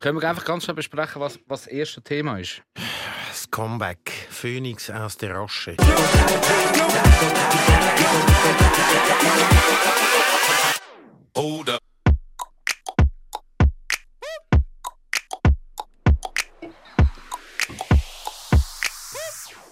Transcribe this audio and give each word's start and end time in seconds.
Können 0.00 0.18
wir 0.18 0.30
einfach 0.30 0.46
ganz 0.46 0.64
schnell 0.64 0.76
besprechen, 0.76 1.20
was, 1.20 1.38
was 1.46 1.64
das 1.64 1.72
erste 1.72 2.00
Thema 2.00 2.38
ist? 2.38 2.62
Das 3.28 3.50
Comeback. 3.50 4.10
Phoenix 4.30 4.88
aus 4.88 5.18
der 5.18 5.36
Asche. 5.36 5.76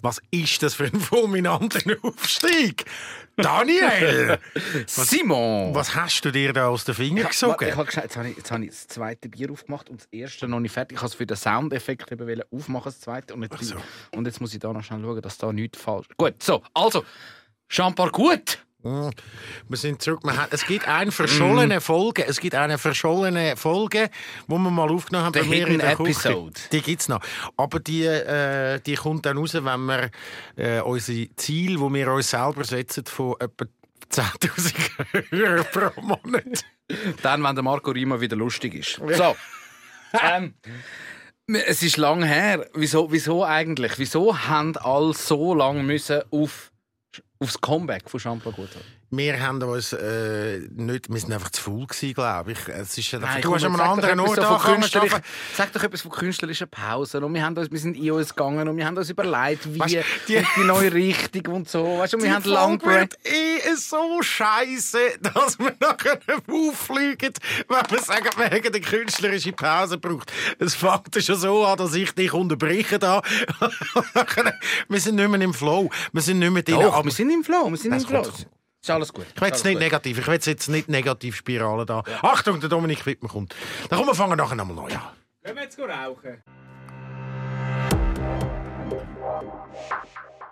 Was 0.02 0.20
ist 0.30 0.62
das 0.62 0.74
für 0.74 0.84
ein 0.84 1.00
fulminanter 1.00 1.80
Aufstieg? 2.02 2.84
Daniel! 3.36 4.38
Simon! 4.86 5.74
Was 5.74 5.94
hast 5.94 6.24
du 6.24 6.30
dir 6.32 6.52
da 6.52 6.68
aus 6.68 6.84
den 6.84 6.94
Fingern 6.94 7.24
Warte, 7.24 7.30
gesogen? 7.30 7.68
Ich 7.68 7.76
habe 7.76 7.86
gesagt, 7.86 8.04
jetzt 8.06 8.16
habe 8.16 8.28
ich, 8.28 8.36
jetzt 8.36 8.50
habe 8.50 8.64
ich 8.64 8.70
das 8.70 8.86
zweite 8.88 9.28
Bier 9.28 9.50
aufgemacht 9.50 9.88
und 9.90 10.00
das 10.00 10.08
erste 10.10 10.48
noch 10.48 10.60
nicht 10.60 10.72
fertig. 10.72 10.96
Ich 10.96 11.02
habe 11.02 11.08
es 11.08 11.14
für 11.14 11.26
den 11.26 11.36
Soundeffekt 11.36 12.10
eben 12.10 12.26
wollen 12.26 12.42
aufmachen, 12.50 12.84
das 12.86 13.00
zweite. 13.00 13.34
Und 13.34 13.42
jetzt, 13.42 13.62
so. 13.62 13.76
und 14.12 14.26
jetzt 14.26 14.40
muss 14.40 14.52
ich 14.52 14.60
da 14.60 14.72
noch 14.72 14.82
schnell 14.82 15.00
schauen, 15.02 15.22
dass 15.22 15.38
da 15.38 15.52
nichts 15.52 15.80
falsch 15.80 16.06
ist. 16.08 16.16
Gut, 16.16 16.42
so, 16.42 16.62
also, 16.74 17.04
Champar 17.68 18.10
gut. 18.10 18.58
Mm. 18.82 19.10
Wir 19.68 19.76
sind 19.76 20.00
zurück. 20.00 20.20
Es 20.50 20.64
gibt 20.66 20.86
eine 20.86 21.10
verschollene 21.10 21.80
Folge. 21.80 22.26
Es 22.26 22.38
gibt 22.40 22.54
eine 22.54 22.78
verschollene 22.78 23.56
Folge, 23.56 24.10
die 24.46 24.52
wir 24.52 24.58
mal 24.58 24.88
aufgenommen 24.88 25.26
haben. 25.26 25.34
The 25.34 25.40
bei 25.40 25.46
mir 25.46 25.66
in 25.66 25.78
der 25.78 25.96
Küche. 25.96 26.28
Episode. 26.28 26.60
Die 26.70 26.82
gibt 26.82 27.02
es 27.02 27.08
noch. 27.08 27.20
Aber 27.56 27.80
die, 27.80 28.04
äh, 28.04 28.80
die 28.80 28.94
kommt 28.94 29.26
dann 29.26 29.38
raus, 29.38 29.54
wenn 29.54 29.64
wir 29.64 30.10
äh, 30.56 30.80
unsere 30.80 31.28
Ziele, 31.34 31.76
die 31.76 31.94
wir 31.94 32.12
uns 32.12 32.30
selber 32.30 32.62
setzen, 32.62 33.04
von 33.06 33.34
etwa 33.40 33.64
10.000 34.10 35.30
Hörer 35.30 35.64
pro 35.92 36.00
Monat. 36.00 36.64
Dann, 37.22 37.42
wenn 37.42 37.54
der 37.54 37.64
Marco 37.64 37.90
Rima 37.90 38.20
wieder 38.20 38.36
lustig 38.36 38.74
ist. 38.74 39.00
So. 39.16 39.36
ähm, 40.22 40.54
es 41.46 41.82
ist 41.82 41.96
lang 41.96 42.22
her. 42.22 42.66
Wieso, 42.74 43.10
wieso 43.10 43.44
eigentlich? 43.44 43.98
Wieso 43.98 44.38
haben 44.38 44.76
alle 44.76 45.14
so 45.14 45.54
lange 45.54 45.82
müssen 45.82 46.22
auf, 46.30 46.70
aufs 47.38 47.60
Comeback 47.60 48.08
von 48.08 48.20
Champar 48.20 48.52
gut 48.52 48.74
haben? 48.74 48.97
Wir 49.10 49.40
haben 49.40 49.62
uns 49.62 49.94
äh, 49.94 50.60
nicht, 50.70 51.08
wir 51.10 51.18
sind 51.18 51.32
einfach 51.32 51.48
zu 51.48 51.62
faul 51.62 51.86
gewesen, 51.86 52.12
glaube 52.12 52.52
ich. 52.52 52.68
Es 52.68 52.98
ist, 52.98 53.10
Nein, 53.14 53.40
du 53.40 53.54
hast 53.54 53.64
an 53.64 53.72
einem 53.72 53.90
anderen 53.90 54.20
Ort 54.20 54.38
angefangen. 54.38 55.22
Sag 55.56 55.72
doch 55.72 55.82
etwas 55.82 56.02
von 56.02 56.10
künstlerischen 56.10 56.68
Pausen. 56.68 57.24
Und 57.24 57.32
wir, 57.32 57.42
haben 57.42 57.56
uns, 57.56 57.70
wir 57.70 57.78
sind 57.78 57.96
in 57.96 58.10
uns 58.10 58.34
gegangen 58.34 58.68
und 58.68 58.76
wir 58.76 58.84
haben 58.84 58.98
uns 58.98 59.08
überlegt, 59.08 59.72
wie 59.72 59.80
Weißt 59.80 59.96
die- 60.28 60.36
und 60.36 60.46
die 60.56 60.64
neue 60.64 60.92
Richtung 60.92 61.54
und 61.54 61.70
so. 61.70 61.98
Weißt 61.98 62.12
du, 62.12 62.22
wir 62.22 62.34
haben 62.34 62.44
lang 62.44 62.82
eh 63.24 63.74
so 63.76 64.20
scheiße, 64.20 64.98
dass 65.22 65.58
wir 65.58 65.74
nachher 65.80 66.18
auffliegen, 66.46 67.32
wenn 67.68 67.90
wir 67.90 68.02
sagen, 68.02 68.28
wir 68.36 68.46
hätten 68.46 68.74
eine 68.74 68.80
künstlerische 68.80 69.52
Pause 69.52 69.96
braucht. 69.96 70.30
Es 70.58 70.74
fängt 70.74 71.16
schon 71.24 71.36
so 71.36 71.64
an, 71.64 71.78
dass 71.78 71.94
ich 71.94 72.12
dich 72.12 72.34
unterbreche 72.34 72.98
da. 72.98 73.22
wir 74.88 75.00
sind 75.00 75.16
nicht 75.16 75.28
mehr 75.30 75.40
im 75.40 75.54
Flow. 75.54 75.88
Wir 76.12 76.20
sind 76.20 76.40
nicht 76.40 76.50
mehr 76.50 76.62
drin. 76.62 76.80
Doch, 76.80 76.94
Aber 76.94 77.06
wir 77.06 77.12
sind 77.12 77.30
im 77.30 77.42
Flow. 77.42 77.70
Wir 77.70 77.76
sind 77.78 77.94
im 77.94 78.00
Flow. 78.00 78.30
Ist 78.80 78.90
alles 78.90 79.12
gut. 79.12 79.26
ich 79.34 79.40
will 79.40 79.48
jetzt 79.48 79.64
nicht 79.64 79.78
negativ. 79.78 80.18
Ich 80.18 80.26
will 80.26 80.34
jetzt 80.34 80.68
nicht 80.68 80.88
negativ 80.88 81.36
Spirale 81.36 81.84
da. 81.84 82.02
Achtung, 82.22 82.60
der 82.60 82.68
Dominik 82.68 83.04
Wittmann 83.06 83.30
kommt. 83.30 83.54
Dann 83.88 83.98
kommen 83.98 84.10
wir 84.10 84.14
fangen 84.14 84.36
nachher 84.36 84.54
nochmal 84.54 84.76
neu 84.76 84.94
an. 84.94 85.00
Können 85.42 85.56
wir 85.56 85.62
jetzt 85.64 85.78
rauchen? 85.78 86.42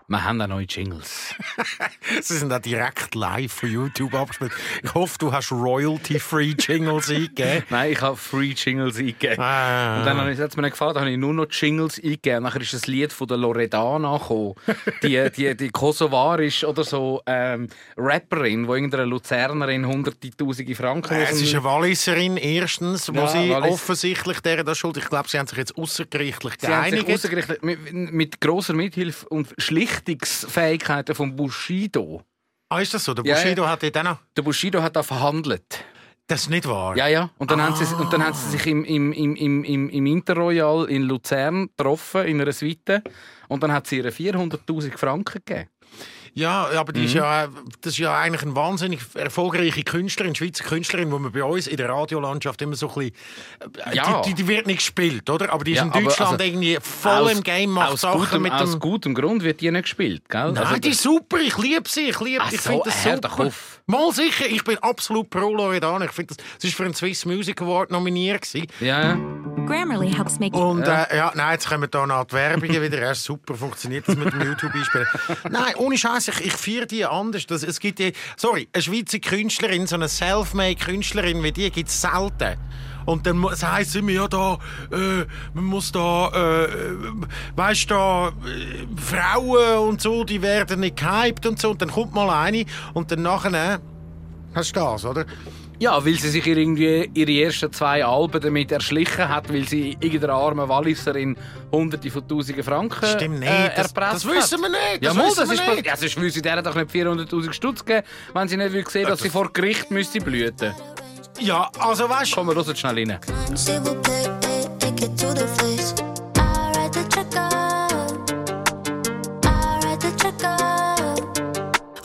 Wir 0.08 0.22
haben 0.22 0.40
auch 0.40 0.46
neue 0.46 0.66
Jingles. 0.66 1.34
Sie 2.22 2.36
sind 2.36 2.52
auch 2.52 2.60
direkt 2.60 3.16
live 3.16 3.52
von 3.52 3.68
YouTube 3.68 4.14
abgespielt. 4.14 4.52
Ich 4.84 4.94
hoffe, 4.94 5.18
du 5.18 5.32
hast 5.32 5.50
royalty-free 5.50 6.54
Jingles 6.56 7.10
eingegeben. 7.10 7.64
Nein, 7.70 7.90
ich 7.90 8.00
habe 8.00 8.16
Free 8.16 8.52
Jingles 8.56 8.98
eingegeben. 8.98 9.40
Ah. 9.40 9.98
Und 9.98 10.06
dann 10.06 10.16
habe 10.18 10.30
ich, 10.32 10.38
hat's 10.38 10.54
mir 10.54 10.62
nicht 10.62 10.72
gefallen, 10.72 10.94
dann 10.94 11.00
habe 11.02 11.10
ich 11.10 11.18
nur 11.18 11.34
noch 11.34 11.46
Jingles 11.50 11.98
eingegeben. 11.98 12.44
Nachher 12.44 12.60
ist 12.60 12.72
ein 12.74 12.92
Lied 12.92 13.12
von 13.12 13.26
der 13.26 13.36
Loredana 13.36 14.16
gekommen. 14.18 14.54
Die, 15.02 15.28
die, 15.36 15.56
die 15.56 15.68
kosovarisch 15.70 16.62
oder 16.64 16.84
so 16.84 17.20
ähm, 17.26 17.68
Rapperin, 17.97 18.66
wo 18.69 18.75
irgendeine 18.75 19.04
Luzernerin 19.04 19.86
hunderte 19.86 20.31
Tausende 20.31 20.75
Franken 20.75 21.14
Äh, 21.14 21.25
Es 21.25 21.41
ist 21.42 21.52
eine 21.54 21.64
Walliserin, 21.64 22.36
erstens, 22.36 23.08
wo 23.12 23.19
Ja, 23.19 23.26
sie 23.28 23.50
Wallis. 23.50 23.72
offensichtlich 23.72 24.41
der 24.41 24.62
das 24.64 24.78
schuld. 24.78 24.97
Ich 24.98 25.08
glaube, 25.08 25.28
sie 25.28 25.38
haben 25.38 25.47
sich 25.48 25.58
jetzt 25.58 25.76
außergerichtlich 25.76 26.54
Sie 26.60 26.66
haben 26.69 26.84
sich 26.91 26.92
geeinigt. 27.00 27.14
ausgerichtet 27.25 27.64
mit, 27.64 27.92
mit 27.92 28.41
grosser 28.41 28.75
Mithilfe 28.75 29.28
und 29.28 29.48
Schlichtungsfähigkeiten 29.96 31.14
von 31.14 31.34
Bushido. 31.34 32.22
Ah, 32.68 32.80
ist 32.80 32.94
das 32.94 33.04
so? 33.04 33.14
Der 33.14 33.24
Ja, 33.24 33.34
Bushido 33.34 33.62
ja. 33.62 33.70
hat 33.70 33.82
dort 33.82 33.98
auch 33.98 34.02
noch... 34.02 34.18
Der 34.36 34.42
Bushido 34.42 34.82
hat 34.82 34.96
da 34.96 35.02
verhandelt. 35.02 35.84
Das 36.26 36.42
ist 36.42 36.50
nicht 36.50 36.66
wahr. 36.66 36.96
Ja, 36.96 37.06
ja. 37.06 37.30
Und 37.38 37.52
dann, 37.52 37.62
haben, 37.62 37.76
sie, 37.76 37.94
und 37.94 38.12
dann 38.12 38.24
haben 38.24 38.34
sie 38.34 38.50
sich 38.50 38.66
im, 38.66 38.84
im, 38.84 39.12
im, 39.12 39.36
im, 39.36 39.64
im, 39.64 39.88
im 39.88 40.06
Interroyal 40.06 40.86
in 40.86 41.02
Luzern 41.02 41.68
getroffen, 41.68 42.26
in 42.26 42.40
einer 42.40 42.52
Suite. 42.52 43.02
Und 43.46 43.62
dann 43.62 43.70
hat 43.72 43.86
sie 43.86 43.98
ihr 43.98 44.12
400'000 44.12 44.98
Franken 44.98 45.42
gegeben. 45.44 45.68
Ja, 46.36 46.69
aber 46.76 46.92
die 46.92 47.06
ist 47.06 47.14
Mhm. 47.14 47.20
ja, 47.20 47.48
das 47.80 47.94
ist 47.94 47.98
ja 47.98 48.14
eigentlich 48.19 48.42
eine 48.42 48.54
wahnsinnig 48.54 49.00
erfolgreiche 49.14 49.82
Künstlerin, 49.82 50.34
Schweizer 50.34 50.64
Künstlerin, 50.64 51.10
die 51.10 51.19
man 51.19 51.32
bei 51.32 51.42
uns 51.42 51.66
in 51.66 51.78
der 51.78 51.88
Radiolandschaft 51.88 52.60
immer 52.60 52.76
so 52.76 52.88
ein 52.91 52.94
bisschen... 52.94 53.12
äh, 53.91 53.97
Ja. 53.97 54.20
Die, 54.20 54.28
die, 54.28 54.42
die 54.42 54.46
wird 54.48 54.66
nicht 54.66 54.80
gespielt, 54.80 55.30
oder? 55.30 55.50
Aber 55.50 55.64
die 55.64 55.72
ist 55.72 55.78
Ja, 55.78 55.84
in 55.84 55.92
Deutschland 55.92 56.32
also 56.32 56.44
irgendwie 56.44 56.76
voll 56.82 57.30
im 57.30 57.42
Game, 57.42 57.70
macht 57.70 57.92
aus 57.92 58.02
Sachen 58.02 58.20
gutem, 58.20 58.42
mit 58.42 58.52
aus 58.52 58.70
dem... 58.72 58.80
gutem 58.80 59.14
Grund 59.14 59.42
wird 59.44 59.62
die 59.62 59.70
nicht 59.70 59.84
gespielt, 59.84 60.28
gell? 60.28 60.52
Nein, 60.52 60.58
Also 60.58 60.78
die 60.78 60.91
ist 60.91 61.02
super, 61.02 61.38
ich 61.41 61.56
liebe 61.56 61.88
sie, 61.88 62.10
ich 62.10 62.20
liebe, 62.20 62.42
Ach 62.44 62.52
ich 62.52 62.60
so, 62.60 62.82
finde 62.82 62.84
das 62.84 63.02
super. 63.02 63.46
auf. 63.46 63.75
Mal 63.88 64.12
sicher, 64.12 64.47
ich 64.48 64.64
bin 64.64 64.78
absolut 64.78 65.30
pro 65.30 65.54
Loredana. 65.54 66.06
Ich 66.06 66.10
finde 66.10 66.34
das, 66.34 66.44
sie 66.58 66.66
ist 66.66 66.76
für 66.76 66.82
einen 66.82 66.94
Swiss 66.94 67.24
Music 67.24 67.62
Award 67.62 67.92
nominiert 67.92 68.42
gewesen. 68.42 68.66
Ja, 68.80 69.00
ja. 69.00 69.19
Grammarly 69.64 70.12
helps 70.12 70.41
make 70.41 70.56
Und 70.56 70.84
ja. 70.84 71.04
Äh, 71.04 71.16
ja, 71.19 71.32
nein, 71.36 71.52
jetzt 71.52 71.69
kommen 71.69 71.88
da 71.88 72.04
noch 72.04 72.25
die 72.25 72.34
Werbungen 72.34 72.82
wieder. 72.82 73.00
Ja, 73.00 73.14
super, 73.14 73.54
funktioniert 73.54 74.08
das 74.08 74.16
mit 74.16 74.32
dem 74.32 74.41
YouTube-Einspielen. 74.41 75.06
nein, 75.50 75.76
ohne 75.76 75.96
Scheiß, 75.96 76.26
ich, 76.26 76.46
ich 76.46 76.52
feiere 76.52 76.86
die 76.86 77.04
anders. 77.04 77.46
Das, 77.46 77.62
es 77.62 77.78
gibt 77.78 78.00
die, 78.00 78.12
sorry, 78.36 78.69
eine 78.72 78.82
Schweizer 78.82 79.20
Künstlerin, 79.20 79.86
so 79.86 79.94
eine 79.94 80.08
Selfmade-Künstlerin 80.08 81.41
wie 81.44 81.52
die 81.52 81.70
gibt 81.70 81.88
es 81.88 82.00
selten. 82.00 82.58
Und 83.06 83.27
dann 83.27 83.43
es 83.44 83.62
heisst 83.65 83.97
immer, 83.97 84.11
ja, 84.11 84.28
da, 84.28 84.59
äh, 84.93 85.25
man 85.55 85.65
muss 85.65 85.91
da, 85.93 86.28
äh, 86.65 86.69
weißt 87.56 87.91
da, 87.91 88.28
äh, 88.28 88.33
Frauen 89.00 89.78
und 89.89 90.00
so, 90.03 90.25
die 90.25 90.43
werden 90.43 90.81
nicht 90.81 90.97
gehypt 90.97 91.47
und 91.47 91.59
so. 91.61 91.71
Und 91.71 91.81
dann 91.83 91.91
kommt 91.91 92.12
mal 92.15 92.28
eine 92.31 92.65
und 92.94 93.11
dann 93.11 93.22
nachher, 93.22 93.81
hast 94.55 94.75
du 94.77 94.81
das, 94.81 95.05
oder? 95.05 95.25
Ja, 95.78 96.03
weil 96.03 96.15
sie 96.15 96.31
sich 96.31 96.47
irgendwie 96.47 97.11
ihre 97.12 97.44
ersten 97.47 97.71
zwei 97.71 98.03
Alben 98.03 98.41
damit 98.41 98.72
erschlichen 98.72 99.28
hat, 99.28 99.53
weil 99.53 99.69
sie 99.69 99.94
irgendeiner 100.00 100.33
armen 100.33 100.67
Walliserin 100.71 101.37
hunderte 101.71 102.11
von 102.11 102.27
tausenden 102.27 102.65
Franken 102.65 103.05
Stimmt 103.06 103.41
nicht. 103.41 103.50
äh, 103.53 103.69
Das- 103.77 103.88
erpresst 103.93 104.15
das 104.15 104.27
wissen 104.27 104.61
wir 104.62 104.71
nicht. 104.71 105.03
Ja, 105.03 105.11
Das 105.11 105.15
mal, 105.15 105.28
das 105.37 105.50
ist 105.50 105.69
nicht. 105.69 105.87
Ja, 105.87 105.94
sonst 105.97 106.17
würde 106.17 106.31
sie 106.31 106.41
der 106.41 106.62
doch 106.62 106.75
nicht 106.75 106.91
400'000 106.91 107.53
Stutz 107.53 107.84
geben, 107.84 108.06
wenn 108.33 108.49
sie 108.49 108.56
nicht 108.56 108.73
will 108.73 108.88
sehen, 108.88 109.06
dass 109.06 109.21
sie 109.21 109.28
vor 109.28 109.53
Gericht 109.53 109.91
müsste 109.91 110.19
blüten. 110.19 110.73
Ja, 111.38 111.70
also 111.78 112.08
weißt 112.08 112.36
du, 112.36 112.44
wir 112.44 112.54
hören 112.54 112.76
schnell 112.76 112.94
rein. 112.94 113.19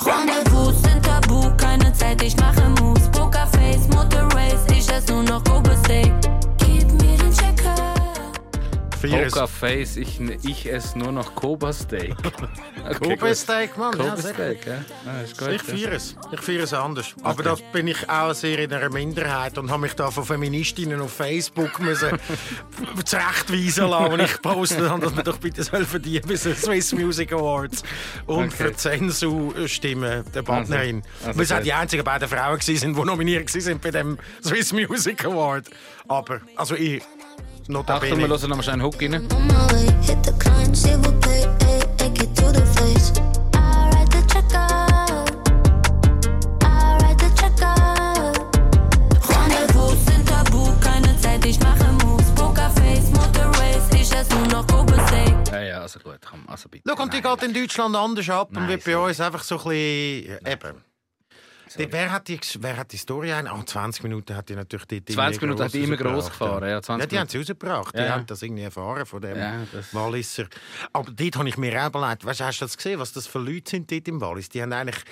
Rendezvous 0.03 0.81
sind 0.81 1.03
tabu, 1.05 1.51
keine 1.57 1.93
Zeit, 1.93 2.21
ich 2.21 2.35
mache 2.37 2.69
Moves. 2.81 3.09
Pokerface, 3.11 3.87
Motor 3.89 4.27
Race, 4.33 4.65
ich 4.71 4.89
esse 4.89 5.13
nur 5.13 5.23
noch 5.23 5.43
Kobe 5.43 5.70
vier 9.01 9.25
Poker 9.25 9.47
Face, 9.47 9.97
ich, 9.97 10.19
ich 10.43 10.71
esse 10.71 10.97
nur 10.97 11.11
noch 11.11 11.35
Koba 11.35 11.73
Steak. 11.73 12.15
Okay, 12.83 13.15
Kobe 13.15 13.35
Steak, 13.35 13.77
Mann. 13.77 13.93
Ja, 13.97 14.05
Koba 14.05 14.17
sehr 14.17 14.33
Steak, 14.33 14.65
ja. 14.65 15.51
Ich 15.51 15.61
feiere 15.61 15.91
es. 15.93 16.15
Ich 16.31 16.41
feiere 16.41 16.63
es 16.63 16.73
anders. 16.73 17.13
Aber 17.21 17.43
da 17.43 17.55
bin 17.71 17.87
ich 17.87 18.09
auch 18.09 18.33
sehr 18.33 18.57
in 18.57 18.73
einer 18.73 18.89
Minderheit 18.89 19.57
und 19.59 19.69
habe 19.69 19.83
mich 19.83 19.93
da 19.93 20.09
von 20.09 20.25
Feministinnen 20.25 20.99
auf 20.99 21.13
Facebook 21.13 21.79
müssen 21.79 22.17
zurechtweisen 23.05 23.87
lassen. 23.87 24.13
Und 24.13 24.19
ich 24.21 24.41
poste 24.41 24.81
dann, 24.81 24.99
dass 25.01 25.13
man 25.13 25.23
doch 25.23 25.37
bitte 25.37 25.63
soll 25.63 25.85
verdienen 25.85 26.23
bei 26.27 26.35
den 26.35 26.55
Swiss 26.55 26.93
Music 26.93 27.31
Awards. 27.33 27.83
Und 28.25 28.41
Okay. 28.51 28.63
für 28.65 28.75
Zensu 28.75 29.53
stimmen 29.67 30.23
der 30.33 30.41
Partnerin. 30.41 31.03
also 31.23 31.37
Weil 31.37 31.43
es 31.45 31.51
auch 31.51 31.61
die 31.61 31.73
einzigen 31.73 32.03
beiden 32.03 32.27
Frauen 32.27 32.59
waren, 32.59 32.59
die 32.59 32.87
nominiert 32.87 33.53
waren 33.53 33.79
bei 33.79 33.91
dem 33.91 34.17
Swiss 34.43 34.73
Music 34.73 35.23
Award. 35.25 35.69
Aber, 36.07 36.41
also 36.55 36.75
ich, 36.75 37.01
Achtung, 37.75 38.01
wir 38.01 38.27
notabene. 38.27 38.27
hören 38.27 38.49
noch 38.49 38.57
mal 38.57 38.63
schnell 38.63 38.73
einen 38.73 38.83
Hook 38.83 39.01
rein. 39.01 39.27
Ja, 55.51 55.61
ja, 55.61 55.81
also 55.81 55.99
gut, 55.99 56.19
komm, 56.29 56.43
also 56.47 56.69
bitte. 56.69 56.83
Schau, 56.87 57.03
und 57.03 57.13
die 57.13 57.21
Nein. 57.21 57.37
geht 57.37 57.43
in 57.49 57.53
Deutschland 57.53 57.95
anders 57.95 58.29
ab 58.29 58.49
Nein, 58.51 58.63
und 58.63 58.69
wird 58.69 58.85
bei 58.85 58.97
uns 58.97 59.19
einfach 59.19 59.43
so 59.43 59.57
ein 59.57 59.63
bisschen... 59.63 60.45
Eben. 60.45 60.90
Die- 61.77 61.91
Wer 61.91 62.11
hat, 62.11 62.27
die, 62.27 62.39
wer 62.59 62.77
hat 62.77 62.91
die 62.91 62.97
Story 62.97 63.31
ein? 63.31 63.47
Ah, 63.47 63.63
20 63.65 64.03
Minuten 64.03 64.35
hat 64.35 64.49
die 64.49 64.55
natürlich 64.55 64.85
die 64.87 65.03
20 65.05 65.41
Minuten 65.41 65.63
hat 65.63 65.73
die 65.73 65.83
immer 65.83 65.97
gross 65.97 66.29
gefahren, 66.29 66.67
ja, 66.69 66.81
20 66.81 67.03
ja, 67.03 67.07
die 67.07 67.19
haben 67.19 67.29
sie 67.29 67.37
rausgebracht. 67.39 67.93
Die 67.95 67.99
Ja, 67.99 68.05
ja. 68.05 68.11
haben 68.13 68.25
das 68.25 68.41
irgendwie 68.41 68.63
erfahren 68.63 69.05
von 69.05 69.21
dem 69.21 69.37
Ja, 69.37 69.61
Walliser. 69.91 70.45
Aber 70.93 71.11
dort 71.11 71.35
habe 71.37 71.49
ich 71.49 71.57
mir 71.57 71.81
auch 71.83 71.87
überlegt, 71.89 72.25
weißt, 72.25 72.41
hast 72.41 72.59
du 72.61 72.65
das 72.65 72.77
gesehen, 72.77 72.99
was 72.99 73.13
das 73.13 73.27
für 73.27 73.39
Leute 73.39 73.71
sind 73.71 73.91
dort 73.91 74.07
im 74.07 74.19
Wallis? 74.21 74.49
Die 74.49 74.61
haben 74.61 74.73
eigentlich... 74.73 75.03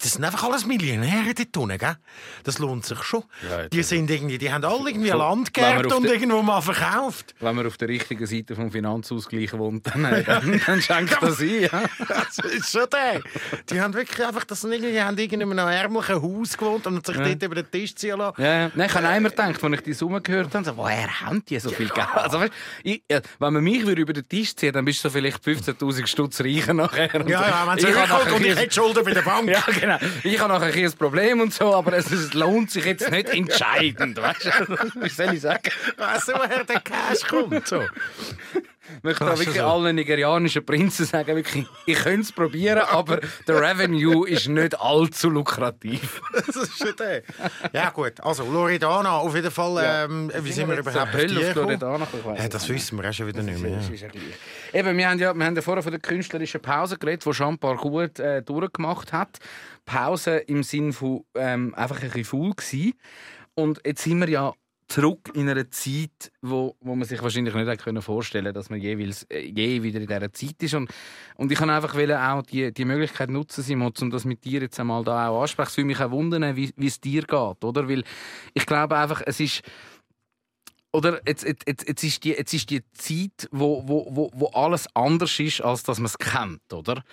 Das 0.00 0.12
sind 0.12 0.24
einfach 0.24 0.42
alles 0.44 0.66
Millionäre 0.66 1.34
dort 1.34 1.56
unten, 1.56 1.78
gell? 1.78 1.96
Das 2.44 2.58
lohnt 2.58 2.84
sich 2.84 3.02
schon. 3.02 3.22
Ja, 3.48 3.68
die, 3.68 3.82
sind 3.82 4.10
irgendwie, 4.10 4.38
die 4.38 4.52
haben 4.52 4.64
alle 4.64 4.90
irgendwie 4.90 5.10
Wenn 5.10 5.18
Land 5.18 5.54
geerbt 5.54 5.92
und 5.92 6.04
irgendwo 6.06 6.42
mal 6.42 6.60
verkauft. 6.60 7.34
Wenn 7.40 7.54
man 7.54 7.66
auf 7.66 7.76
der 7.76 7.88
richtigen 7.88 8.26
Seite 8.26 8.56
vom 8.56 8.70
Finanzausgleich 8.70 9.52
wohnt, 9.52 9.86
dann, 9.86 10.04
äh, 10.04 10.24
dann, 10.26 10.60
dann 10.66 10.82
schenkt 10.82 11.16
das 11.22 11.40
ein. 11.40 11.60
Ja. 11.62 11.82
Das 12.08 12.38
ist 12.38 12.70
schon 12.72 12.86
der. 12.92 13.22
Die 13.70 13.80
haben 13.80 13.94
wirklich 13.94 14.26
einfach, 14.26 14.44
das 14.44 14.60
sind 14.62 14.72
irgendwie, 14.72 15.00
haben 15.00 15.16
irgendwie 15.18 15.44
in 15.44 15.58
einem 15.58 15.68
ärmlichen 15.68 16.22
Haus 16.22 16.56
gewohnt 16.56 16.86
und 16.86 17.06
sich 17.06 17.16
dort 17.16 17.42
über 17.42 17.54
den 17.54 17.70
Tisch 17.70 17.94
ziehen 17.94 18.18
lassen. 18.18 18.40
Ja, 18.42 18.60
ja. 18.62 18.70
Nein, 18.74 18.88
ich 18.88 18.94
habe 18.94 19.08
auch 19.08 19.16
immer 19.16 19.30
gedacht, 19.30 19.62
als 19.64 19.72
ich 19.74 19.80
die 19.82 19.92
Summe 19.92 20.20
gehört 20.20 20.54
habe, 20.54 20.64
so, 20.64 20.76
woher 20.76 21.20
haben 21.20 21.44
die 21.44 21.58
so 21.58 21.70
viel 21.70 21.88
Geld? 21.88 22.08
Also, 22.14 22.40
weißt, 22.40 22.52
ich, 22.82 23.02
ja, 23.10 23.20
wenn 23.38 23.52
man 23.52 23.62
mich 23.62 23.82
über 23.82 24.12
den 24.12 24.28
Tisch 24.28 24.54
ziehen 24.56 24.72
dann 24.72 24.84
bist 24.84 25.04
du 25.04 25.08
so 25.08 25.12
vielleicht 25.12 25.42
15'000 25.44 26.06
Stutz 26.06 26.40
reicher 26.40 26.74
nachher. 26.74 27.08
Ja, 27.28 27.48
ja, 27.48 27.64
wenn 27.68 27.78
ich 27.78 27.84
zurückkommt 27.84 28.08
nachher 28.08 28.34
und 28.34 28.44
ich 28.44 28.50
ein- 28.52 28.56
hätte 28.58 28.74
Schulden 28.74 29.04
bei 29.04 29.12
der 29.12 29.22
Bank. 29.22 29.48
Ja, 29.66 29.72
genau. 29.80 29.98
Ich 30.22 30.38
habe 30.40 30.52
nachher 30.52 30.66
ein 30.66 30.72
ein 30.72 30.96
Problem 30.96 31.40
und 31.40 31.52
so, 31.52 31.74
aber 31.74 31.92
es, 31.94 32.10
es 32.10 32.34
lohnt 32.34 32.70
sich 32.70 32.84
jetzt 32.84 33.10
nicht 33.10 33.28
entscheidend. 33.30 34.20
Weißt 34.20 34.44
du? 34.44 34.78
Wie 35.02 35.08
soll 35.08 35.34
ich 35.34 35.40
sagen? 35.40 35.70
Du, 35.96 36.28
woher 36.28 36.64
der 36.64 36.80
Cash 36.80 37.22
kommt? 37.28 37.66
So. 37.66 37.84
Ich 38.96 39.02
möchte 39.02 39.24
ist 39.24 39.38
wirklich 39.38 39.56
so. 39.56 39.66
allen 39.66 39.96
nigerianischen 39.96 40.64
Prinzen 40.64 41.04
sagen, 41.04 41.36
wirklich, 41.36 41.66
ich 41.86 41.98
könnte 41.98 42.20
es 42.20 42.32
probieren, 42.32 42.82
aber 42.90 43.20
der 43.46 43.60
Revenue 43.60 44.28
ist 44.28 44.48
nicht 44.48 44.78
allzu 44.80 45.30
lukrativ. 45.30 46.20
Das 46.48 46.56
ist 46.56 46.78
schon 46.78 46.96
der. 46.96 47.22
Ja, 47.72 47.90
gut. 47.90 48.20
Also, 48.20 48.44
Loredana, 48.44 49.18
auf 49.18 49.34
jeden 49.34 49.50
Fall. 49.50 49.82
Ähm, 49.84 50.32
wie 50.40 50.52
sind 50.52 50.68
wir 50.68 50.78
überhaupt 50.78 51.14
auf 51.14 51.20
die? 51.20 51.26
Loredana 51.26 52.06
Ja, 52.36 52.48
das 52.48 52.68
wissen 52.68 53.00
wir 53.00 53.08
auch 53.08 53.12
schon 53.12 53.26
wieder 53.26 53.42
nicht 53.42 53.60
mehr. 53.60 53.78
Ist 53.78 54.00
ja 54.00 54.08
gleich. 54.08 54.22
Eben, 54.72 54.96
wir 54.96 55.08
haben 55.08 55.18
ja, 55.18 55.34
wir 55.34 55.44
haben 55.44 55.56
ja 55.56 55.62
vorher 55.62 55.82
von 55.82 55.92
der 55.92 56.00
künstlerischen 56.00 56.60
Pause 56.60 56.96
geredet, 56.96 57.24
die 57.26 57.30
Jean-Paul 57.30 57.76
gut 57.76 58.18
äh, 58.18 58.42
durchgemacht 58.42 59.12
hat. 59.12 59.38
Pause 59.84 60.36
im 60.38 60.62
Sinn 60.62 60.92
von 60.92 61.24
ähm, 61.34 61.74
einfach 61.74 61.96
ein 61.96 62.10
bisschen 62.10 62.24
faul 62.24 62.52
gewesen. 62.54 62.94
Und 63.54 63.80
jetzt 63.84 64.04
sind 64.04 64.20
wir 64.20 64.28
ja 64.28 64.52
zurück 64.88 65.30
in 65.34 65.48
einer 65.48 65.70
Zeit, 65.70 66.32
wo, 66.40 66.76
wo 66.80 66.94
man 66.94 67.06
sich 67.06 67.22
wahrscheinlich 67.22 67.54
nicht 67.54 67.82
können 67.82 68.02
vorstellen 68.02 68.54
dass 68.54 68.70
man 68.70 68.80
jeweils 68.80 69.24
äh, 69.24 69.40
je 69.40 69.82
wieder 69.82 70.00
in 70.00 70.06
dieser 70.06 70.32
Zeit 70.32 70.62
ist. 70.62 70.74
Und, 70.74 70.90
und 71.36 71.52
ich 71.52 71.58
kann 71.58 71.70
einfach 71.70 71.94
auch 71.94 72.42
die, 72.42 72.72
die 72.72 72.84
Möglichkeit 72.84 73.30
nutzen, 73.30 73.62
Simon, 73.62 73.92
um 74.00 74.10
das 74.10 74.24
mit 74.24 74.44
dir 74.44 74.60
jetzt 74.62 74.80
einmal 74.80 75.04
da 75.04 75.28
auch 75.28 75.42
ansprechen. 75.42 75.68
Es 75.68 75.76
würde 75.76 75.86
mich 75.86 76.00
auch 76.00 76.10
wundern, 76.10 76.56
wie 76.56 76.72
es 76.86 77.00
dir 77.00 77.22
geht, 77.22 77.64
oder? 77.64 77.88
Weil 77.88 78.02
ich 78.54 78.66
glaube 78.66 78.96
einfach, 78.96 79.22
es 79.24 79.40
ist 79.40 79.62
oder 80.90 81.20
jetzt, 81.26 81.44
jetzt, 81.44 81.64
jetzt, 81.66 81.86
jetzt, 81.86 82.02
ist 82.02 82.24
die, 82.24 82.30
jetzt 82.30 82.54
ist 82.54 82.70
die 82.70 82.82
Zeit, 82.92 83.48
wo, 83.52 83.86
wo, 83.86 84.08
wo, 84.10 84.30
wo 84.34 84.46
alles 84.48 84.86
anders 84.94 85.38
ist, 85.38 85.60
als 85.60 85.82
dass 85.82 85.98
man 85.98 86.06
es 86.06 86.18
kennt, 86.18 86.72
oder? 86.72 87.04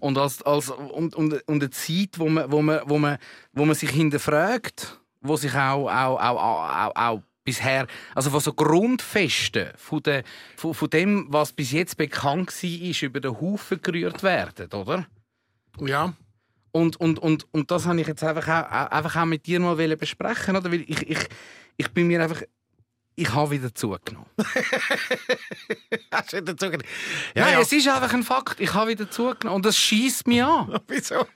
Und, 0.00 0.18
als, 0.18 0.42
als, 0.42 0.70
und, 0.70 1.14
und, 1.14 1.34
und 1.46 1.62
eine 1.62 1.70
Zeit, 1.70 2.18
wo 2.18 2.28
man, 2.28 2.50
wo 2.50 2.60
man, 2.60 2.80
wo 2.86 2.98
man, 2.98 3.18
wo 3.52 3.64
man 3.64 3.76
sich 3.76 3.90
hinterfragt, 3.90 4.99
wo 5.20 5.36
sich 5.36 5.54
auch, 5.54 5.88
auch, 5.88 6.20
auch, 6.20 6.38
auch, 6.38 6.96
auch, 6.96 7.22
bisher, 7.42 7.86
also 8.14 8.32
was 8.32 8.44
so 8.44 8.52
Grundfesten 8.52 9.68
von, 9.76 10.02
der, 10.02 10.24
von, 10.56 10.74
von 10.74 10.90
dem, 10.90 11.26
was 11.30 11.52
bis 11.52 11.72
jetzt 11.72 11.96
bekannt 11.96 12.52
war, 12.62 12.88
ist, 12.88 13.02
über 13.02 13.20
den 13.20 13.40
Haufen 13.40 13.80
gerührt 13.80 14.22
werden, 14.22 14.70
oder? 14.72 15.06
Ja. 15.80 16.12
Und, 16.72 16.98
und, 16.98 17.18
und, 17.18 17.46
und 17.52 17.70
das 17.70 17.86
habe 17.86 18.00
ich 18.00 18.06
jetzt 18.06 18.22
einfach 18.22 18.46
auch, 18.46 18.90
einfach 18.90 19.16
auch 19.16 19.24
mit 19.24 19.46
dir 19.46 19.58
mal 19.58 19.74
besprechen, 19.96 20.56
oder? 20.56 20.70
Weil 20.70 20.82
ich, 20.82 21.08
ich, 21.08 21.28
ich 21.76 21.90
bin 21.90 22.06
mir 22.06 22.22
einfach, 22.22 22.42
ich 23.20 23.34
habe 23.34 23.50
wieder 23.50 23.74
zugenommen. 23.74 24.26
Hast 26.10 26.32
du 26.32 26.38
wieder 26.38 26.56
zugehört? 26.56 26.84
Ja, 27.34 27.44
Nein, 27.44 27.52
ja. 27.52 27.60
es 27.60 27.70
ist 27.70 27.86
einfach 27.86 28.14
ein 28.14 28.22
Fakt. 28.22 28.58
Ich 28.60 28.72
habe 28.72 28.90
wieder 28.90 29.10
zugenommen 29.10 29.56
und 29.56 29.66
das 29.66 29.76
schießt 29.76 30.26
mich 30.26 30.42
an. 30.42 30.80
Wieso? 30.88 31.26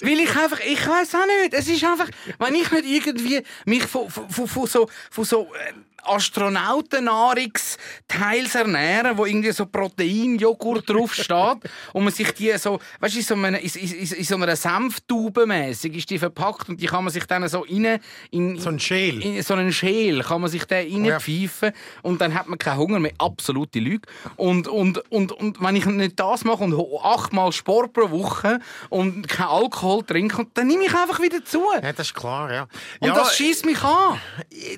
Weil 0.00 0.20
ich 0.20 0.34
einfach, 0.34 0.60
ich 0.60 0.86
weiß 0.86 1.14
auch 1.14 1.26
nicht. 1.42 1.52
Es 1.52 1.68
ist 1.68 1.84
einfach, 1.84 2.08
wenn 2.38 2.54
ich 2.54 2.70
nicht 2.70 2.86
irgendwie 2.86 3.42
mich 3.66 3.84
von, 3.84 4.08
von, 4.08 4.30
von, 4.30 4.48
von 4.48 4.66
so, 4.66 4.88
von 5.10 5.24
so 5.24 5.52
äh, 5.54 5.72
Astronautennahrungsteils 6.08 8.54
ernähren, 8.54 9.18
wo 9.18 9.26
irgendwie 9.26 9.52
so 9.52 9.66
Proteinjoghurt 9.66 10.88
draufsteht 10.88 11.58
und 11.92 12.04
man 12.04 12.12
sich 12.12 12.32
die 12.32 12.56
so, 12.58 12.78
weißt 13.00 13.14
du, 13.14 13.18
in 13.18 13.24
so 13.24 13.34
einer, 13.34 13.58
in, 13.58 13.70
in, 13.70 14.12
in 14.12 14.24
so 14.24 14.34
einer 14.36 14.56
Senftube 14.56 15.46
mäßig 15.46 15.96
ist 15.96 16.10
die 16.10 16.18
verpackt 16.18 16.68
und 16.68 16.80
die 16.80 16.86
kann 16.86 17.04
man 17.04 17.12
sich 17.12 17.24
dann 17.26 17.46
so 17.48 17.60
rein, 17.60 18.00
in, 18.30 18.58
So 18.58 18.70
ein 18.70 18.80
Schäl. 18.80 19.22
in 19.22 19.42
so 19.42 19.54
einen 19.54 19.72
Schäl 19.72 20.22
kann 20.22 20.40
man 20.40 20.50
sich 20.50 20.64
den 20.64 21.06
reinpfeifen 21.06 21.72
und 22.02 22.20
dann 22.20 22.34
hat 22.34 22.48
man 22.48 22.58
keinen 22.58 22.78
Hunger 22.78 23.00
mehr. 23.00 23.12
Absolute 23.18 23.78
Lüge. 23.78 24.08
Und, 24.36 24.68
und, 24.68 24.98
und, 25.10 25.32
und 25.32 25.62
wenn 25.62 25.76
ich 25.76 25.86
nicht 25.86 26.18
das 26.18 26.44
mache 26.44 26.64
und 26.64 26.74
achtmal 27.02 27.52
Sport 27.52 27.92
pro 27.92 28.10
Woche 28.10 28.58
und 28.90 29.28
keinen 29.28 29.48
Alkohol 29.48 30.04
trinke, 30.04 30.46
dann 30.54 30.66
nehme 30.66 30.84
ich 30.84 30.94
einfach 30.94 31.20
wieder 31.20 31.44
zu. 31.44 31.62
Ja, 31.82 31.92
das 31.92 32.08
ist 32.08 32.14
klar, 32.14 32.52
ja. 32.52 32.62
Und 33.00 33.08
ja, 33.08 33.14
das 33.14 33.36
schießt 33.36 33.64
mich 33.64 33.82
an. 33.82 34.20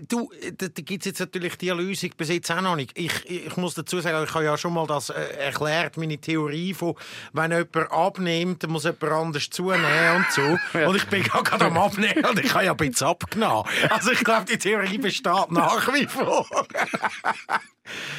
Du, 0.09 0.31
da, 0.57 0.69
da 0.69 0.83
gibt 0.83 1.05
es 1.05 1.07
jetzt 1.07 1.18
natürlich 1.21 1.57
die 1.57 1.71
Lösung 1.71 2.11
bis 2.17 2.29
jetzt 2.29 2.51
auch 2.51 2.61
noch 2.61 2.77
nicht. 2.77 2.93
Ich, 2.95 3.29
ich 3.29 3.57
muss 3.57 3.75
dazu 3.75 4.01
sagen, 4.01 4.25
ich 4.25 4.35
habe 4.35 4.45
ja 4.45 4.57
schon 4.57 4.75
mal 4.75 4.87
das 4.87 5.11
äh, 5.11 5.21
erklärt, 5.39 5.97
meine 5.97 6.19
Theorie 6.19 6.75
von, 6.75 6.95
wenn 7.33 7.51
jemand 7.51 7.93
abnimmt, 7.93 8.63
dann 8.63 8.71
muss 8.71 8.85
jemand 8.85 9.05
anders 9.05 9.51
zunehmen 9.51 10.17
und 10.17 10.27
so. 10.33 10.79
Und 10.89 10.97
ich 10.97 11.07
bin 11.07 11.23
ja 11.23 11.41
gerade 11.41 11.67
am 11.67 11.77
Abnehmen 11.77 12.25
und 12.25 12.39
ich 12.39 12.53
habe 12.55 12.65
ja 12.65 12.71
ein 12.73 12.77
bisschen 12.77 13.07
abgenommen. 13.07 13.69
Also 13.91 14.13
ich 14.13 14.23
glaube, 14.25 14.47
die 14.47 14.59
Theorie 14.59 14.99
besteht 14.99 15.51
nach 15.51 15.93
wie 15.93 16.07
vor. 16.07 16.47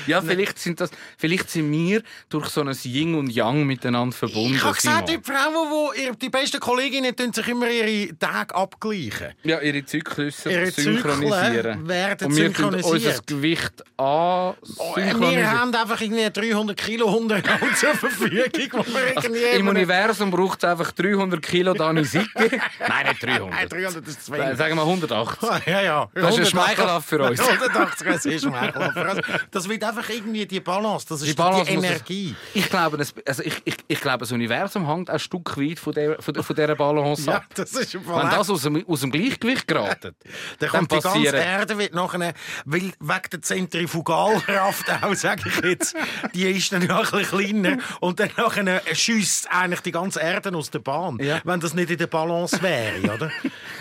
Ja, 0.07 0.21
vielleicht 0.21 0.57
sind, 0.59 0.81
das, 0.81 0.89
vielleicht 1.17 1.49
sind 1.49 1.71
wir 1.71 2.01
durch 2.29 2.47
so 2.47 2.61
ein 2.61 2.75
Yin 2.83 3.15
und 3.15 3.29
Yang 3.29 3.65
miteinander 3.65 4.15
verbunden. 4.15 4.55
Ich 4.55 4.63
habe 4.63 4.75
gesagt, 4.75 5.09
die. 5.09 5.19
Frauen, 5.21 5.91
die, 5.95 6.17
die 6.17 6.29
besten 6.29 6.59
Kolleginnen, 6.59 7.15
tun 7.15 7.31
sich 7.33 7.47
immer 7.47 7.69
ihre 7.69 8.17
Tage 8.17 8.55
abgleichen. 8.55 9.33
ja, 9.43 9.59
ihre 9.59 9.85
Zyklusse 9.85 10.51
Ihre 10.51 10.71
synchronisieren. 10.71 11.53
Zyklen 11.55 11.87
werden 11.87 12.27
und 12.27 12.33
synchronisiert. 12.33 12.88
Unser 12.91 13.21
Gewicht 13.25 13.83
Oh, 13.97 14.53
ansynchronisieren. 14.61 15.31
wir 15.37 15.51
haben 15.51 15.75
einfach 15.75 15.99
irgendwie 16.01 16.29
300 16.29 16.77
Kilo 16.77 17.11
Hundehaut 17.11 17.43
zur 17.77 17.93
Verfügung, 17.95 18.85
wo 18.85 18.93
wir 18.93 19.07
irgendwie... 19.09 19.59
Im 19.59 19.67
Universum 19.67 20.31
braucht 20.31 20.63
es 20.63 20.69
einfach 20.69 20.91
300 20.91 21.41
Kilo 21.41 21.73
Dani 21.73 22.05
Sicke. 22.05 22.29
Nein, 22.87 23.07
nicht 23.09 23.23
300. 23.23 23.49
Nein, 23.49 23.69
300 23.69 24.07
ist 24.07 24.25
zu 24.25 24.31
wenig. 24.31 24.57
Sagen 24.57 24.75
wir 24.75 24.81
180. 24.83 25.49
Ja, 25.67 25.81
ja. 25.81 26.07
Das 26.13 26.33
ist 26.35 26.39
ein 26.39 26.45
Schmeichelhaft 26.45 27.09
für 27.09 27.21
uns. 27.23 27.39
180 27.49 28.07
das 28.07 28.25
ist 28.25 28.43
schmeichelhaft 28.43 28.93
für 28.93 29.11
uns. 29.11 29.21
Das 29.51 29.67
wird 29.69 29.83
einfach 29.83 30.07
irgendwie 30.09 30.45
die 30.45 30.59
Balance, 30.61 31.05
das 31.09 31.21
ist 31.21 31.27
die, 31.29 31.33
Balance 31.33 31.69
es- 31.71 31.83
Energie. 31.83 32.35
Ich 32.53 32.69
glaube, 32.69 32.97
das, 32.97 33.13
also 33.25 33.43
ich, 33.43 33.61
ich, 33.65 33.75
ich 33.87 33.99
glaube, 34.01 34.19
das 34.19 34.31
Universum 34.31 34.87
hängt 34.87 35.09
ein 35.09 35.19
Stück 35.19 35.57
weit 35.57 35.77
von, 35.79 35.93
der, 35.93 36.21
von, 36.21 36.35
von 36.35 36.55
dieser 36.55 36.75
Balance 36.75 37.25
Ja, 37.29 37.37
ab. 37.37 37.45
das 37.55 37.73
Wenn 37.75 38.29
das 38.29 38.49
aus 38.49 38.61
dem, 38.61 38.85
aus 38.87 39.01
dem 39.01 39.11
Gleichgewicht 39.11 39.67
geraten, 39.67 40.15
Dann 40.59 40.69
dann 40.71 40.87
die 40.87 40.99
ganze. 40.99 41.37
Erde 41.37 41.77
wird 41.77 41.93
nachher, 41.93 42.33
weil 42.71 42.81
wegen 42.99 43.29
der 43.31 43.41
Zentrifugalkraft 43.41 44.91
auch, 45.03 45.15
sage 45.15 45.43
ich 45.49 45.63
jetzt, 45.63 45.95
die 46.33 46.43
ist 46.51 46.71
dann 46.71 46.85
noch 46.85 47.11
ein 47.13 47.19
bisschen 47.19 47.61
kleiner 47.61 47.77
und 47.99 48.19
dann 48.19 48.29
nachher 48.37 48.81
schießt 48.93 49.49
eigentlich 49.51 49.81
die 49.81 49.91
ganze 49.91 50.19
Erde 50.19 50.55
aus 50.55 50.69
der 50.69 50.79
Bahn, 50.79 51.17
Ja. 51.21 51.41
wenn 51.43 51.59
das 51.59 51.73
nicht 51.73 51.89
in 51.89 51.97
der 51.97 52.07
Balance 52.07 52.61
wäre, 52.61 53.13
oder? 53.13 53.31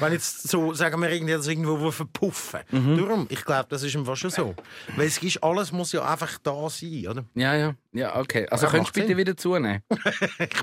wenn 0.01 0.13
jetzt 0.13 0.49
so, 0.49 0.73
sagen 0.75 1.01
wir, 1.03 1.11
irgendwie 1.11 1.35
das 1.35 1.47
irgendwo 1.47 1.79
wo 1.81 1.91
verpuffen. 1.91 2.61
Mhm. 2.71 2.97
Darum, 2.99 3.27
ich 3.31 3.45
glaube, 3.45 3.67
das 3.69 3.83
ist 3.83 3.95
im 3.95 4.07
schon 4.17 4.31
so. 4.31 4.55
Weil 4.97 5.07
es 5.07 5.19
ist, 5.23 5.43
alles 5.43 5.71
muss 5.73 5.93
ja 5.93 6.05
einfach 6.11 6.39
da 6.43 6.69
sein, 6.71 7.07
oder? 7.09 7.25
Ja, 7.35 7.55
ja, 7.55 7.75
ja, 7.93 8.17
okay. 8.19 8.47
Also 8.51 8.67
Ja, 8.67 8.73
könntest 8.73 8.95
du 8.97 9.01
bitte 9.01 9.09
Sinn. 9.09 9.17
wieder 9.19 9.37
zunehmen? 9.37 9.83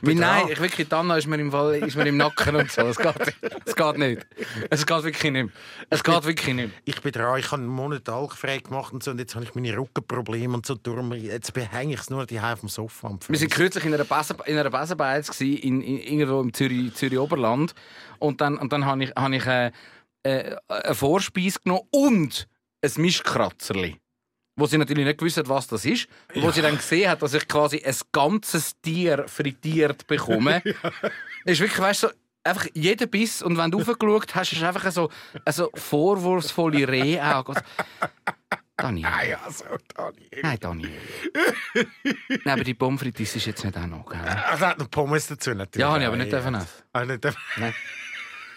Ich 0.08 0.16
nein, 0.16 0.48
ich 0.50 0.60
wirklich, 0.60 0.92
Anna 0.94 1.18
ist 1.18 1.28
mir 1.28 1.40
im 1.40 1.52
Fall, 1.52 1.76
ist 1.76 1.96
mir 1.96 2.08
im 2.08 2.18
Nacken 2.18 2.56
und 2.56 2.72
so. 2.72 2.82
Es 2.84 2.98
geht, 2.98 3.36
es 3.66 3.76
geht 3.76 3.98
nicht. 3.98 4.28
Es 4.70 4.86
geht 4.86 5.04
wirklich 5.04 5.32
nicht. 5.32 5.50
Es 5.90 6.04
geht 6.04 6.26
wirklich 6.26 6.56
nicht. 6.56 6.74
Ich 6.86 7.02
bin 7.02 7.12
dran, 7.12 7.40
ich 7.40 7.52
habe 7.52 7.62
einen 7.62 7.72
Monat 7.72 8.08
alkfrei 8.08 8.60
gemacht 8.60 8.94
und 8.94 9.04
so, 9.04 9.12
und 9.12 9.20
jetzt 9.20 9.36
habe 9.36 9.44
ich 9.46 9.56
meine 9.56 9.76
Rückenprobleme 9.76 10.54
und 10.54 10.66
so. 10.66 10.76
Darum, 10.76 11.14
jetzt 11.14 11.54
behänge 11.54 11.96
ich 11.96 12.02
es 12.02 12.10
nur 12.10 12.26
die 12.26 12.40
auf 12.40 12.60
dem 12.60 12.70
Sofa. 12.70 13.18
Wir 13.28 13.38
sind 13.40 13.52
kürzlich 13.52 13.86
in 13.86 13.94
einer 13.94 14.04
Besen, 14.06 14.38
in 14.46 14.58
einer 14.58 14.70
Besenbeiz 14.70 15.30
gsi, 15.32 15.56
in, 15.56 15.82
in, 15.82 15.98
irgendwo 16.00 16.42
im 16.42 16.54
Zürich, 16.54 16.94
Zürich 16.94 17.20
Oberland 17.20 17.74
und 18.20 18.42
dann 18.42 18.58
und 18.58 18.72
dann 18.72 18.86
habe 18.86 19.04
ich 19.04 19.12
habe 19.16 19.36
ich 19.36 19.46
äh, 19.46 19.72
äh, 20.24 20.56
eine 20.68 20.96
Vorspeise 20.96 21.60
genommen 21.64 21.88
und 21.92 22.48
ein 22.84 22.92
Mischkratzerli. 22.98 23.98
Wo 24.58 24.66
sie 24.68 24.78
natürlich 24.78 25.06
nicht 25.06 25.18
gewusst 25.18 25.38
hat, 25.38 25.50
was 25.50 25.68
das 25.68 25.84
ist. 25.86 26.08
Und 26.34 26.44
Wo 26.44 26.52
sie 26.52 26.62
dann 26.62 26.78
gesehen 26.78 27.10
hat, 27.10 27.22
dass 27.22 27.34
ich 27.34 27.48
quasi 27.48 27.84
ein 27.84 27.96
ganzes 28.12 28.80
Tier 28.82 29.26
frittiert 29.28 30.08
bekomme. 30.08 30.62
ist 31.46 31.60
wirklich, 31.60 31.80
weißt 31.80 32.04
du, 32.04 32.08
so, 32.08 32.14
einfach 32.44 32.68
jeder 32.74 33.06
Biss. 33.06 33.42
Und 33.42 33.58
wenn 33.58 33.70
du 33.70 33.80
raufgeschaut 33.80 34.34
hast, 34.34 34.54
ist 34.54 34.64
einfach 34.64 34.90
so, 34.92 35.10
so 35.50 35.70
vorwurfsvolle 35.74 36.88
Rehaugen. 36.88 37.56
Daniel. 38.78 39.08
Ah 39.08 39.24
ja, 39.24 39.40
so, 39.50 39.66
Daniel. 39.94 40.42
Nein, 40.42 40.58
Daniel. 40.60 41.02
Nein, 42.30 42.54
aber 42.54 42.64
die 42.64 42.74
Pommes 42.74 43.02
frites 43.02 43.36
ist 43.36 43.46
jetzt 43.46 43.64
nicht 43.64 43.78
auch 43.78 43.88
noch, 43.88 44.06
gell? 44.10 44.20
Also 44.20 44.86
Pommes 44.90 45.28
dazu 45.28 45.54
natürlich. 45.54 45.82
Ja, 45.82 45.92
habe 45.92 46.02
ich 46.02 46.08
aber 46.08 46.18
nicht 46.18 46.32
ja. 46.32 46.40
dürfen 46.40 46.56
essen. 46.56 46.84
Ah, 46.94 47.06
nicht 47.06 47.24
dürfen. 47.24 47.42
Nein. 47.58 47.74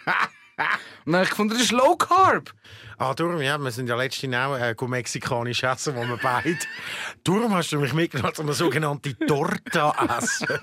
Und 1.05 1.13
dann 1.13 1.15
habe 1.15 1.25
ich 1.25 1.31
gefunden, 1.31 1.55
das 1.55 1.63
ist 1.63 1.73
Low 1.73 1.97
Carb. 1.97 2.53
Ah, 2.99 3.15
darum, 3.15 3.41
ja, 3.41 3.57
wir 3.59 3.71
sind 3.71 3.89
ja 3.89 3.97
letztens 3.97 4.35
auch 4.35 4.57
äh, 4.57 4.75
mexikanisch 4.87 5.63
essen, 5.63 5.95
wo 5.95 6.05
wir 6.05 6.17
beide... 6.17 6.59
darum 7.25 7.55
hast 7.55 7.71
du 7.71 7.81
mich 7.81 7.95
mitgenommen, 7.95 8.35
um 8.39 8.47
eine 8.47 8.55
sogenannte 8.55 9.17
Torta 9.19 10.19
essen. 10.19 10.59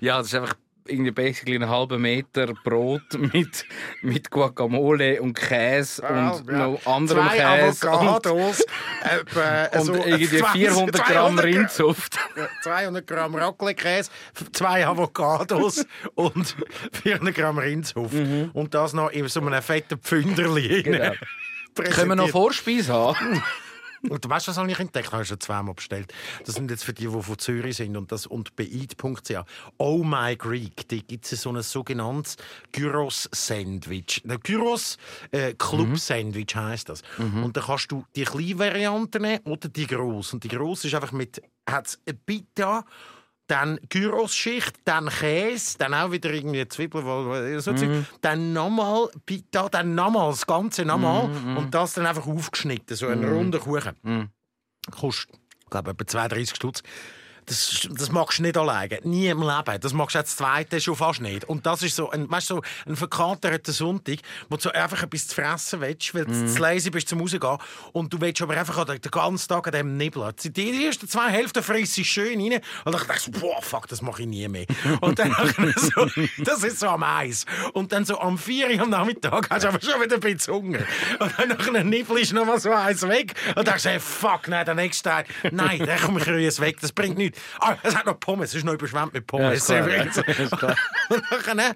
Ja, 0.00 0.18
das 0.18 0.28
ist 0.28 0.34
einfach 0.34 0.54
irgendwie 0.90 1.10
basically 1.10 1.56
einen 1.56 1.68
halben 1.68 2.02
Meter 2.02 2.52
Brot 2.64 3.02
mit, 3.32 3.64
mit 4.02 4.30
Guacamole 4.30 5.20
und 5.22 5.34
Käse 5.34 6.02
und 6.02 6.46
Ja, 6.48 6.68
noch 6.68 6.86
anderem 6.86 7.26
Zwei 7.28 7.36
Käse. 7.38 7.90
Und, 7.90 7.94
Avocados, 7.94 8.64
etwa, 9.02 9.78
und 9.78 9.84
so 9.84 9.94
irgendwie 9.94 10.38
20 10.38 10.52
400 10.52 11.06
Gramm 11.06 11.36
200 11.36 11.44
Rindsaft. 11.44 12.18
200 12.62 13.06
Gramm 13.06 13.34
Raclette-Käse, 13.34 14.10
zwei 14.52 14.86
Avocados 14.86 15.86
und 16.14 16.56
400 17.02 17.34
Gramm 17.34 17.58
Rindshof. 17.58 18.12
Und 18.52 18.74
das 18.74 18.92
noch 18.92 19.10
in 19.10 19.28
so 19.28 19.40
einem 19.40 19.62
fetten 19.62 19.98
Pfünderli. 19.98 20.78
Mhm. 20.78 20.92
Genau. 20.92 21.12
Können 21.74 22.08
wir 22.08 22.16
noch 22.16 22.28
Vorspeise 22.28 22.92
haben? 22.92 23.42
Und 24.08 24.28
weißt 24.28 24.46
du, 24.46 24.50
was 24.50 24.56
habe 24.56 24.70
ich 24.70 24.78
entdeckt? 24.78 25.12
Habe 25.12 25.22
ich 25.22 25.28
schon 25.28 25.40
zweimal 25.40 25.74
bestellt. 25.74 26.12
Das 26.46 26.54
sind 26.54 26.70
jetzt 26.70 26.84
für 26.84 26.92
die, 26.92 27.06
die 27.06 27.22
von 27.22 27.38
Zürich 27.38 27.76
sind 27.76 27.96
und 27.96 28.10
das 28.10 28.26
und 28.26 28.56
beid.ch. 28.56 29.32
Oh 29.78 30.02
my 30.04 30.36
Greek, 30.36 30.88
da 30.88 30.96
gibt 30.96 31.30
es 31.30 31.42
so 31.42 31.50
ein 31.50 31.62
sogenanntes 31.62 32.36
Gyros-Sandwich. 32.72 34.22
Ein 34.26 34.40
Gyros 34.40 34.96
äh, 35.32 35.54
Club-Sandwich 35.54 36.54
heisst 36.54 36.88
das. 36.88 37.02
Und 37.18 37.56
da 37.56 37.60
kannst 37.62 37.92
du 37.92 38.04
die 38.16 38.24
kleine 38.24 38.58
Variante 38.58 39.20
nehmen 39.20 39.40
oder 39.44 39.68
die 39.68 39.86
grosse. 39.86 40.36
Und 40.36 40.44
die 40.44 40.48
grosse 40.48 40.88
ist 40.88 40.94
einfach 40.94 41.12
mit 41.12 41.42
hat's 41.68 41.98
eine 42.06 42.16
Pita 42.16 42.84
dann 43.50 43.80
Gyros-Schicht, 43.88 44.80
dann 44.84 45.08
Käse, 45.08 45.76
dann 45.78 45.94
auch 45.94 46.12
wieder 46.12 46.30
irgendwie 46.32 46.66
Zwiebeln, 46.68 47.60
so 47.60 47.72
Zeug. 47.72 48.04
dann 48.20 48.52
nochmal 48.52 49.08
Pita, 49.26 49.68
dann 49.68 49.94
nochmal 49.94 50.30
das 50.30 50.46
Ganze 50.46 50.84
nochmal 50.84 51.28
und 51.56 51.74
das 51.74 51.94
dann 51.94 52.06
einfach 52.06 52.26
aufgeschnitten, 52.26 52.96
so 52.96 53.08
ein 53.08 53.24
runder 53.24 53.58
Kuchen. 53.58 53.96
Kostet, 54.90 55.36
ich 55.62 55.70
glaube, 55.70 55.90
etwa 55.90 56.06
32 56.06 56.56
Stutz. 56.56 56.82
Das, 57.50 57.88
das 57.90 58.12
magst 58.12 58.38
du 58.38 58.44
nicht 58.44 58.56
alleine. 58.56 59.00
Nie 59.02 59.26
im 59.26 59.42
Leben. 59.42 59.80
Das 59.80 59.92
magst 59.92 60.14
du 60.14 60.20
als 60.20 60.36
Zweite 60.36 60.80
schon 60.80 60.94
fast 60.94 61.20
nicht. 61.20 61.48
Und 61.48 61.66
das 61.66 61.82
ist 61.82 61.96
so 61.96 62.08
ein, 62.08 62.30
weißt, 62.30 62.50
du, 62.50 62.54
so 62.54 62.62
ein 62.86 62.94
verkaterter 62.94 63.72
Sonntag, 63.72 64.18
wo 64.48 64.54
du 64.54 64.62
so 64.62 64.70
einfach 64.70 65.02
etwas 65.02 65.26
zu 65.26 65.34
fressen 65.34 65.80
willst, 65.80 66.14
weil 66.14 66.26
du 66.26 66.46
zu 66.46 66.62
lazy 66.62 66.90
bist 66.90 67.08
zum 67.08 67.20
Rausgehen. 67.20 67.58
Und 67.92 68.12
du 68.12 68.20
willst 68.20 68.40
aber 68.40 68.56
einfach 68.56 68.84
den 68.84 69.00
ganzen 69.10 69.48
Tag 69.48 69.66
an 69.66 69.72
dem 69.72 69.96
nibbeln. 69.96 70.32
Die, 70.44 70.50
die 70.52 70.86
ersten 70.86 71.08
zwei 71.08 71.28
Hälften 71.28 71.60
frisst 71.64 71.98
du 71.98 72.04
schön 72.04 72.40
rein. 72.40 72.60
Und 72.84 72.94
dann 72.94 73.04
denkst 73.04 73.24
du, 73.24 73.32
boah, 73.32 73.60
fuck, 73.60 73.88
das 73.88 74.00
mache 74.00 74.22
ich 74.22 74.28
nie 74.28 74.46
mehr. 74.46 74.66
Und 75.00 75.18
dann 75.18 75.34
so, 75.76 76.06
das 76.38 76.62
ist 76.62 76.78
so 76.78 76.86
am 76.86 77.02
Eis. 77.02 77.46
Und 77.72 77.90
dann 77.90 78.04
so 78.04 78.20
am 78.20 78.38
4 78.38 78.76
Uhr 78.76 78.82
am 78.82 78.90
Nachmittag 78.90 79.50
hast 79.50 79.64
du 79.64 79.68
aber 79.70 79.80
schon 79.80 80.00
wieder 80.00 80.14
ein 80.14 80.20
bisschen 80.20 80.54
Hunger. 80.54 80.80
Und 81.18 81.32
dann 81.36 81.48
nachher 81.48 81.82
nibbelst 81.82 82.30
du 82.30 82.36
noch 82.36 82.46
mal 82.46 82.60
so 82.60 82.70
eins 82.70 83.02
weg. 83.02 83.34
Und 83.56 83.66
dann 83.66 83.76
sagst 83.76 83.86
du, 83.86 83.98
fuck, 83.98 84.46
nein, 84.46 84.64
der 84.64 84.76
nächste 84.76 85.08
Tag, 85.08 85.26
nein, 85.50 85.80
der 85.80 85.96
kommt 85.96 86.20
ich 86.20 86.46
es 86.46 86.60
weg, 86.60 86.80
das 86.80 86.92
bringt 86.92 87.18
nichts. 87.18 87.39
Ah, 87.60 87.76
es 87.82 87.94
hat 87.96 88.06
noch 88.06 88.18
Pommes, 88.18 88.50
es 88.50 88.56
ist 88.56 88.64
noch 88.64 88.72
überschwemmt 88.74 89.12
mit 89.14 89.26
Pommes. 89.26 89.58
ist 89.58 89.66
klar, 89.66 89.86
ist 90.26 90.50
klar. 90.58 90.76
Und 91.08 91.54
ne, 91.56 91.74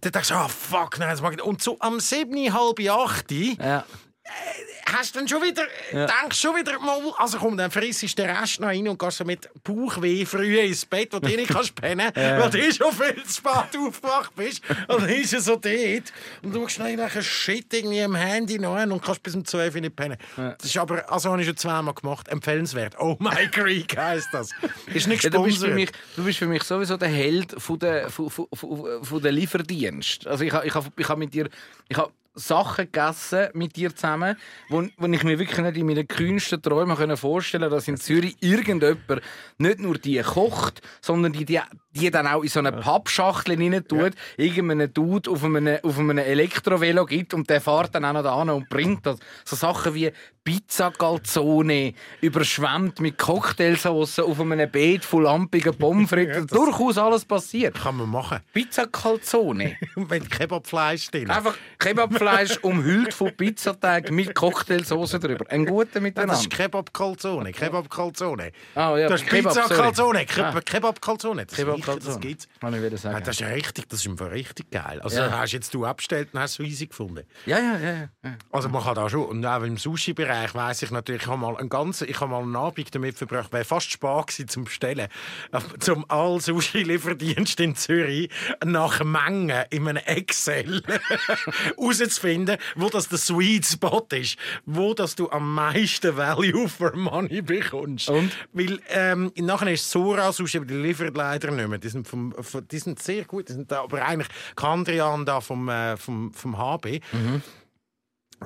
dann 0.00 0.12
denkst 0.12 0.28
du, 0.28 0.34
ah, 0.34 0.48
fuck, 0.48 0.98
nein, 0.98 1.10
das 1.10 1.20
mag 1.20 1.32
ich 1.32 1.38
nicht. 1.38 1.46
Und 1.46 1.62
so 1.62 1.76
am 1.80 2.00
7, 2.00 2.52
halb 2.52 2.80
8 2.80 3.30
Ja. 3.30 3.84
Hast 4.92 5.14
du 5.14 5.18
dann 5.18 5.28
schon 5.28 5.42
wieder, 5.42 5.64
denkst 5.92 6.38
schon 6.40 6.56
wieder 6.56 6.78
mal, 6.78 7.00
also 7.18 7.38
komm, 7.38 7.56
dann 7.56 7.70
frissest 7.70 8.18
du 8.18 8.22
den 8.22 8.36
Rest 8.36 8.60
noch 8.60 8.68
rein 8.68 8.86
und 8.88 8.98
gehst 8.98 9.18
so 9.18 9.24
mit 9.24 9.48
Bauchweh 9.62 10.24
früh 10.24 10.58
ins 10.58 10.84
Bett, 10.84 11.12
wo 11.12 11.18
du 11.18 11.28
nicht 11.36 11.48
kannst 11.48 11.74
pennen, 11.74 12.10
weil 12.14 12.50
du 12.50 12.58
eh 12.58 12.72
schon 12.72 12.92
viel 12.92 13.22
zu 13.24 13.34
spät 13.34 13.78
aufgewacht 13.78 14.34
bist. 14.36 14.62
Und 14.88 15.02
dann 15.02 15.08
ist 15.08 15.32
er 15.32 15.40
so 15.40 15.56
dort 15.56 16.12
und 16.42 16.54
du 16.54 16.60
noch 16.60 16.78
nachher 16.96 17.22
Shit 17.22 17.72
irgendwie 17.72 18.00
im 18.00 18.14
Handy 18.14 18.58
noch 18.58 18.80
und 18.82 19.02
kannst 19.02 19.22
bis 19.22 19.34
um 19.34 19.44
12 19.44 19.74
Uhr 19.74 19.80
nicht 19.80 19.96
pennen. 19.96 20.16
Das 20.36 20.64
ist 20.64 20.76
aber, 20.76 21.10
also 21.10 21.30
habe 21.30 21.40
ich 21.40 21.46
schon 21.46 21.56
zweimal 21.56 21.94
gemacht, 21.94 22.28
empfehlenswert. 22.28 22.94
Oh 22.98 23.16
my 23.18 23.46
Greek 23.52 23.96
heisst 23.96 24.28
das. 24.32 24.50
Ist 24.92 25.06
nicht 25.06 25.24
Ja, 25.24 25.30
du, 25.30 25.42
bist 25.44 25.58
für 25.58 25.68
gesponsert. 25.68 25.74
mich, 25.74 25.90
du 26.16 26.24
bist 26.24 26.38
für 26.38 26.46
mich 26.46 26.62
sowieso 26.62 26.96
der 26.96 27.08
Held 27.08 27.54
von 27.58 27.78
der, 27.78 28.10
von, 28.10 28.30
von, 28.30 28.46
von, 28.52 29.04
von 29.04 29.22
der 29.22 29.32
Lieferdienst. 29.32 30.26
Also 30.26 30.44
ich 30.44 30.52
habe 30.52 30.66
ich 30.66 30.74
hab, 30.74 30.98
ich 30.98 31.08
hab 31.08 31.18
mit 31.18 31.32
dir 31.32 31.48
ich 31.88 31.96
hab 31.96 32.12
Sachen 32.34 32.86
gegessen 32.86 33.48
mit 33.54 33.76
dir 33.76 33.94
zusammen, 33.94 34.36
wo, 34.68 34.82
wo 34.96 35.06
ich 35.06 35.24
mir 35.24 35.38
wirklich 35.38 35.58
nicht 35.58 35.76
in 35.76 35.86
meinen 35.86 36.08
kühnsten 36.08 36.60
Träumen 36.60 37.16
vorstellen 37.16 37.62
konnte, 37.62 37.76
dass 37.76 37.88
in 37.88 37.96
Zürich 37.96 38.36
irgendjemand 38.40 39.22
nicht 39.58 39.78
nur 39.78 39.98
die 39.98 40.20
kocht, 40.20 40.82
sondern 41.00 41.32
die, 41.32 41.44
die, 41.44 41.60
die 41.94 42.10
dann 42.10 42.26
auch 42.26 42.42
in 42.42 42.48
so 42.48 42.58
eine 42.58 42.72
Pappschachtel 42.72 43.56
rein 43.56 43.84
tut, 43.86 44.12
irgendeinen 44.36 44.92
Dude 44.92 45.30
auf 45.30 45.44
einem, 45.44 45.78
auf 45.82 45.98
einem 45.98 46.18
Elektrovelo 46.18 47.06
gibt 47.06 47.34
und 47.34 47.48
der 47.48 47.60
fährt 47.60 47.94
dann 47.94 48.04
auch 48.04 48.12
noch 48.12 48.22
da 48.22 48.34
und 48.34 48.68
bringt 48.68 49.06
das. 49.06 49.18
So 49.44 49.56
Sachen 49.56 49.94
wie 49.94 50.12
Pizza 50.44 50.90
Calzone, 50.90 51.94
überschwemmt 52.20 53.00
mit 53.00 53.16
Cocktailsauce 53.16 54.18
auf 54.18 54.38
einem 54.38 54.70
Beet 54.70 55.02
von 55.02 55.22
lampigen 55.22 55.74
Pommes 55.74 56.10
frites. 56.10 56.46
Durchaus 56.48 56.98
alles 56.98 57.24
passiert. 57.24 57.74
Kann 57.76 57.96
man 57.96 58.10
machen. 58.10 58.40
Pizza 58.52 58.86
Calzone. 58.86 59.78
Und 59.96 60.10
wenn 60.10 60.28
Kebabfleisch 60.28 61.10
drin. 61.10 61.30
Einfach 61.30 61.56
Kebabfleisch 61.78 62.58
umhüllt 62.58 63.14
von 63.14 63.34
Pizzateig 63.34 64.10
mit 64.10 64.34
Cocktailsauce 64.34 65.12
drüber. 65.12 65.46
Ein 65.48 65.64
guter 65.64 66.00
miteinander. 66.00 66.34
Das 66.34 66.42
ist 66.42 66.50
Kebab-Calzone. 66.50 67.52
Kebab-Calzone. 67.52 68.52
Ah, 68.74 68.98
ja, 68.98 69.08
das 69.08 69.22
ist 69.22 69.30
Kebab, 69.30 69.54
Pizza-Calzone. 69.54 69.94
sorry. 69.94 70.26
Ah. 70.42 70.60
Kebab-Calzone. 70.60 71.46
Das, 71.46 71.56
Kebab 71.56 71.80
richtig, 71.86 72.04
das 72.04 72.14
Calzone. 72.14 72.20
gibt's. 72.20 72.48
Kann 72.60 72.74
ich 72.74 72.82
wieder 72.82 73.12
Ja, 73.12 73.20
das 73.20 73.40
ist 73.40 73.46
richtig, 73.46 73.88
das 73.88 74.00
ist 74.00 74.06
im 74.06 74.18
Fall 74.18 74.28
richtig 74.28 74.70
geil. 74.70 75.00
Also 75.02 75.18
Ja. 75.18 75.38
hast 75.38 75.52
jetzt 75.52 75.72
du 75.74 75.84
abgestellt 75.84 76.28
und 76.32 76.40
hast 76.40 76.58
es 76.58 76.66
easy 76.66 76.86
gefunden. 76.86 77.24
Ja, 77.46 77.58
ja, 77.58 77.78
ja. 77.78 78.08
ja. 78.24 78.36
Also 78.50 78.68
man 78.68 78.82
kann 78.82 78.94
da 78.94 79.08
schon, 79.08 79.24
und 79.26 79.44
auch 79.46 79.62
im 79.62 79.76
Sushi-Bereich 79.76 80.54
weiss 80.54 80.82
ich 80.82 80.90
natürlich, 80.90 81.22
ich 81.22 81.28
habe 81.28 81.38
mal 81.38 81.56
einen 81.56 81.68
ganzen, 81.68 82.08
ich 82.08 82.20
habe 82.20 82.30
mal 82.30 82.42
einen 82.42 82.56
Abend 82.56 82.94
damit 82.94 83.16
verbracht, 83.16 83.52
wäre 83.52 83.64
fast 83.64 83.90
spät 83.90 84.26
gewesen 84.28 84.48
zum 84.48 84.64
Bestellen, 84.64 85.08
aber 85.52 85.78
zum 85.80 86.04
all 86.10 86.40
Sushi-Lieferdienst 86.40 87.60
in 87.60 87.74
Zürich 87.76 88.30
nach 88.64 89.02
Mengen 89.04 89.64
in 89.70 89.88
einem 89.88 90.02
Excel 90.04 90.82
herauszufinden, 91.76 92.56
wo 92.76 92.88
das 92.88 93.08
der 93.08 93.18
Sweet 93.18 93.64
Spot 93.66 94.06
ist, 94.12 94.36
wo 94.66 94.94
das 94.94 95.14
du 95.14 95.30
am 95.30 95.54
meisten 95.54 96.16
Value 96.16 96.68
for 96.68 96.94
Money 96.96 97.42
bekommst. 97.42 98.08
Und? 98.10 98.32
Weil 98.52 98.80
ähm, 98.90 99.32
nachher 99.36 99.72
ist 99.72 99.90
Sora 99.90 100.32
Sushi, 100.32 100.58
aber 100.58 100.66
die 100.66 100.74
liefert 100.74 101.16
leider 101.16 101.50
nicht 101.50 101.68
mehr. 101.68 101.73
Die 101.78 101.88
sind, 101.88 102.08
vom, 102.08 102.34
die 102.70 102.78
sind 102.78 103.02
sehr 103.02 103.24
gut, 103.24 103.48
die 103.48 103.52
sind 103.52 103.70
da, 103.70 103.82
aber 103.82 104.04
eigentlich 104.04 104.28
Kandrian 104.56 105.24
da 105.24 105.40
vom, 105.40 105.68
äh, 105.68 105.96
vom, 105.96 106.32
vom 106.32 106.58
HB. 106.58 107.00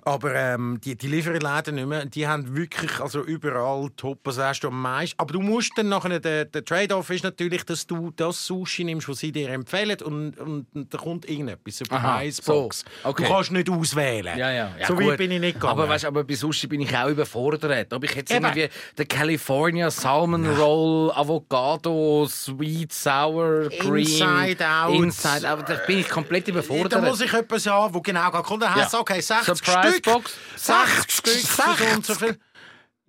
Aber 0.04 0.34
ähm, 0.34 0.80
die, 0.82 0.96
die 0.96 1.06
liefern 1.08 1.38
leider 1.40 1.72
nicht 1.72 1.86
mehr. 1.86 2.04
Die 2.06 2.26
haben 2.26 2.56
wirklich 2.56 3.00
also 3.00 3.22
überall 3.22 3.88
top. 3.96 4.18
Hast 4.26 4.60
du 4.60 4.68
am 4.68 4.80
meisten. 4.80 5.18
Aber 5.18 5.32
du 5.32 5.40
musst 5.40 5.72
dann 5.76 5.88
nachher, 5.88 6.20
der, 6.20 6.44
der 6.44 6.64
Trade-off 6.64 7.10
ist 7.10 7.24
natürlich, 7.24 7.64
dass 7.64 7.86
du 7.86 8.10
das 8.10 8.46
Sushi 8.46 8.84
nimmst, 8.84 9.08
was 9.08 9.18
sie 9.18 9.32
dir 9.32 9.48
empfehlen 9.50 9.96
und, 10.04 10.38
und, 10.38 10.66
und 10.74 10.94
da 10.94 10.98
kommt 10.98 11.28
irgendetwas 11.28 11.82
eine 11.90 12.32
Box. 12.44 12.84
so, 13.02 13.08
okay. 13.08 13.24
Du 13.24 13.28
kannst 13.28 13.52
nicht 13.52 13.70
auswählen. 13.70 14.38
Ja, 14.38 14.50
ja. 14.50 14.70
ja 14.78 14.86
so 14.86 14.94
gut. 14.94 15.06
weit 15.06 15.18
bin 15.18 15.30
ich 15.30 15.40
nicht 15.40 15.54
gegangen. 15.54 15.72
Aber, 15.72 15.88
weißt, 15.88 16.04
aber 16.04 16.24
bei 16.24 16.34
Sushi 16.34 16.66
bin 16.66 16.80
ich 16.80 16.96
auch 16.96 17.08
überfordert. 17.08 17.92
Ob 17.92 18.04
ich 18.04 18.14
jetzt 18.14 18.30
Eben. 18.30 18.44
irgendwie 18.44 18.68
den 18.96 19.08
California 19.08 19.90
Salmon 19.90 20.46
Roll, 20.56 21.10
Avocado, 21.12 22.26
Sweet, 22.28 22.92
Sour, 22.92 23.68
Cream, 23.70 23.96
Inside 23.96 24.66
Out. 24.68 24.94
Inside 24.94 25.50
Out, 25.50 25.68
da 25.68 25.74
bin 25.86 25.98
ich 25.98 26.08
komplett 26.08 26.48
überfordert. 26.48 26.92
da 26.92 27.00
muss 27.00 27.20
ich 27.20 27.32
etwas 27.32 27.66
haben, 27.66 27.94
wo 27.94 28.00
genau 28.00 28.30
kommt. 28.30 28.62
Dann 28.62 28.74
heißt 28.74 28.92
Ja. 28.92 29.00
okay, 29.00 29.20
60 29.20 29.46
Surprise 29.46 29.87
Stück. 29.92 30.04
Box. 30.04 30.34
60 30.56 31.10
Stück 31.10 31.34
für 31.34 31.62
so 31.86 31.94
und 31.94 32.06
so 32.06 32.14
60? 32.14 32.18
viel. 32.18 32.38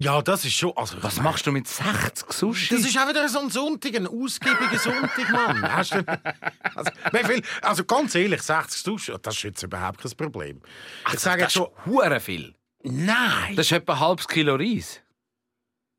Ja, 0.01 0.21
das 0.21 0.45
ist 0.45 0.53
schon. 0.53 0.71
Also, 0.77 0.95
Was 1.01 1.17
machst 1.19 1.45
du 1.45 1.51
mit 1.51 1.67
60 1.67 2.31
Sushi? 2.31 2.73
Das 2.73 2.85
ist 2.85 2.97
auch 2.97 3.07
wieder 3.09 3.27
so 3.27 3.39
ein 3.39 3.49
Sonntag, 3.49 3.93
ein 3.95 4.07
ausgiebiger 4.07 4.79
Sonntag, 4.79 5.29
Mann. 5.29 5.61
Hast 5.75 5.91
du, 5.93 6.05
also, 6.73 6.91
wie 7.11 7.25
viel, 7.25 7.41
also 7.61 7.83
ganz 7.83 8.15
ehrlich, 8.15 8.41
60 8.41 8.83
Duschen, 8.83 9.15
das 9.21 9.35
ist 9.35 9.43
jetzt 9.43 9.63
überhaupt 9.63 10.01
kein 10.01 10.11
Problem. 10.11 10.61
Ich 11.11 11.19
sage 11.19 11.41
jetzt 11.41 11.55
das 11.57 11.67
schon, 11.85 12.13
ist 12.13 12.23
viel. 12.23 12.55
nein. 12.83 13.55
Das 13.57 13.65
ist 13.65 13.73
etwa 13.73 13.93
ein 13.93 13.99
halbes 13.99 14.27
Kilo 14.27 14.55
Reis. 14.55 15.01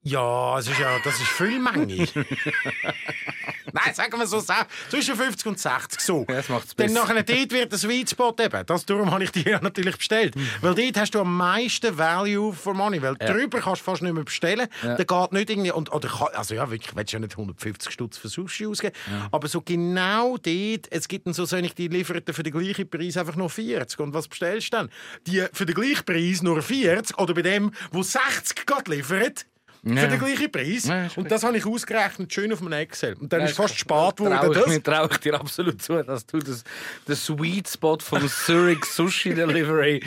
Ja, 0.02 0.58
es 0.58 0.66
ist 0.66 0.78
ja, 0.78 0.98
das 1.04 1.14
ist 1.20 1.28
Füllmenge. 1.28 2.06
Nein, 3.72 3.94
sagen 3.94 4.18
wir 4.18 4.26
so, 4.26 4.42
zwischen 4.88 5.14
50 5.14 5.46
und 5.46 5.58
60 5.58 6.00
so. 6.00 6.24
Ja, 6.28 6.36
das 6.36 6.48
macht's 6.48 6.74
Dann 6.74 6.86
besser. 6.86 7.00
nachher 7.00 7.22
dort 7.22 7.52
wird 7.52 7.70
der 7.70 7.78
Sweet 7.78 8.10
Spot 8.10 8.34
eben. 8.40 8.66
Das, 8.66 8.86
darum 8.86 9.10
habe 9.10 9.24
ich 9.24 9.30
die 9.30 9.42
ja 9.42 9.60
natürlich 9.62 9.98
bestellt. 9.98 10.34
Weil 10.62 10.74
dort 10.74 10.96
hast 10.98 11.14
du 11.14 11.20
am 11.20 11.36
meisten 11.36 11.96
Value 11.96 12.52
for 12.52 12.72
Money. 12.72 13.02
Weil 13.02 13.16
drüber 13.16 13.60
kannst 13.60 13.82
du 13.82 13.84
fast 13.84 14.02
nicht 14.02 14.12
mehr 14.14 14.24
bestellen. 14.24 14.68
Ja. 14.82 14.96
Da 14.96 15.04
geht 15.04 15.32
nicht 15.32 15.50
irgendwie... 15.50 15.70
Und, 15.72 15.92
oder, 15.92 16.08
also 16.36 16.54
ja, 16.54 16.70
wirklich, 16.70 16.96
willst 16.96 17.12
du 17.12 17.16
ja 17.16 17.20
nicht 17.20 17.32
150 17.32 17.92
Stutz 17.92 18.16
für 18.16 18.28
Sushi 18.28 18.66
ausgeben. 18.66 18.94
Aber 19.30 19.48
so 19.48 19.60
genau 19.60 20.38
dort, 20.38 20.86
es 20.90 21.08
gibt 21.08 21.26
dann 21.26 21.34
so 21.34 21.44
solche, 21.44 21.74
die 21.74 21.88
liefern 21.88 22.22
für 22.26 22.42
den 22.42 22.52
gleichen 22.52 22.88
Preis 22.88 23.18
einfach 23.18 23.36
nur 23.36 23.50
40. 23.50 24.00
Und 24.00 24.14
was 24.14 24.28
bestellst 24.28 24.72
du 24.72 24.78
dann? 24.78 24.90
Die 25.26 25.44
für 25.52 25.66
den 25.66 25.74
gleichen 25.74 26.04
Preis 26.06 26.42
nur 26.42 26.62
40 26.62 27.18
oder 27.18 27.34
bei 27.34 27.42
dem, 27.42 27.70
wo 27.92 28.02
60 28.02 28.66
gerade 28.66 28.90
liefert, 28.90 29.44
für 29.82 29.94
den 30.08 30.18
gleichen 30.18 30.52
Preis. 30.52 30.84
Ja, 30.84 31.08
und 31.16 31.30
das 31.30 31.42
habe 31.42 31.56
ich 31.56 31.66
ausgerechnet, 31.66 32.32
schön 32.32 32.52
auf 32.52 32.60
einem 32.60 32.72
Excel. 32.72 33.14
Und 33.14 33.32
dann 33.32 33.40
Ja, 33.40 33.46
ist 33.46 33.56
fast 33.56 33.78
spät 33.78 34.16
geworden. 34.16 34.50
ich, 34.50 34.58
Das, 34.58 34.66
mir- 34.66 34.82
traue 34.82 35.08
ich 35.10 35.16
dir 35.18 35.34
absolut 35.40 35.80
zu, 35.82 36.02
dass 36.02 36.26
du 36.26 36.38
das, 36.38 36.64
den 37.08 37.16
Sweet 37.16 37.68
Spot 37.68 37.98
vom 37.98 38.28
Zurich 38.28 38.84
Sushi 38.84 39.34
Delivery. 39.34 40.02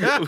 ja. 0.00 0.20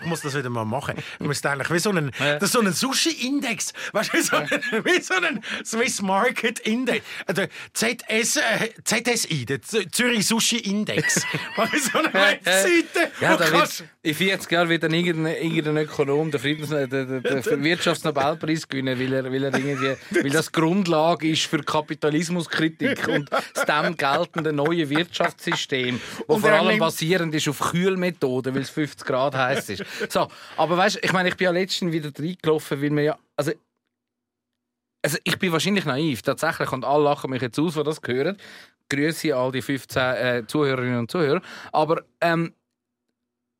Ich 0.00 0.06
muss 0.06 0.20
das 0.22 0.34
wieder 0.36 0.48
mal 0.50 0.64
machen. 0.64 0.94
Ich 1.18 1.26
muss 1.26 1.44
eigentlich 1.44 1.70
wie 1.70 1.78
so 1.78 1.90
einen, 1.90 2.10
das 2.18 2.42
ist 2.44 2.52
so 2.52 2.60
einen 2.60 2.72
Sushi-Index. 2.72 3.72
Weißt 3.92 4.12
du, 4.12 4.18
wie 4.18 4.22
so 4.22 4.36
einen, 4.36 4.50
wie 4.84 5.00
so 5.02 5.14
einen 5.14 5.42
Swiss 5.64 6.00
Market 6.02 6.58
Index. 6.60 7.04
Also 7.26 7.42
ZS, 7.74 8.36
äh, 8.36 8.70
ZSI, 8.84 9.44
der 9.46 9.60
Zürich 9.62 10.26
Sushi 10.26 10.58
Index. 10.58 11.24
So 11.92 11.98
eine 11.98 12.12
Webseite. 12.12 13.10
Ja, 13.20 13.36
da 13.36 13.50
wird 13.52 13.84
in 14.02 14.14
40 14.14 14.50
Jahren 14.50 14.80
dann 14.80 14.92
irgendein, 14.94 15.34
irgendein 15.36 15.76
Ökonom 15.84 16.30
den, 16.30 16.40
Friedens, 16.40 16.70
äh, 16.70 16.88
den, 16.88 17.22
den, 17.22 17.42
den 17.42 17.60
Wirtschaftsnobelpreis 18.14 18.68
gewinnen, 18.68 18.98
weil, 18.98 19.12
er, 19.12 19.24
weil, 19.24 19.44
er 19.44 19.54
irgendwie, 19.54 19.96
weil 20.10 20.30
das 20.30 20.52
Grundlage 20.52 21.28
ist 21.28 21.46
für 21.46 21.62
Kapitalismuskritik 21.62 23.08
und 23.08 23.30
das 23.54 23.64
dem 23.64 23.96
geltende 23.96 24.52
neue 24.52 24.88
Wirtschaftssystem, 24.88 26.00
das 26.00 26.26
Und 26.26 26.40
vor 26.40 26.50
allem 26.50 26.78
basierend 26.78 27.34
ist 27.34 27.48
auf 27.48 27.60
Kühlmethoden, 27.60 28.54
weil 28.54 28.62
es 28.62 28.70
50 28.70 29.06
Grad 29.06 29.34
heiß 29.34 29.70
ist. 29.70 29.84
So, 30.08 30.28
aber 30.56 30.76
weißt, 30.76 30.96
du, 30.96 31.00
ich 31.02 31.12
meine, 31.12 31.28
ich 31.28 31.36
bin 31.36 31.46
ja 31.46 31.50
letztens 31.50 31.92
wieder 31.92 32.10
reingelaufen, 32.16 32.82
weil 32.82 32.90
wir 32.90 33.02
ja, 33.02 33.18
also 33.36 33.52
also 35.02 35.16
ich 35.24 35.38
bin 35.38 35.50
wahrscheinlich 35.50 35.86
naiv, 35.86 36.20
tatsächlich, 36.20 36.72
und 36.72 36.84
alle 36.84 37.04
lachen 37.04 37.30
mich 37.30 37.40
jetzt 37.40 37.58
aus, 37.58 37.72
die 37.72 37.82
das 37.82 38.00
hören. 38.06 38.36
Grüße 38.90 39.34
all 39.34 39.50
die 39.52 39.62
15 39.62 40.02
äh, 40.02 40.44
Zuhörerinnen 40.46 40.98
und 40.98 41.10
Zuhörer. 41.10 41.40
Aber 41.72 42.02
ähm, 42.20 42.52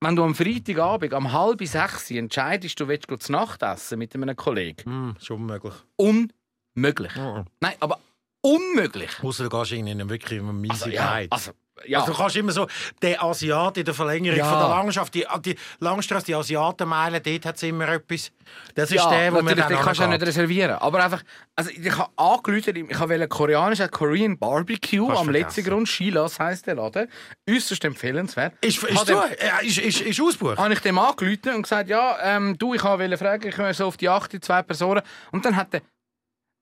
wenn 0.01 0.17
du 0.17 0.25
am 0.25 0.35
Freitagabend 0.35 1.13
um 1.13 1.33
halb 1.33 1.63
sechs 1.67 2.11
entscheidest, 2.11 2.81
du 2.81 2.89
willst 2.89 3.07
zu 3.21 3.33
Nacht 3.33 3.63
essen 3.63 3.99
mit 3.99 4.15
einem 4.15 4.35
Kollegen, 4.37 4.85
Hm, 4.85 5.17
ist 5.19 5.31
unmöglich. 5.31 5.75
unmöglich. 5.97 7.15
Mhm. 7.17 7.45
Nein, 7.61 7.75
aber 7.81 7.99
unmöglich. 8.43 9.11
Ausser 9.23 9.49
du 9.49 9.51
gehst 9.59 9.73
in 9.73 9.89
eine 9.89 10.09
wirklich 10.09 10.41
miese 10.43 10.73
Also, 10.73 10.89
ja, 10.91 11.21
also, 11.31 11.53
ja. 11.87 12.01
Also 12.01 12.13
du 12.13 12.19
kannst 12.19 12.37
immer 12.37 12.53
so, 12.53 12.67
der 13.03 13.23
Asiat 13.23 13.77
in 13.79 13.85
der 13.85 13.95
Verlängerung 13.95 14.39
Ja. 14.39 14.45
von 14.51 14.59
der 14.59 14.69
Landschaft, 14.69 15.15
die, 15.15 15.27
die 15.45 15.57
Langstrasse, 15.81 16.27
die 16.27 16.35
Asiatenmeile, 16.35 17.21
dort 17.21 17.47
hat 17.47 17.57
es 17.57 17.63
immer 17.63 17.89
etwas. 17.89 18.33
Das 18.75 18.91
ist 18.91 18.97
ja, 18.97 19.11
der, 19.11 19.33
wo 19.33 19.43
man 19.43 19.57
dann 19.57 19.69
den 19.69 19.79
kannst 19.79 20.01
du 20.01 20.05
ja 20.05 20.09
nicht 20.11 20.23
reservieren. 20.23 20.77
Aber 20.77 21.05
einfach, 21.05 21.23
also 21.57 21.71
ich 21.71 21.97
habe 21.97 22.11
angerufen, 22.17 22.77
ich 22.89 22.99
habe 22.99 23.29
koreanisch, 23.29 23.81
Korean 23.91 24.39
Barbecue 24.39 25.07
Kannst 25.07 25.21
am 25.21 25.25
vergessen. 25.27 25.33
Letzigrund, 25.33 25.89
Shilas 25.89 26.39
heisst 26.39 26.67
der 26.67 26.75
Laden. 26.77 27.09
Äußerst 27.49 27.85
empfehlenswert. 27.85 28.55
Ist, 28.61 28.83
ist, 28.83 29.09
du, 29.09 29.15
äh, 29.15 29.67
ist, 29.67 29.79
ist, 29.79 30.01
ist 30.01 30.21
ausgebucht? 30.21 30.59
habe 30.59 30.73
ich 30.75 30.81
dem 30.81 30.99
angerufen 30.99 31.55
und 31.55 31.63
gesagt, 31.63 31.89
ja, 31.89 32.17
ähm, 32.23 32.57
du, 32.59 32.75
ich 32.75 32.83
wollte 32.85 33.17
fragen, 33.19 33.49
ich 33.49 33.55
komme 33.55 33.73
so 33.75 33.87
auf 33.87 33.97
die 33.97 34.09
achte, 34.09 34.41
zwei 34.41 34.63
Personen. 34.63 35.03
Und 35.33 35.45
dann 35.45 35.57
hat 35.57 35.69
er... 35.75 35.81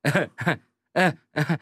Äh, 0.94 1.12
äh, 1.34 1.54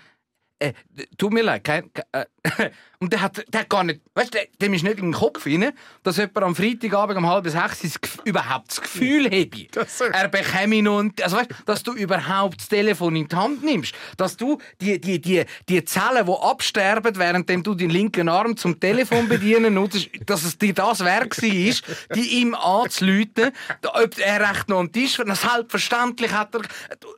äh, 0.59 0.73
tut 1.19 1.33
mir 1.33 1.43
leid, 1.43 1.63
kein, 1.65 1.93
ke- 1.93 2.05
äh, 2.13 2.25
und 3.01 3.13
der 3.13 3.21
hat, 3.21 3.45
der 3.53 3.61
hat 3.61 3.69
gar 3.69 3.85
nicht, 3.85 4.01
weißt 4.15 4.35
du, 4.35 4.39
dem 4.61 4.75
ist 4.75 4.83
nicht 4.83 4.99
in 4.99 5.07
den 5.07 5.13
Kopf 5.13 5.45
rein, 5.47 5.73
dass 6.03 6.17
jemand 6.17 6.39
am 6.43 6.55
Freitagabend 6.57 7.19
um 7.19 7.27
halb 7.29 7.49
sechs 7.49 7.81
das 7.83 7.99
überhaupt 8.25 8.71
das 8.71 8.81
Gefühl 8.81 9.27
habe, 9.27 9.67
Das 9.73 10.01
er- 10.01 10.29
bekäme 10.29 10.77
ein- 10.77 11.13
also 11.23 11.37
weißt, 11.37 11.51
dass 11.67 11.83
du 11.83 11.93
überhaupt 11.93 12.61
das 12.61 12.69
Telefon 12.69 13.17
in 13.17 13.29
die 13.29 13.37
Hand 13.37 13.63
nimmst, 13.65 13.95
dass 14.17 14.37
du 14.37 14.59
die, 14.81 15.01
die, 15.01 15.21
die, 15.21 15.45
die 15.69 15.85
Zellen, 15.85 16.27
die 16.27 16.33
absterben, 16.33 17.17
während 17.17 17.51
du 17.67 17.75
den 17.75 17.91
linken 17.91 18.29
Arm 18.29 18.57
zum 18.57 18.79
Telefon 18.81 19.29
bedienen 19.29 19.75
nutzt, 19.75 20.09
dass 20.27 20.45
es 20.45 20.57
dir 20.59 20.73
das 20.75 21.05
Werk 21.05 21.37
war, 21.43 22.17
die 22.17 22.29
ihm 22.41 22.55
anzuleuten, 22.55 23.53
ob 23.83 24.19
er 24.19 24.41
recht 24.51 24.69
noch 24.69 24.79
am 24.81 24.91
Tisch. 24.93 25.19
Na, 25.25 25.35
Selbstverständlich 25.35 26.33
hat 26.33 26.55
er, 26.55 26.63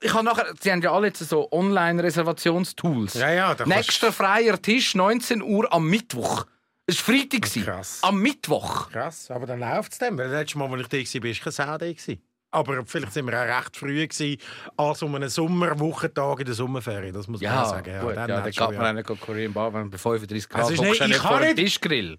ich 0.00 0.12
habe 0.12 0.24
nachher, 0.24 0.46
sie 0.60 0.72
haben 0.72 0.82
ja 0.82 0.92
alle 0.92 1.08
jetzt 1.08 1.20
so 1.28 1.48
Online-Reservationstools. 1.52 3.14
Ja, 3.14 3.30
ja, 3.32 3.56
Nächster 3.66 4.12
freier 4.12 4.60
Tisch, 4.60 4.94
19 5.18 5.42
Uhr 5.42 5.72
am 5.72 5.88
Mittwoch. 5.88 6.46
Es 6.86 7.06
war 7.06 7.14
Freitag. 7.14 7.42
Krass. 7.64 7.98
Am 8.02 8.20
Mittwoch. 8.20 8.90
Krass, 8.90 9.30
aber 9.30 9.46
dann 9.46 9.60
läuft 9.60 9.92
es 9.92 9.98
dann. 9.98 10.16
Weil 10.16 10.28
das 10.30 10.40
letzte 10.40 10.58
Mal, 10.58 10.72
als 10.72 10.92
ich 10.92 11.10
da 11.10 11.18
war, 11.18 11.22
war 11.22 11.30
ich 11.30 11.40
kein 11.42 11.52
Sau. 11.52 12.14
Aber 12.50 12.86
vielleicht 12.86 13.12
sind 13.12 13.26
wir 13.26 13.34
auch 13.34 13.58
recht 13.58 13.76
früh 13.76 14.06
gewesen, 14.06 14.38
als 14.78 15.02
um 15.02 15.14
einen 15.14 15.28
Sommerwochentag 15.28 16.40
in 16.40 16.46
der 16.46 16.54
Sommerferien. 16.54 17.12
Das 17.12 17.28
muss 17.28 17.42
man 17.42 17.52
Ja, 17.52 17.64
sagen. 17.66 18.00
gut, 18.00 18.08
ja, 18.10 18.14
dann 18.14 18.28
da 18.28 18.42
hat's 18.42 18.56
geht 18.56 18.60
man 18.70 18.74
ja. 18.74 18.88
auch 18.88 18.92
nicht 18.94 19.20
Korean 19.20 19.52
Bar, 19.52 19.74
wenn 19.74 19.90
bei 19.90 19.98
35 19.98 20.48
Grad 20.48 20.62
Also 20.62 20.72
ist 20.72 20.80
nicht- 20.80 20.98
ja 20.98 21.04
ich 21.04 21.10
nicht 21.10 21.20
kann 21.20 21.28
vor 21.28 21.36
einem 21.38 21.54
nicht- 21.56 21.64
Tischgrill. 21.64 22.16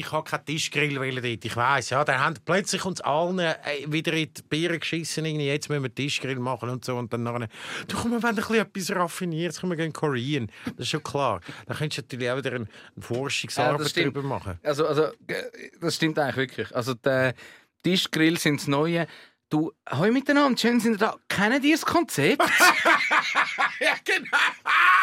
Ich 0.00 0.12
habe 0.12 0.28
keinen 0.28 0.44
Tischgrill 0.44 0.98
wollen 0.98 1.22
dort. 1.22 1.44
Ich 1.44 1.56
weiss, 1.56 1.90
ja. 1.90 2.04
Dann 2.04 2.20
haben 2.20 2.36
plötzlich 2.44 2.84
uns 2.84 3.00
allen 3.00 3.38
äh, 3.38 3.54
wieder 3.86 4.12
in 4.12 4.32
die 4.32 4.42
Bieren 4.42 4.78
geschissen. 4.78 5.24
Irgendwie, 5.24 5.46
jetzt 5.46 5.68
müssen 5.68 5.82
wir 5.82 5.94
Tischgrill 5.94 6.38
machen 6.38 6.68
und 6.68 6.84
so. 6.84 6.96
Und 6.96 7.12
dann 7.12 7.22
nachher, 7.22 7.48
du 7.88 7.96
komm, 7.96 8.10
wir 8.12 8.22
wollen 8.22 8.38
ein 8.38 8.44
bisschen 8.44 8.56
etwas 8.56 8.90
Raffiniertes. 8.94 9.60
Komm, 9.60 9.70
wir 9.70 9.76
gehen 9.76 9.92
Korean. 9.92 10.50
Das 10.64 10.80
ist 10.80 10.88
schon 10.90 11.02
klar. 11.02 11.40
Dann 11.66 11.76
könntest 11.76 11.98
du 11.98 12.02
natürlich 12.02 12.30
auch 12.30 12.36
wieder 12.36 12.52
eine 12.52 12.66
eine 12.96 13.02
Forschungsarbeit 13.04 13.96
Ja, 13.96 14.02
darüber 14.02 14.22
machen. 14.22 14.58
Also, 14.62 14.86
also, 14.86 15.04
äh, 15.26 15.42
das 15.80 15.96
stimmt 15.96 16.18
eigentlich 16.18 16.36
wirklich. 16.36 16.74
Also, 16.74 16.94
die 16.94 17.32
Tischgrill 17.82 18.38
sind 18.38 18.60
das 18.60 18.68
Neue. 18.68 19.06
Du, 19.48 19.70
hoi 19.92 20.10
miteinander, 20.10 20.58
schön 20.58 20.80
sind 20.80 20.94
ihr 20.94 20.98
da. 20.98 21.14
Kennen 21.28 21.62
die 21.62 21.70
das 21.70 21.86
Konzept? 21.86 22.42
Ja, 23.78 23.92
genau. 24.04 24.38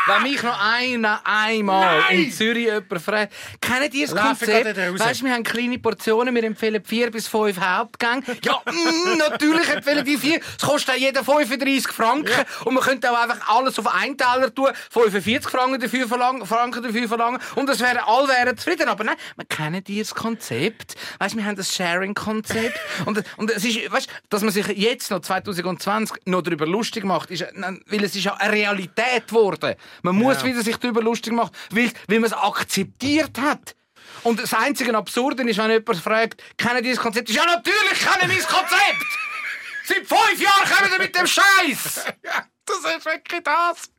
Wenn 0.08 0.24
mich 0.24 0.42
noch 0.42 0.60
einer 0.60 1.22
einmal 1.24 2.02
Nein! 2.02 2.24
in 2.24 2.32
Zürich 2.32 2.66
jemand 2.66 3.02
fragt, 3.02 3.34
kennen 3.62 3.90
die 3.90 4.02
das 4.02 4.16
Konzept? 4.16 4.78
Weißt 5.00 5.22
du, 5.22 5.26
wir 5.26 5.34
haben 5.34 5.44
kleine 5.44 5.78
Portionen, 5.78 6.34
wir 6.34 6.44
empfehlen 6.44 6.84
vier 6.84 7.12
bis 7.12 7.28
fünf 7.28 7.60
Hauptgänge. 7.60 8.24
Ja, 8.44 8.62
mm, 8.66 9.18
natürlich 9.18 9.70
empfehlen 9.70 10.04
die 10.04 10.18
vier. 10.18 10.40
Es 10.58 10.66
kostet 10.66 10.96
auch 10.96 11.00
jeder 11.00 11.24
35 11.24 11.88
Franken. 11.88 12.34
Und 12.66 12.74
man 12.74 12.84
könnte 12.84 13.12
auch 13.12 13.22
einfach 13.22 13.48
alles 13.48 13.78
auf 13.78 13.88
einen 13.94 14.18
Teller 14.18 14.54
tun, 14.54 14.70
45 14.92 15.50
Franken 15.50 15.80
dafür 15.80 16.08
verlangen, 16.08 16.46
Franken 16.46 16.82
dafür 16.82 17.08
verlangen. 17.08 17.40
Und 17.56 17.70
das 17.70 17.80
wäre, 17.80 18.08
alle 18.08 18.28
wären 18.30 18.58
zufrieden. 18.58 18.90
Aber 18.90 19.04
nein, 19.04 19.18
wir 19.36 19.46
kennen 19.46 19.84
die 19.84 20.00
das 20.00 20.16
Konzept. 20.16 20.96
Weißt 21.20 21.36
du, 21.36 21.38
wir 21.38 21.46
haben 21.46 21.56
das 21.56 21.76
Sharing-Konzept. 21.76 22.80
und, 23.06 23.24
und 23.38 23.52
es 23.52 23.64
ist, 23.64 23.92
weißt 23.92 24.10
dass 24.34 24.42
man 24.42 24.52
sich 24.52 24.68
jetzt 24.68 25.12
noch 25.12 25.20
2020 25.22 26.18
noch 26.26 26.42
darüber 26.42 26.66
lustig 26.66 27.04
macht, 27.04 27.30
ist, 27.32 27.46
weil 27.86 28.04
es 28.04 28.16
ist 28.16 28.24
ja 28.24 28.34
eine 28.36 28.52
Realität 28.52 29.28
geworden. 29.28 29.76
Man 30.02 30.16
muss 30.16 30.38
Ja. 30.42 30.46
wieder 30.46 30.62
sich 30.64 30.78
darüber 30.78 31.02
lustig 31.02 31.34
machen, 31.34 31.52
weil, 31.70 31.92
weil 32.08 32.20
man 32.20 32.30
es 32.30 32.34
akzeptiert 32.34 33.38
hat. 33.40 33.76
Und 34.24 34.42
das 34.42 34.54
einzige 34.54 34.96
Absurde 34.98 35.44
ist, 35.50 35.58
wenn 35.58 35.70
jemand 35.70 35.98
fragt, 35.98 36.42
kennen 36.58 36.84
die 36.84 36.90
das 36.90 37.00
Konzept? 37.00 37.30
Ja, 37.30 37.46
natürlich 37.46 38.00
kennen 38.00 38.30
wir 38.32 38.38
das 38.38 38.48
Konzept! 38.48 39.06
Seit 39.86 40.08
fünf 40.08 40.42
Jahren 40.42 40.70
kommen 40.70 40.92
wir 40.92 41.00
mit 41.00 41.16
dem 41.16 41.28
Scheiß! 41.28 42.06
Ja, 42.24 42.46
das 42.66 42.96
ist 42.96 43.06
wirklich 43.06 43.44
das. 43.44 43.92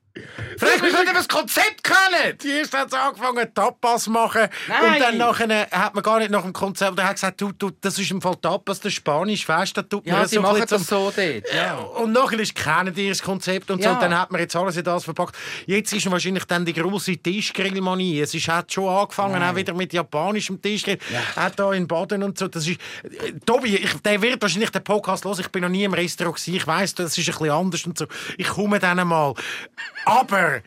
Frag 0.59 0.81
mich 0.81 0.93
nicht, 0.93 1.07
ihr 1.07 1.13
das 1.13 1.27
Konzept 1.29 1.83
kennt! 1.83 2.43
Die 2.45 2.49
erst 2.51 2.73
hat 2.73 2.95
angefangen, 2.95 3.53
Tapas 3.53 4.05
zu 4.05 4.11
machen. 4.13 4.43
Nein. 4.69 4.93
Und 4.95 5.01
dann 5.01 5.17
nachher 5.19 5.67
hat 5.73 5.93
man 5.95 6.05
gar 6.05 6.21
nicht 6.21 6.31
nach 6.31 6.43
dem 6.43 6.53
Konzept. 6.53 6.97
Er 7.01 7.09
hat 7.09 7.15
gesagt, 7.17 7.41
du, 7.41 7.51
du, 7.51 7.71
das 7.81 7.99
ist 7.99 8.13
im 8.13 8.23
Fall 8.23 8.37
Tapas, 8.37 8.79
das 8.79 8.93
Spanisch 8.93 9.45
fest. 9.45 9.77
Das 9.77 9.89
tut 9.89 10.07
Ja, 10.07 10.25
sie 10.27 10.37
so 10.37 10.43
machen 10.43 10.61
das 10.61 10.69
zum- 10.69 10.79
so 10.85 11.13
dort. 11.17 11.53
Ja. 11.53 11.75
Und 11.79 12.13
nachher 12.13 12.39
ist 12.39 12.55
kennen 12.55 12.95
die 12.95 13.09
das 13.09 13.21
Konzept 13.23 13.71
und 13.73 13.83
so. 13.83 13.89
Ja. 13.89 13.95
Und 13.95 14.03
dann 14.03 14.17
hat 14.17 14.31
man 14.31 14.41
jetzt 14.41 14.55
alles 14.55 14.77
in 14.77 14.85
das 14.85 15.03
verpackt. 15.03 15.35
Jetzt 15.67 15.93
ist 15.93 16.09
wahrscheinlich 16.09 16.45
dann 16.45 16.65
die 16.65 16.75
grosse 16.75 17.17
Tischgrillmanie. 17.17 18.21
Es 18.21 18.35
ist, 18.35 18.47
hat 18.47 18.73
schon 18.73 18.89
angefangen, 18.89 19.43
auch 19.43 19.57
wieder 19.57 19.75
mit 19.75 19.93
japanischem 19.93 20.63
Tischgrill. 20.63 20.99
Auch 21.35 21.51
da 21.51 21.73
in 21.73 21.89
Baden 21.89 22.23
und 22.23 22.39
so. 22.39 22.47
Das 22.47 22.69
ist, 22.69 22.79
äh, 23.03 23.33
Tobi, 23.45 23.75
ich, 23.79 23.93
der 24.03 24.23
wird 24.23 24.41
wahrscheinlich 24.41 24.71
den 24.71 24.85
Podcast 24.85 25.25
los. 25.25 25.41
Ich 25.41 25.49
bin 25.49 25.63
noch 25.63 25.69
nie 25.69 25.83
im 25.83 25.93
Restaurant 25.93 26.37
gewesen. 26.37 26.55
Ich 26.55 26.67
weiss, 26.69 26.95
das 26.95 27.19
ist 27.19 27.29
ein 27.29 27.33
bisschen 27.33 27.51
anders 27.51 27.85
und 27.85 27.99
so. 27.99 28.07
Ich 28.39 28.47
komme 28.49 28.79
dann 28.79 29.05
mal. 29.09 29.35
Aber 30.05 30.61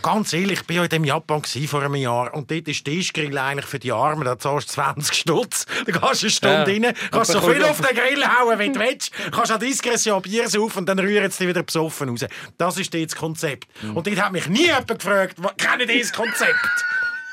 Ganz 0.00 0.32
ehrlich, 0.32 0.60
ich 0.62 0.68
war 0.68 0.76
ja 0.76 0.82
in 0.84 0.88
dem 0.88 1.04
Japan 1.04 1.42
vor 1.44 1.82
einem 1.82 1.96
Jahr 1.96 2.32
und 2.34 2.50
dort 2.50 2.66
ist 2.68 2.84
Tischgrill 2.84 3.36
eigentlich 3.36 3.66
für 3.66 3.78
die 3.80 3.92
Armen. 3.92 4.24
Da 4.24 4.38
zahlst 4.38 4.70
du 4.70 4.74
20 4.74 5.12
Stutz. 5.14 5.66
Da 5.86 5.92
gehst 5.92 6.02
du 6.22 6.26
eine 6.26 6.30
Stunde 6.30 6.72
Ja. 6.72 6.88
rein, 6.88 6.96
kannst 7.10 7.32
so 7.32 7.40
viel 7.40 7.62
auf 7.64 7.80
den 7.80 7.94
Grill 7.96 8.24
hauen, 8.24 8.58
wie 8.60 8.70
du 8.72 8.78
willst. 8.80 9.12
Kannst 9.32 9.50
an 9.50 9.60
Diskretion 9.60 10.22
Bier 10.22 10.48
saufen 10.48 10.78
und 10.78 10.86
dann 10.88 10.98
rühren 11.00 11.30
sie 11.30 11.38
dich 11.38 11.48
wieder 11.48 11.62
besoffen 11.64 12.08
raus. 12.10 12.24
Das 12.58 12.78
ist 12.78 12.94
dort 12.94 13.04
das 13.06 13.16
Konzept. 13.16 13.66
Mhm. 13.82 13.96
Und 13.96 14.06
dort 14.06 14.20
hat 14.22 14.32
mich 14.32 14.46
nie 14.48 14.66
jemand 14.66 14.86
gefragt, 14.88 15.34
was- 15.38 15.56
kennen 15.56 15.86
die 15.86 16.00
das 16.00 16.12
Konzept? 16.12 16.84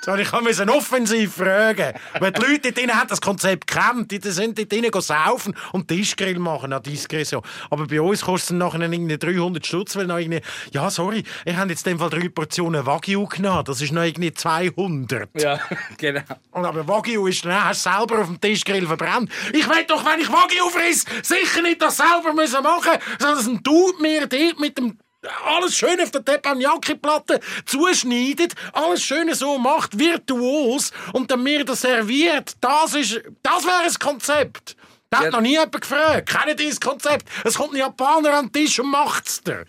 Sondern 0.09 0.25
ich 0.25 0.41
musste 0.41 0.67
offensiv 0.73 1.35
fragen. 1.35 1.93
Weil 2.19 2.31
die 2.31 2.41
Leute 2.41 2.71
dort 2.71 2.95
haben 2.95 3.07
das 3.09 3.21
Konzept 3.21 3.67
kennt. 3.67 4.11
Die 4.11 4.19
sind 4.31 4.57
dort 4.57 4.71
drinnen 4.71 4.91
saufen 4.91 5.53
und 5.71 5.87
Tischgrill 5.87 6.39
machen 6.39 6.73
an 6.73 6.81
Diskretion. 6.81 7.43
Aber 7.69 7.85
bei 7.85 8.01
uns 8.01 8.21
kostet 8.21 8.49
es 8.49 8.55
nachher 8.55 8.81
irgendwie 8.81 9.19
300 9.19 9.63
Stutz, 9.63 9.95
weil 9.95 10.07
noch 10.07 10.17
irgendwie, 10.17 10.41
ja, 10.71 10.89
sorry, 10.89 11.23
ich 11.45 11.55
habe 11.55 11.69
jetzt 11.69 11.85
in 11.85 11.93
dem 11.93 11.99
Fall 11.99 12.09
drei 12.09 12.27
Portionen 12.27 12.87
Wagyu 12.87 13.27
genommen. 13.27 13.63
Das 13.65 13.81
ist 13.81 13.91
noch 13.91 14.01
irgendwie 14.01 14.33
200. 14.33 15.29
Ja, 15.39 15.59
genau. 15.99 16.21
Und 16.53 16.65
aber 16.65 16.87
Wagyu 16.87 17.27
ist 17.27 17.45
dann, 17.45 17.63
hast 17.63 17.85
du 17.85 17.91
selber 17.91 18.21
auf 18.21 18.27
dem 18.27 18.41
Tischgrill 18.41 18.87
verbrannt. 18.87 19.31
Ich 19.53 19.69
will 19.69 19.85
doch, 19.87 20.03
wenn 20.03 20.21
ich 20.21 20.31
Wagyu 20.31 20.69
friss, 20.69 21.05
sicher 21.21 21.61
nicht 21.61 21.83
das 21.83 21.97
selber 21.97 22.33
müssen 22.33 22.63
machen, 22.63 22.93
sondern 23.19 23.45
ein 23.45 23.61
Dude 23.61 24.01
mir 24.01 24.25
dort 24.25 24.59
mit 24.59 24.75
dem 24.75 24.97
alles 25.45 25.75
schön 25.75 25.99
auf 26.01 26.11
der 26.11 26.23
Teppanyaki-Platte 26.23 27.39
zuschneidet, 27.65 28.53
alles 28.73 29.03
schön 29.03 29.33
so 29.33 29.57
macht, 29.57 29.97
virtuos, 29.99 30.91
und 31.13 31.29
dann 31.29 31.43
mir 31.43 31.65
das 31.65 31.81
serviert. 31.81 32.53
Das 32.61 32.93
ist, 32.93 33.21
das 33.43 33.65
wäre 33.65 33.83
ein 33.85 33.93
Konzept. 33.99 34.75
Das 35.09 35.21
Ja. 35.21 35.25
hat 35.27 35.33
noch 35.33 35.41
nie 35.41 35.51
jemand 35.51 35.71
gefragt. 35.81 36.29
Kennt 36.29 36.59
ihr 36.61 36.69
das 36.69 36.79
Konzept? 36.79 37.27
Es 37.43 37.55
kommt 37.55 37.73
ein 37.73 37.77
Japaner 37.77 38.33
an 38.35 38.45
den 38.45 38.53
Tisch 38.53 38.79
und 38.79 38.87
macht's 38.91 39.41
dir. 39.41 39.65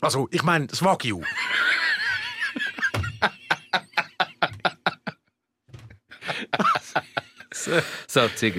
Also, 0.00 0.28
ich 0.30 0.42
meine, 0.42 0.66
das 0.66 0.82
Wagyu. 0.84 1.22
So, 8.06 8.28
zeig 8.36 8.56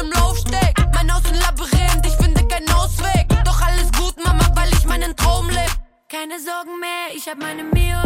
nem 0.00 0.12
Laufsteg. 0.12 0.74
Mein 0.94 1.12
Haus 1.12 1.24
ein 1.26 1.38
Labyrinth, 1.38 2.06
ich 2.06 2.14
finde 2.14 2.46
keinen 2.46 2.70
Ausweg. 2.70 3.26
Doch 3.44 3.60
alles 3.60 3.90
gut, 3.92 4.16
Mama, 4.24 4.50
weil 4.54 4.68
ich 4.72 4.84
meinen 4.84 5.16
Traum 5.16 5.48
leb. 5.48 5.70
Keine 6.08 6.38
Sorgen 6.38 6.78
mehr, 6.80 7.14
ich 7.14 7.26
hab 7.28 7.38
meine 7.38 7.62
Mio. 7.64 8.00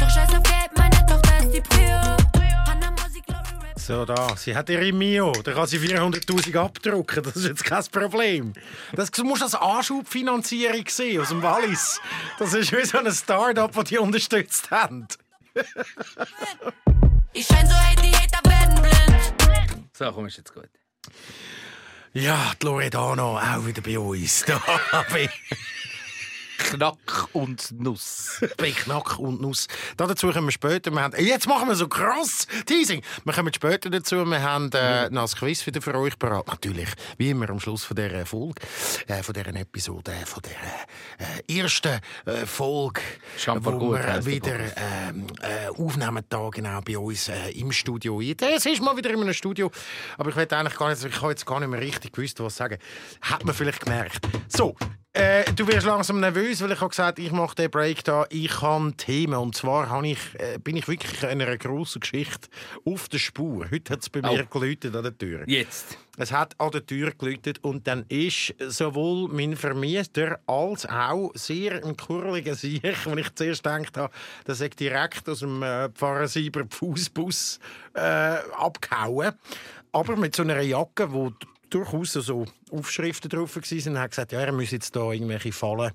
Doch 0.00 0.10
scheiß 0.10 0.30
auf 0.30 0.42
Geld, 0.42 0.70
meine 0.76 1.06
Tochter 1.06 1.38
ist 1.38 1.52
die 1.52 1.60
Prio. 1.60 1.96
So, 3.76 4.04
da. 4.04 4.36
Sie 4.36 4.56
hat 4.56 4.68
ihre 4.68 4.92
Mio. 4.92 5.30
Da 5.44 5.52
kann 5.52 5.68
sie 5.68 5.78
400'000 5.78 6.58
abdrucken. 6.58 7.22
Das 7.22 7.36
ist 7.36 7.46
jetzt 7.46 7.64
kein 7.64 7.84
Problem. 7.84 8.52
Das 8.92 9.12
du 9.12 9.22
musst 9.22 9.44
als 9.44 9.54
Anschubfinanzierung 9.54 10.84
sehen 10.88 11.20
aus 11.22 11.28
dem 11.28 11.40
Wallis. 11.40 12.00
Das 12.40 12.52
ist 12.52 12.72
wie 12.72 12.84
so 12.84 12.98
ein 12.98 13.12
Start-up, 13.12 13.70
das 13.72 13.84
die 13.84 13.98
unterstützt 13.98 14.72
haben. 14.72 15.06
Ich 17.32 17.46
schein 17.46 17.64
so, 17.68 17.74
hey, 17.74 17.94
die 18.02 18.12
Hater 18.16 18.50
werden 18.50 18.82
blind. 18.82 19.88
So, 19.96 20.10
komm, 20.10 20.26
ist 20.26 20.38
jetzt 20.38 20.52
gut. 20.52 20.68
Ja, 22.12 22.52
die 22.60 22.64
Loredano 22.64 23.38
auch 23.38 23.66
wieder 23.66 23.82
bei 23.82 23.98
uns. 23.98 24.44
Da 24.90 25.04
Knack 26.58 27.28
und 27.32 27.72
Nuss. 27.80 28.40
bei 28.56 28.70
Knack 28.70 29.18
und 29.18 29.40
Nuss. 29.40 29.66
Da 29.96 30.06
dazu 30.06 30.30
kommen 30.30 30.46
wir 30.46 30.52
später. 30.52 30.90
Wir 30.90 31.02
haben, 31.02 31.14
jetzt 31.24 31.46
machen 31.46 31.68
wir 31.68 31.74
so 31.74 31.88
krass 31.88 32.46
Teasing. 32.66 33.02
Wir 33.24 33.32
kommen 33.32 33.52
später 33.52 33.90
dazu. 33.90 34.24
Wir 34.24 34.42
haben 34.42 34.70
äh, 34.72 35.10
noch 35.10 35.22
ein 35.32 35.38
Quiz 35.38 35.66
wieder 35.66 35.80
für 35.82 35.94
euch 35.94 36.18
bereit. 36.18 36.46
Natürlich, 36.46 36.88
wie 37.18 37.30
immer 37.30 37.48
am 37.50 37.60
Schluss 37.60 37.84
von 37.84 37.96
dieser 37.96 38.26
Folge, 38.26 38.62
äh, 39.06 39.22
von 39.22 39.34
dieser 39.34 39.54
Episode, 39.54 40.12
äh, 40.12 40.26
von 40.26 40.42
dieser 40.42 41.54
äh, 41.54 41.60
ersten 41.60 42.00
äh, 42.24 42.46
Folge, 42.46 43.00
wo 43.46 43.70
gut 43.72 43.98
wir 43.98 44.26
wieder 44.26 44.58
ähm, 44.58 45.26
äh, 45.40 45.68
aufnehmen, 45.68 46.24
da 46.28 46.48
genau 46.50 46.80
bei 46.80 46.98
uns 46.98 47.28
äh, 47.28 47.50
im 47.50 47.72
Studio. 47.72 48.20
Es 48.20 48.66
ist 48.66 48.82
mal 48.82 48.96
wieder 48.96 49.10
in 49.10 49.20
einem 49.20 49.34
Studio, 49.34 49.70
aber 50.18 50.30
ich 50.30 50.36
eigentlich 50.52 50.76
gar 50.76 50.90
nicht, 50.90 51.04
ich 51.04 51.20
habe 51.20 51.30
jetzt 51.30 51.46
gar 51.46 51.60
nicht 51.60 51.68
mehr 51.68 51.80
richtig 51.80 52.12
gewusst, 52.12 52.40
was 52.40 52.56
sagen. 52.56 52.78
Hat 53.22 53.44
man 53.44 53.54
vielleicht 53.54 53.80
gemerkt. 53.80 54.26
So, 54.48 54.76
äh, 55.16 55.44
du 55.54 55.66
wirst 55.66 55.86
langsam 55.86 56.20
nervös, 56.20 56.60
weil 56.62 56.72
ich 56.72 56.80
habe 56.80 56.90
gesagt, 56.90 57.18
ich 57.18 57.32
mache 57.32 57.54
den 57.54 57.70
Break 57.70 58.04
da. 58.04 58.26
Ich 58.30 58.60
habe 58.60 58.92
Themen 58.96 59.34
und 59.34 59.56
zwar 59.56 59.88
habe 59.88 60.08
ich, 60.08 60.18
äh, 60.38 60.58
bin 60.58 60.76
ich 60.76 60.86
wirklich 60.88 61.22
in 61.22 61.40
einer 61.42 61.56
grossen 61.56 62.00
Geschichte 62.00 62.48
auf 62.84 63.08
der 63.08 63.18
Spur. 63.18 63.66
Heute 63.70 63.92
hat 63.94 64.00
es 64.02 64.10
bei 64.10 64.20
mir 64.20 64.44
geläutet 64.44 64.94
an 64.94 65.02
der 65.02 65.16
Tür. 65.16 65.42
Jetzt. 65.46 65.96
Es 66.18 66.32
hat 66.32 66.58
an 66.60 66.70
der 66.70 66.84
Tür 66.84 67.12
geläutet 67.12 67.58
und 67.62 67.86
dann 67.86 68.04
ist 68.08 68.54
sowohl 68.68 69.28
mein 69.28 69.56
Vermieter 69.56 70.38
als 70.46 70.86
auch 70.86 71.30
sehr 71.34 71.84
ein 71.84 71.96
kurliger 71.96 72.54
Sieg, 72.54 72.82
wenn 73.06 73.18
ich 73.18 73.34
zuerst 73.34 73.64
gedacht 73.64 73.96
habe, 73.96 74.12
dass 74.44 74.60
ich 74.60 74.74
direkt 74.76 75.28
aus 75.28 75.40
dem 75.40 75.62
äh, 75.62 75.88
Pfarrer 75.90 76.28
Sieber 76.28 76.64
Fußbus 76.68 77.58
äh, 77.94 78.00
abgehauen. 78.00 79.32
Aber 79.92 80.16
mit 80.16 80.36
so 80.36 80.42
einer 80.42 80.60
Jacke, 80.60 81.10
wo 81.10 81.30
d- 81.30 81.46
durchaus 81.76 82.12
so 82.12 82.44
Aufschriften 82.70 83.30
drauf 83.30 83.56
waren, 83.56 83.88
und 83.88 83.98
hat 83.98 84.10
gesagt, 84.10 84.32
ja, 84.32 84.40
er 84.40 84.52
müsse 84.52 84.76
jetzt 84.76 84.94
da 84.96 85.12
irgendwelche 85.12 85.52
Fallen 85.52 85.92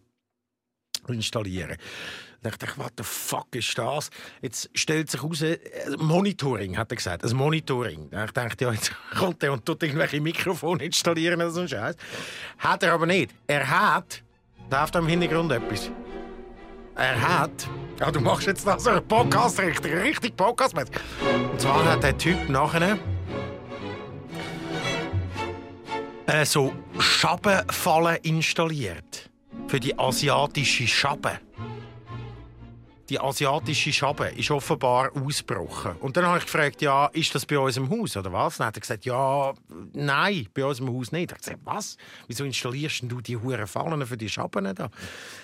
installieren. 1.08 1.78
Dann 2.42 2.52
dachte 2.52 2.66
ich, 2.66 2.78
what 2.78 2.94
the 2.98 3.04
fuck 3.04 3.56
ist 3.56 3.78
das? 3.78 4.10
Jetzt 4.42 4.70
stellt 4.74 5.12
sich 5.12 5.22
heraus, 5.22 5.42
äh, 5.42 5.60
Monitoring, 5.98 6.78
hat 6.78 6.92
er 6.92 6.96
gesagt. 6.96 7.24
Ein 7.24 7.36
Monitoring. 7.36 8.10
Dann 8.10 8.30
dachte 8.34 8.66
ja, 8.66 8.72
jetzt 8.72 8.92
kommt 9.18 9.44
er 9.44 9.54
und 9.54 9.66
tut 9.66 9.84
irgendwelche 9.84 10.20
Mikrofone 10.22 10.84
installieren 10.84 11.36
oder 11.36 11.52
so 11.52 11.62
ein 11.62 11.68
Scheiß. 11.68 11.96
Hat 12.58 12.84
er 12.84 12.94
aber 12.94 13.06
nicht. 13.06 13.32
Er 13.46 13.68
hat, 13.70 14.24
läuft 14.72 14.96
am 14.96 15.08
Hintergrund 15.08 15.52
etwas. 15.52 15.92
Er 16.96 17.22
hat, 17.22 17.70
ja, 18.00 18.12
du 18.12 18.20
machst 18.20 18.48
jetzt 18.48 18.66
da 18.66 18.78
so 18.78 18.90
einen 18.90 19.08
Podcast, 19.08 19.60
richtig, 19.60 19.94
richtig 19.94 20.36
Podcast. 20.36 20.76
Und 20.76 21.62
zwar 21.62 21.86
hat 21.86 22.04
der 22.04 22.18
Typ 22.18 22.50
nachher 22.50 22.98
äh, 26.28 26.46
so 26.46 26.74
Schabenfallen 27.00 28.18
installiert. 28.24 29.30
Für 29.68 29.80
die 29.80 29.98
asiatische 29.98 30.88
Schabe. 30.88 31.40
Die 33.10 33.20
asiatische 33.20 33.92
Schabe 33.92 34.28
ist 34.28 34.52
offenbar 34.52 35.12
ausgebrochen. 35.16 35.98
Und 36.00 36.16
dann 36.16 36.26
habe 36.26 36.38
ich 36.38 36.46
gefragt, 36.46 36.82
ja, 36.82 37.08
ist 37.08 37.36
das 37.36 37.46
bei 37.46 37.60
uns 37.60 37.76
im 37.76 37.90
Haus 37.90 38.16
oder 38.16 38.32
was? 38.32 38.58
Dann 38.58 38.68
hat 38.68 38.78
er 38.78 38.82
gesagt, 38.82 39.06
ja, 39.06 39.54
nein, 39.92 40.48
bei 40.54 40.64
uns 40.64 40.80
im 40.80 40.88
Haus 40.94 41.12
nicht. 41.12 41.26
Ich 41.26 41.32
habe 41.32 41.42
gesagt, 41.42 41.60
was? 41.66 41.98
Wieso 42.28 42.46
installierst 42.46 43.04
du 43.04 43.20
die 43.20 43.36
Huren 43.36 43.68
Fallen 43.68 44.06
für 44.06 44.16
die 44.16 44.30
Schaben 44.30 44.74
da? 44.76 44.90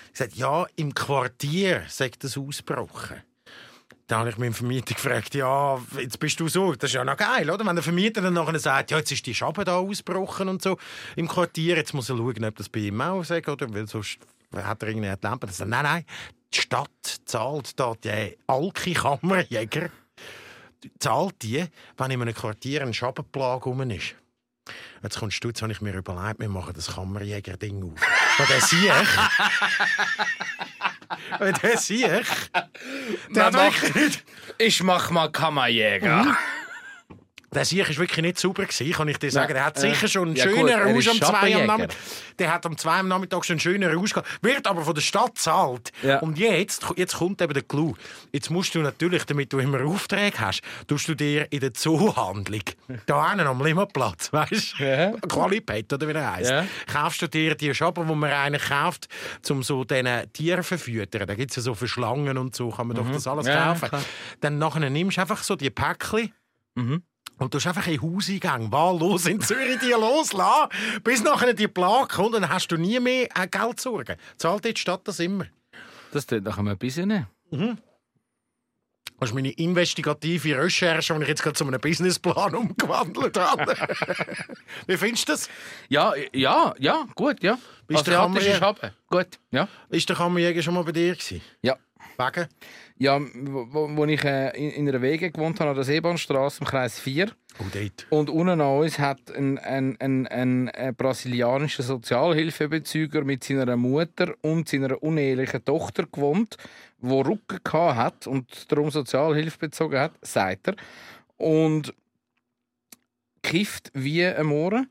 Ich 0.06 0.12
gesagt, 0.12 0.34
ja, 0.36 0.66
im 0.76 0.94
Quartier 0.94 1.82
sagt 1.88 2.24
das 2.24 2.38
ausgebrochen. 2.38 3.22
Dann 4.08 4.20
habe 4.20 4.30
ich 4.30 4.38
meinen 4.38 4.54
Vermieter 4.54 4.94
gefragt, 4.94 5.34
ja, 5.34 5.78
jetzt 5.98 6.18
bist 6.18 6.40
du 6.40 6.48
so, 6.48 6.72
das 6.72 6.90
ist 6.90 6.94
ja 6.94 7.04
noch 7.04 7.18
geil, 7.18 7.50
oder? 7.50 7.64
Wenn 7.66 7.76
der 7.76 7.82
Vermieter 7.82 8.22
dann 8.22 8.32
nachher 8.32 8.58
sagt, 8.58 8.90
ja, 8.90 8.96
jetzt 8.96 9.12
ist 9.12 9.26
die 9.26 9.34
Schabe 9.34 9.64
da 9.64 9.76
ausgebrochen 9.76 10.48
und 10.48 10.62
so 10.62 10.78
im 11.14 11.28
Quartier, 11.28 11.76
jetzt 11.76 11.92
muss 11.92 12.08
er 12.08 12.16
schauen, 12.16 12.42
ob 12.42 12.56
das 12.56 12.70
bei 12.70 12.80
ihm 12.80 12.98
auch 13.02 13.22
sagt, 13.22 13.50
oder? 13.50 13.72
Weil 13.72 13.86
sonst 13.86 14.18
hat 14.56 14.82
er 14.82 14.88
irgendwie 14.88 15.14
die 15.14 15.26
Lampe. 15.26 15.46
Dann 15.46 15.54
sagt, 15.54 15.68
nein, 15.68 15.82
nein, 15.82 16.04
die 16.54 16.58
Stadt 16.58 17.20
zahlt 17.26 17.78
da 17.78 17.92
die 18.02 18.38
Alki 18.46 18.94
Kammerjäger, 18.94 19.90
zahlt 20.98 21.42
die, 21.42 21.66
wenn 21.98 22.10
in 22.10 22.22
einem 22.22 22.34
Quartier 22.34 22.80
ein 22.80 22.94
Schabenplag 22.94 23.66
rum 23.66 23.90
ist. 23.90 24.14
Jetzt 25.02 25.18
kommst 25.18 25.44
du, 25.44 25.48
jetzt 25.48 25.60
habe 25.60 25.72
ich 25.72 25.82
mir 25.82 25.94
überlegt, 25.94 26.40
wir 26.40 26.48
machen 26.48 26.72
das 26.74 26.94
Kammerjäger-Ding 26.94 27.82
auf. 27.82 28.00
Weil 28.38 28.46
der 28.46 28.60
Sieg, 28.62 28.90
weil 31.38 31.52
der 31.52 31.76
der 33.34 33.46
hat 33.46 33.52
Man 33.52 33.72
wirklich 33.72 33.94
nicht... 33.94 34.24
Ich 34.58 34.82
mach 34.82 35.10
mal 35.10 35.30
Kammerjäger. 35.30 36.36
Der 37.54 37.64
Sieg 37.64 37.88
war 37.88 37.96
wirklich 37.96 38.22
nicht 38.22 38.38
sauber, 38.38 38.64
gewesen, 38.66 38.92
kann 38.92 39.08
ich 39.08 39.18
dir 39.18 39.30
sagen. 39.30 39.54
Der 39.54 39.64
hat 39.64 39.78
sicher 39.78 40.06
schon 40.06 40.28
einen 40.28 40.36
ja 40.36 40.44
gut, 40.46 40.54
schönen 40.56 40.68
er 40.68 40.84
Rausch 40.84 41.08
am 41.08 41.16
2 41.20 41.56
am. 41.56 41.66
Nachmittag. 41.66 41.96
Der 42.38 42.52
hat 42.52 42.66
am 42.66 42.76
2 42.76 42.90
am 42.98 43.08
Nachmittag 43.08 43.44
schon 43.46 43.54
einen 43.54 43.60
schönen 43.60 43.90
Rausch 43.96 44.12
gehabt. 44.12 44.28
Wird 44.42 44.66
aber 44.66 44.82
von 44.82 44.94
der 44.94 45.00
Stadt 45.00 45.34
gezahlt. 45.36 45.90
Ja. 46.02 46.18
Und 46.18 46.38
jetzt, 46.38 46.84
jetzt 46.96 47.16
kommt 47.16 47.40
eben 47.40 47.54
der 47.54 47.62
Clou. 47.62 47.94
Jetzt 48.32 48.50
musst 48.50 48.74
du 48.74 48.80
natürlich, 48.80 49.24
damit 49.24 49.50
du 49.52 49.60
immer 49.60 49.82
Aufträge 49.84 50.38
hast, 50.40 50.60
tust 50.86 51.08
du 51.08 51.14
dir 51.14 51.50
in 51.50 51.60
der 51.60 51.72
Zoohandlung, 51.72 52.62
da 53.06 53.30
hinten 53.30 53.46
am 53.46 53.64
Limmerplatz, 53.64 54.30
weißt 54.32 54.74
du, 54.78 54.84
Ja. 54.84 55.12
Qualipet 55.26 55.90
oder 55.92 56.06
wie 56.06 56.12
er 56.12 56.32
heisst, 56.32 56.50
Ja. 56.50 56.66
kaufst 56.86 57.22
du 57.22 57.28
dir 57.28 57.54
die 57.54 57.74
Schaben, 57.74 58.06
die 58.06 58.14
man 58.14 58.30
eigentlich 58.30 58.68
kauft, 58.68 59.08
um 59.48 59.62
so 59.62 59.84
diesen 59.84 60.32
Tieren 60.34 60.62
zu 60.62 60.68
verfüttern. 60.68 61.26
Da 61.26 61.34
gibt 61.34 61.50
es 61.52 61.56
ja 61.56 61.62
so 61.62 61.74
für 61.74 61.88
Schlangen 61.88 62.36
und 62.36 62.54
so, 62.54 62.68
kann 62.70 62.88
man 62.88 62.96
doch 62.96 63.10
das 63.10 63.26
alles 63.26 63.46
Mhm. 63.46 63.52
Kaufen. 63.52 63.88
Dann 64.40 64.58
nachher 64.58 64.90
nimmst 64.90 65.16
du 65.16 65.20
einfach 65.22 65.42
so 65.42 65.56
die 65.56 65.70
Päckchen, 65.70 66.32
Mhm. 66.74 67.02
Und 67.38 67.54
du 67.54 67.58
hast 67.58 67.66
einfach 67.66 67.86
in 67.86 68.00
Hauseingang 68.02 68.70
wahllos 68.72 69.26
in 69.26 69.40
Zürich 69.40 69.78
die 69.80 69.92
loslassen, 69.92 70.70
bis 71.02 71.22
nachher 71.22 71.54
die 71.54 71.68
Plage 71.68 72.08
kommt, 72.08 72.34
dann 72.34 72.48
hast 72.48 72.68
du 72.68 72.76
nie 72.76 73.00
mehr 73.00 73.28
äh, 73.34 73.46
Geld 73.46 73.80
zu 73.80 73.90
sorgen. 73.90 74.16
Zahlt 74.36 74.64
die 74.64 74.74
Stadt 74.76 75.02
das 75.04 75.20
immer. 75.20 75.46
Das 76.12 76.26
tut 76.26 76.44
nach 76.44 76.58
einem 76.58 76.76
bisschen. 76.76 77.26
Das 79.20 79.30
ist 79.30 79.34
meine 79.34 79.50
investigative 79.50 80.56
Recherche, 80.58 81.14
die 81.14 81.22
ich 81.22 81.28
jetzt 81.28 81.42
gerade 81.42 81.54
zu 81.54 81.66
einem 81.66 81.80
Businessplan 81.80 82.54
umgewandelt 82.54 83.36
habe. 83.36 83.74
Wie 84.86 84.96
findest 84.96 85.28
du 85.28 85.32
das? 85.32 85.48
Ja, 85.88 86.12
ja, 86.32 86.72
ja, 86.78 87.04
gut, 87.16 87.42
ja. 87.42 87.58
Bist 87.88 88.06
du 88.06 88.12
Asiatische 88.12 88.60
Kammerjäger? 88.60 88.94
Gut, 89.08 89.26
ja. 89.50 89.68
Ist 89.88 90.08
der 90.08 90.16
Kammerjäger 90.16 90.62
schon 90.62 90.74
mal 90.74 90.84
bei 90.84 90.92
dir 90.92 91.14
gewesen? 91.14 91.40
Ja. 91.62 91.76
Wegen? 92.18 92.48
Ja, 92.98 93.20
wo, 93.20 93.88
wo 93.96 94.04
ich 94.06 94.24
äh, 94.24 94.50
in, 94.56 94.70
in 94.72 94.88
einer 94.88 95.00
Wege 95.00 95.30
gewohnt 95.30 95.60
habe, 95.60 95.70
an 95.70 95.76
der 95.76 95.84
Seebahnstraße 95.84 96.60
im 96.60 96.66
Kreis 96.66 96.98
4. 96.98 97.30
Oh, 97.60 97.64
dort. 97.72 98.06
Und 98.10 98.28
unten 98.28 98.60
an 98.60 98.78
uns 98.78 98.98
hat 98.98 99.30
ein, 99.36 99.56
ein, 99.58 99.96
ein, 100.00 100.26
ein, 100.26 100.68
ein 100.68 100.94
brasilianischer 100.96 101.84
Sozialhilfebezüger 101.84 103.22
mit 103.22 103.44
seiner 103.44 103.76
Mutter 103.76 104.34
und 104.42 104.68
seiner 104.68 105.00
unehelichen 105.00 105.64
Tochter 105.64 106.06
gewohnt, 106.10 106.56
wo 106.98 107.20
Rücken 107.20 107.60
hat 107.72 108.26
und 108.26 108.70
darum 108.72 108.90
Sozialhilfe 108.90 109.58
bezogen 109.58 110.00
hat, 110.00 110.12
sagt 110.22 110.68
er. 110.68 110.76
Und 111.36 111.94
kifft 113.42 113.92
wie 113.94 114.26
ein 114.26 114.46
Mohren. 114.46 114.88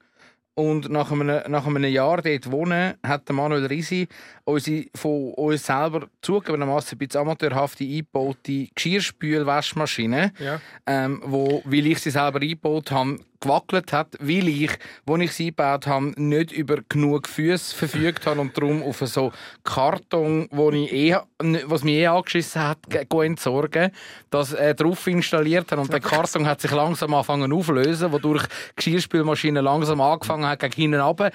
Und 0.57 0.89
nach 0.89 1.11
einem, 1.11 1.27
nach 1.51 1.67
einem 1.67 1.83
Jahr 1.83 2.19
dort 2.23 2.51
wohnen, 2.51 2.95
hat 3.05 3.27
der 3.27 3.35
Manuel 3.35 3.67
Risi 3.67 4.07
unsere 4.43 4.85
von 4.95 5.33
uns 5.35 5.67
selber 5.67 6.07
zugegebenermaßen 6.23 6.95
ein 6.95 6.97
bisschen 6.97 7.21
amateurhafte 7.21 7.83
eingebaute 7.83 8.67
Geschirrspül-Waschmaschine, 8.73 10.31
Ja. 10.39 10.59
ähm, 10.87 11.21
wo, 11.23 11.61
weil 11.63 11.85
ich 11.85 11.99
sie 11.99 12.09
selber 12.09 12.41
eingebaut 12.41 12.89
habe, 12.89 13.19
gewackelt 13.39 13.93
hat, 13.93 14.15
weil 14.19 14.47
ich, 14.47 14.71
als 15.05 15.21
ich 15.21 15.31
sie 15.31 15.45
gebaut 15.47 15.87
habe, 15.87 16.13
nicht 16.15 16.51
über 16.51 16.77
genug 16.89 17.27
Füße 17.27 17.75
verfügt 17.75 18.25
habe 18.25 18.41
und 18.41 18.57
darum 18.57 18.83
auf 18.83 18.99
so 18.99 19.31
Karton, 19.63 20.47
wo 20.51 20.71
ich 20.71 20.91
eh, 20.91 21.17
was 21.65 21.83
mich 21.83 21.95
eh 21.95 22.07
angeschissen 22.07 22.61
hat, 22.61 22.79
go 23.09 23.21
entsorgen, 23.21 23.91
das 24.29 24.53
äh, 24.53 24.75
drauf 24.75 25.05
installiert 25.07 25.71
habe. 25.71 25.81
Und 25.81 25.93
der 25.93 25.99
Karton 25.99 26.47
hat 26.47 26.61
sich 26.61 26.71
langsam 26.71 27.13
angefangen 27.13 27.51
aufzulösen, 27.51 28.11
wodurch 28.11 28.45
die 28.47 28.75
Geschirrspülmaschine 28.75 29.61
langsam 29.61 30.01
angefangen 30.01 30.45
hat, 30.45 30.59
gegen 30.59 30.73
hinten 30.73 30.99
runter, 31.01 31.31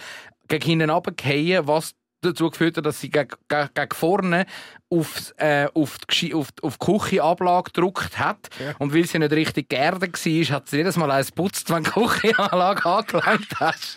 gegen 0.48 0.64
hinten 0.64 0.90
runtergefallen, 0.90 1.66
was 1.66 1.94
dazu 2.22 2.50
geführt 2.50 2.76
hat, 2.76 2.86
dass 2.86 3.00
sie 3.00 3.10
gegen, 3.10 3.34
gegen 3.48 3.90
vorne 3.92 4.46
aufs, 4.92 5.30
äh, 5.38 5.66
auf, 5.74 5.96
die, 6.10 6.34
auf, 6.34 6.52
die- 6.52 6.62
auf 6.62 6.76
die 6.78 6.84
Küchenablage 6.86 7.70
gedruckt 7.72 8.18
hat. 8.18 8.50
Und 8.78 8.94
weil 8.94 9.06
sie 9.06 9.18
nicht 9.18 9.32
richtig 9.32 9.70
geerdet 9.70 10.12
war, 10.24 10.56
hat 10.56 10.68
sie 10.68 10.76
jedes 10.76 10.96
Mal 10.96 11.10
eins 11.10 11.32
putzt, 11.32 11.70
wenn 11.70 11.82
du 11.84 11.90
die 11.90 12.06
Küchenablage 12.06 12.84
angelangt 12.88 13.48
hast. 13.58 13.96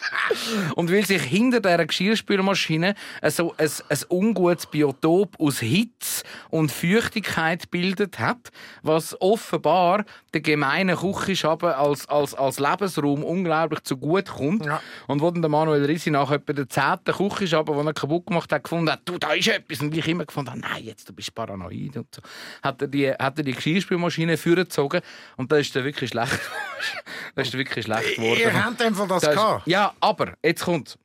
Und 0.76 0.92
weil 0.92 1.06
sich 1.06 1.22
hinter 1.22 1.60
dieser 1.60 1.86
Geschirrspülmaschine 1.86 2.96
so 3.28 3.54
ein, 3.58 3.70
ein 3.90 4.00
ungutes 4.10 4.66
Biotop 4.68 5.36
aus 5.40 5.60
Hitze 5.60 6.24
und 6.50 6.72
Feuchtigkeit 6.72 7.70
bildet 7.72 8.20
hat, 8.20 8.50
was 8.82 9.20
offenbar 9.22 10.06
der 10.34 10.42
gemeinen 10.42 10.96
Küchenschaben 10.96 11.72
als, 11.74 12.08
als, 12.08 12.34
als 12.34 12.60
Lebensraum 12.60 13.24
unglaublich 13.24 13.82
zugute 13.84 14.32
kommt. 14.32 14.66
Ja. 14.66 14.82
Und 15.08 15.22
wo 15.22 15.30
dann 15.32 15.42
der 15.42 15.50
Manuel 15.50 15.84
Risi 15.86 16.10
nach 16.12 16.32
etwa 16.32 16.54
der 16.54 16.70
zehnten 16.70 17.12
Küchenschaben, 17.14 17.76
den 17.76 17.88
er 17.88 17.94
kaputt 17.94 18.28
gemacht 18.28 18.52
hat, 18.52 18.64
gefunden 18.64 18.92
hat, 18.92 19.02
du, 19.06 19.18
da 19.18 19.34
ist 19.34 19.48
etwas. 19.48 19.82
Und 19.82 19.96
ich 19.96 20.08
immer 20.08 20.26
gefunden 20.26 20.52
habe, 20.52 20.60
nein, 20.62 20.85
jetzt, 20.86 21.10
du 21.10 21.14
bist 21.14 21.34
paranoid 21.36 21.98
und 21.98 22.08
so. 22.16 22.22
Hat 22.64 22.82
er 22.82 22.88
die, 22.88 23.12
hat 23.12 23.38
er 23.38 23.44
die 23.44 23.54
Geschirrspülmaschine 23.54 24.38
vorgezogen 24.38 25.02
und 25.38 25.52
da 25.52 25.58
ist 25.58 25.76
er 25.76 25.84
wirklich 25.84 26.10
schlecht. 26.12 26.40
da 27.36 27.42
ist 27.42 27.54
wirklich 27.54 27.86
schlecht 27.86 28.16
geworden. 28.16 28.40
Ihr 28.40 28.66
habt 28.66 28.82
einfach 28.82 29.08
das 29.08 29.22
Da 29.24 29.30
ist- 29.32 29.36
gehabt. 29.36 29.68
Ja, 29.68 29.94
aber 30.00 30.34
jetzt 30.44 30.64
kommt. 30.64 30.98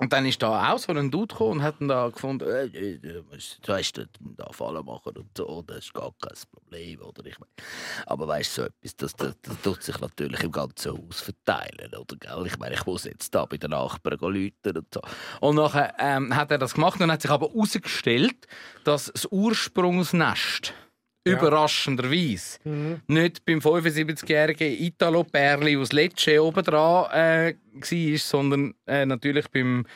Und 0.00 0.14
dann 0.14 0.24
ist 0.24 0.42
da 0.42 0.72
auch 0.72 0.78
so 0.78 0.92
ein 0.92 1.10
Dude 1.10 1.26
gekommen 1.26 1.58
und 1.58 1.62
hat 1.62 1.78
dann 1.78 1.88
da 1.88 2.08
gefunden, 2.08 2.48
äh, 2.48 2.64
äh, 2.64 2.98
du 2.98 3.22
du 3.22 3.68
weißt, 3.68 3.98
du 3.98 4.06
da 4.34 4.50
Fallen 4.50 4.82
machen 4.86 5.14
und 5.14 5.28
so, 5.36 5.62
das 5.66 5.78
ist 5.78 5.92
gar 5.92 6.10
kein 6.22 6.32
Problem, 6.50 7.02
oder? 7.02 7.26
Ich 7.26 7.38
mein, 7.38 7.50
aber 8.06 8.26
weißt 8.26 8.56
du, 8.56 8.62
so 8.62 8.68
etwas, 8.68 8.96
das, 8.96 9.16
das, 9.16 9.34
das 9.42 9.60
tut 9.60 9.82
sich 9.82 10.00
natürlich 10.00 10.42
im 10.42 10.52
ganzen 10.52 10.92
Haus 10.92 11.20
verteilen, 11.20 11.94
oder? 11.94 12.16
Gell? 12.16 12.46
Ich 12.46 12.58
meine, 12.58 12.76
ich 12.76 12.86
muss 12.86 13.04
jetzt 13.04 13.34
da 13.34 13.44
bei 13.44 13.58
den 13.58 13.72
Nachbarn 13.72 14.18
läuten 14.20 14.78
und 14.78 14.86
so. 14.94 15.02
Und 15.40 15.56
nachher 15.56 15.94
ähm, 15.98 16.34
hat 16.34 16.50
er 16.50 16.56
das 16.56 16.72
gemacht 16.72 16.98
und 16.98 17.12
hat 17.12 17.20
sich 17.20 17.30
aber 17.30 17.48
herausgestellt, 17.48 18.46
dass 18.84 19.12
das 19.12 19.26
Ursprungsnest 19.30 20.72
überraschenderweise. 21.24 22.58
Nicht 23.06 23.44
beim 23.44 23.58
75-jährigen 23.58 24.72
Italo 24.72 25.24
Perli 25.24 25.76
aus 25.76 25.92
Lecce 25.92 26.42
oben 26.42 26.64
dran 26.64 27.10
äh, 27.12 27.54
war, 27.74 28.18
sondern 28.18 28.74
äh, 28.86 29.04
natürlich 29.06 29.48
beim, 29.50 29.86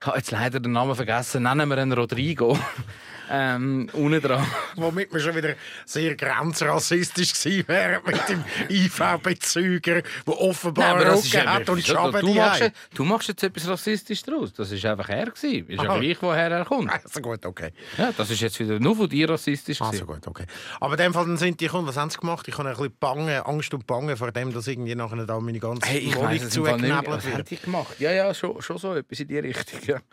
ich 0.00 0.06
habe 0.06 0.18
jetzt 0.18 0.30
leider 0.30 0.60
den 0.60 0.72
Namen 0.72 0.94
vergessen, 0.94 1.44
nennen 1.44 1.68
wir 1.68 1.78
ihn 1.78 1.92
Rodrigo, 1.92 2.58
ähm, 3.30 3.88
unten 3.92 4.20
dran. 4.20 4.46
Womit 4.76 5.12
wir 5.12 5.20
schon 5.20 5.34
wieder 5.36 5.54
sehr 5.84 6.14
grenzrassistisch 6.16 7.32
gewesen 7.34 7.68
wären 7.68 8.00
mit 8.06 8.28
dem 8.28 8.44
IV-Bezüger, 8.68 10.02
der 10.26 10.40
offenbar 10.40 11.00
Rücken 11.00 11.46
hat 11.46 11.68
und 11.68 11.84
Schaben 11.84 12.20
du, 12.20 12.34
machst, 12.34 12.70
du 12.94 13.04
machst 13.04 13.28
jetzt 13.28 13.42
etwas 13.42 13.68
rassistisch 13.68 14.22
draus. 14.22 14.52
Das 14.52 14.70
ist 14.72 14.84
einfach 14.84 15.08
er 15.08 15.26
gewesen. 15.26 15.68
Ist 15.68 15.82
ja 15.82 15.96
gleich, 15.98 16.16
woher 16.20 16.50
er 16.50 16.64
kommt. 16.64 16.90
Also 17.04 17.20
gut, 17.20 17.44
okay. 17.44 17.70
Ja, 17.98 18.12
das 18.16 18.30
ist 18.30 18.40
jetzt 18.40 18.58
wieder 18.58 18.78
nur 18.80 18.96
von 18.96 19.08
dir 19.08 19.28
rassistisch 19.28 19.80
Also 19.80 20.04
gewesen. 20.04 20.06
gut, 20.06 20.26
okay. 20.26 20.46
Aber 20.80 20.92
in 20.94 20.98
dem 20.98 21.12
Fall 21.14 21.36
sind 21.36 21.60
die 21.60 21.66
gekommen, 21.66 21.86
was 21.86 21.96
haben 21.96 22.10
sie 22.10 22.18
gemacht? 22.18 22.46
Ich 22.48 22.56
habe 22.56 22.68
ein 22.68 22.76
bisschen 22.76 22.96
Bange, 22.98 23.44
Angst 23.46 23.74
und 23.74 23.86
Bange 23.86 24.16
vor 24.16 24.32
dem, 24.32 24.52
dass 24.52 24.66
irgendwie 24.66 24.94
nachher 24.94 25.24
da 25.26 25.38
meine 25.40 25.58
ganze 25.58 25.86
Hey, 25.88 25.98
ich 25.98 26.16
Wohnung 26.16 26.50
zugeknebelt 26.50 27.06
Was 27.06 27.24
haben 27.26 27.36
wird. 27.36 27.50
die 27.50 27.56
gemacht? 27.56 27.94
Ja, 27.98 28.12
ja, 28.12 28.32
schon, 28.34 28.60
schon 28.62 28.78
so 28.78 28.94
etwas 28.94 29.20
in 29.20 29.28
die 29.28 29.38
Richtung. 29.38 29.80
Ja. 29.86 29.98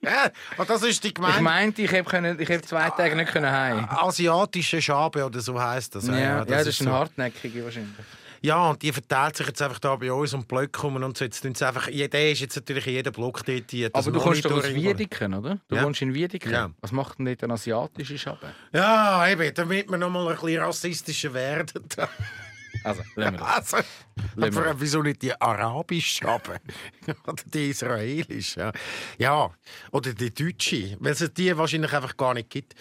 Ja, 0.00 0.30
und 0.56 0.68
das 0.70 0.82
ist 0.82 1.02
die 1.04 1.08
Ich 1.08 1.14
Gemeinde. 1.14 1.42
meinte, 1.42 1.82
ich 1.82 1.92
hätte 1.92 2.08
können- 2.08 2.40
ich 2.40 2.48
hätte 2.48 2.66
zwei 2.66 2.90
Tage 2.90 3.14
nicht 3.16 3.32
können 3.32 3.50
heim. 3.50 3.84
Asiatische 3.90 4.80
Schabe 4.82 5.24
oder 5.24 5.40
so 5.40 5.60
heißt 5.60 5.94
das. 5.94 6.06
Ja, 6.06 6.18
ja, 6.18 6.44
das, 6.44 6.66
ist 6.66 6.80
ein 6.80 6.86
so. 6.86 6.92
hartnäckige 6.92 7.64
wahrscheinlich. 7.64 7.94
Ja, 8.42 8.70
und 8.70 8.80
die 8.80 8.90
verteilt 8.90 9.36
sich 9.36 9.46
jetzt 9.48 9.60
einfach 9.60 9.78
da 9.80 9.94
bei 9.96 10.10
uns 10.10 10.32
und 10.32 10.48
Blöcke 10.48 10.68
kommen 10.80 11.04
und 11.04 11.14
so. 11.16 11.26
Jetzt 11.26 11.42
tun 11.42 11.54
sie 11.54 11.66
einfach, 11.66 11.88
ja, 11.88 12.08
der 12.08 12.32
ist 12.32 12.40
jetzt 12.40 12.56
natürlich 12.56 12.86
in 12.86 12.94
jedem 12.94 13.12
Block 13.12 13.44
dort. 13.44 13.70
Die, 13.70 13.82
das 13.90 14.06
Aber 14.06 14.10
du 14.16 14.18
kommst 14.24 14.42
doch 14.46 14.52
aus 14.52 14.66
Wiedeken, 14.72 15.34
oder? 15.34 15.58
Du 15.68 15.76
Ja. 15.76 15.82
wohnst 15.84 16.00
in 16.00 16.14
Wiedeken. 16.14 16.50
Ja. 16.50 16.70
Was 16.80 16.90
macht 16.90 17.18
denn 17.18 17.26
dort 17.26 17.44
ein 17.44 17.50
asiatischer 17.50 18.16
Schaben? 18.16 18.48
Ja, 18.72 19.28
eben, 19.28 19.52
damit 19.52 19.90
wir 19.90 19.98
noch 19.98 20.08
mal 20.08 20.26
ein 20.28 20.34
bisschen 20.40 20.62
rassistischer 20.62 21.34
werden. 21.34 21.84
Also, 22.84 23.02
lassen 23.14 23.32
wir 23.34 23.38
das. 23.38 23.74
Also, 23.74 23.88
Lassen 24.36 24.54
wir 24.54 24.66
aber 24.66 24.80
wieso 24.80 25.02
nicht 25.02 25.22
die 25.22 25.38
arabische 25.40 26.14
Schabe? 26.24 26.60
oder 27.26 27.42
die 27.46 27.70
israelische? 27.70 28.60
Ja. 28.60 28.72
ja, 29.18 29.50
oder 29.92 30.12
die 30.14 30.32
deutsche, 30.32 30.96
weil 31.00 31.12
es 31.12 31.30
die 31.34 31.56
wahrscheinlich 31.56 31.92
einfach 31.92 32.16
gar 32.16 32.34
nicht 32.34 32.50
gibt. 32.50 32.74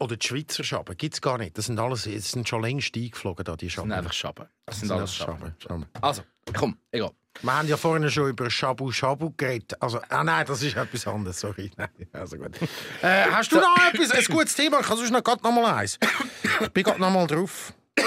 Oder 0.00 0.16
die 0.16 0.26
Schweizer 0.26 0.64
Schaben 0.64 0.96
gibt 0.96 1.14
es 1.14 1.20
gar 1.20 1.38
nicht. 1.38 1.56
Das 1.56 1.66
sind 1.66 1.78
alles, 1.78 2.02
das 2.02 2.30
sind 2.32 2.48
schon 2.48 2.62
längst 2.62 2.96
eingeflogen, 2.96 3.44
da, 3.44 3.54
die 3.56 3.66
Das 3.66 3.74
Schaben. 3.74 3.90
sind 3.90 3.98
einfach 3.98 4.12
Schaben. 4.12 4.46
Das 4.66 4.80
sind 4.80 4.88
Das 4.88 4.98
alles 4.98 5.16
sind 5.16 5.26
Schaben. 5.26 5.54
Schaben. 5.58 5.86
Also, 6.00 6.22
komm, 6.52 6.76
egal. 6.90 7.12
Wir 7.42 7.56
haben 7.56 7.68
ja 7.68 7.76
vorhin 7.76 8.08
schon 8.10 8.30
über 8.30 8.48
Shabu 8.50 8.90
Shabu 8.92 9.32
geredet. 9.36 9.80
Also, 9.80 10.00
ah 10.08 10.22
nein, 10.24 10.46
das 10.46 10.62
ist 10.62 10.76
etwas 10.76 11.06
anderes, 11.06 11.38
sorry. 11.40 11.70
Nein, 11.76 11.88
also 12.12 12.36
gut. 12.36 12.60
äh, 13.02 13.24
hast 13.30 13.50
du 13.50 13.56
noch 13.56 13.76
etwas, 13.92 14.12
ein 14.12 14.24
gutes 14.24 14.54
Thema? 14.54 14.80
Ich 14.80 14.86
kann 14.86 14.96
sonst 14.96 15.10
noch 15.10 15.24
noch 15.24 15.42
mal 15.52 15.74
eins. 15.74 15.98
Ich 16.60 16.68
bin 16.70 16.84
gerade 16.84 17.00
noch 17.00 17.10
mal 17.10 17.26
drauf. 17.26 17.72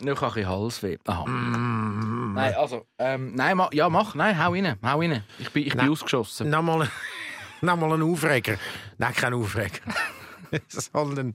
Nur 0.00 0.14
kann 0.14 0.32
ich 0.36 0.46
Halsweh. 0.46 0.98
Aha. 1.06 1.26
Mm. 1.26 2.34
Nein, 2.34 2.54
also, 2.54 2.86
ähm, 2.98 3.34
nein, 3.34 3.56
ma, 3.56 3.68
ja, 3.72 3.88
mach, 3.88 4.14
nein, 4.14 4.38
hau 4.42 4.52
rein, 4.52 4.76
hau 4.82 5.00
rein. 5.00 5.24
Ich 5.38 5.50
bin, 5.50 5.66
ich 5.66 5.76
bin 5.76 5.88
ausgeschossen. 5.88 6.50
Noch 6.50 6.62
mal, 6.62 6.88
noch 7.60 7.76
mal 7.76 7.92
ein 7.92 8.02
Aufreger. 8.02 8.56
Nein, 8.98 9.14
kein 9.14 9.34
Aufreger. 9.34 9.80
Sondern 10.68 11.34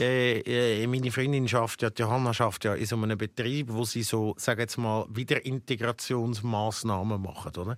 äh, 0.00 0.86
meine 0.86 1.10
Freundin 1.10 1.48
schafft 1.48 1.82
ja, 1.82 1.90
Johanna 1.96 2.32
schafft 2.32 2.64
ja 2.64 2.74
in 2.74 2.86
so 2.86 2.96
einem 2.96 3.18
Betrieb, 3.18 3.68
wo 3.70 3.84
sie 3.84 4.02
so, 4.02 4.34
sag 4.36 4.58
jetzt 4.58 4.78
mal, 4.78 5.06
Wiederintegrationsmaßnahmen 5.10 7.20
machen, 7.20 7.52
oder? 7.56 7.76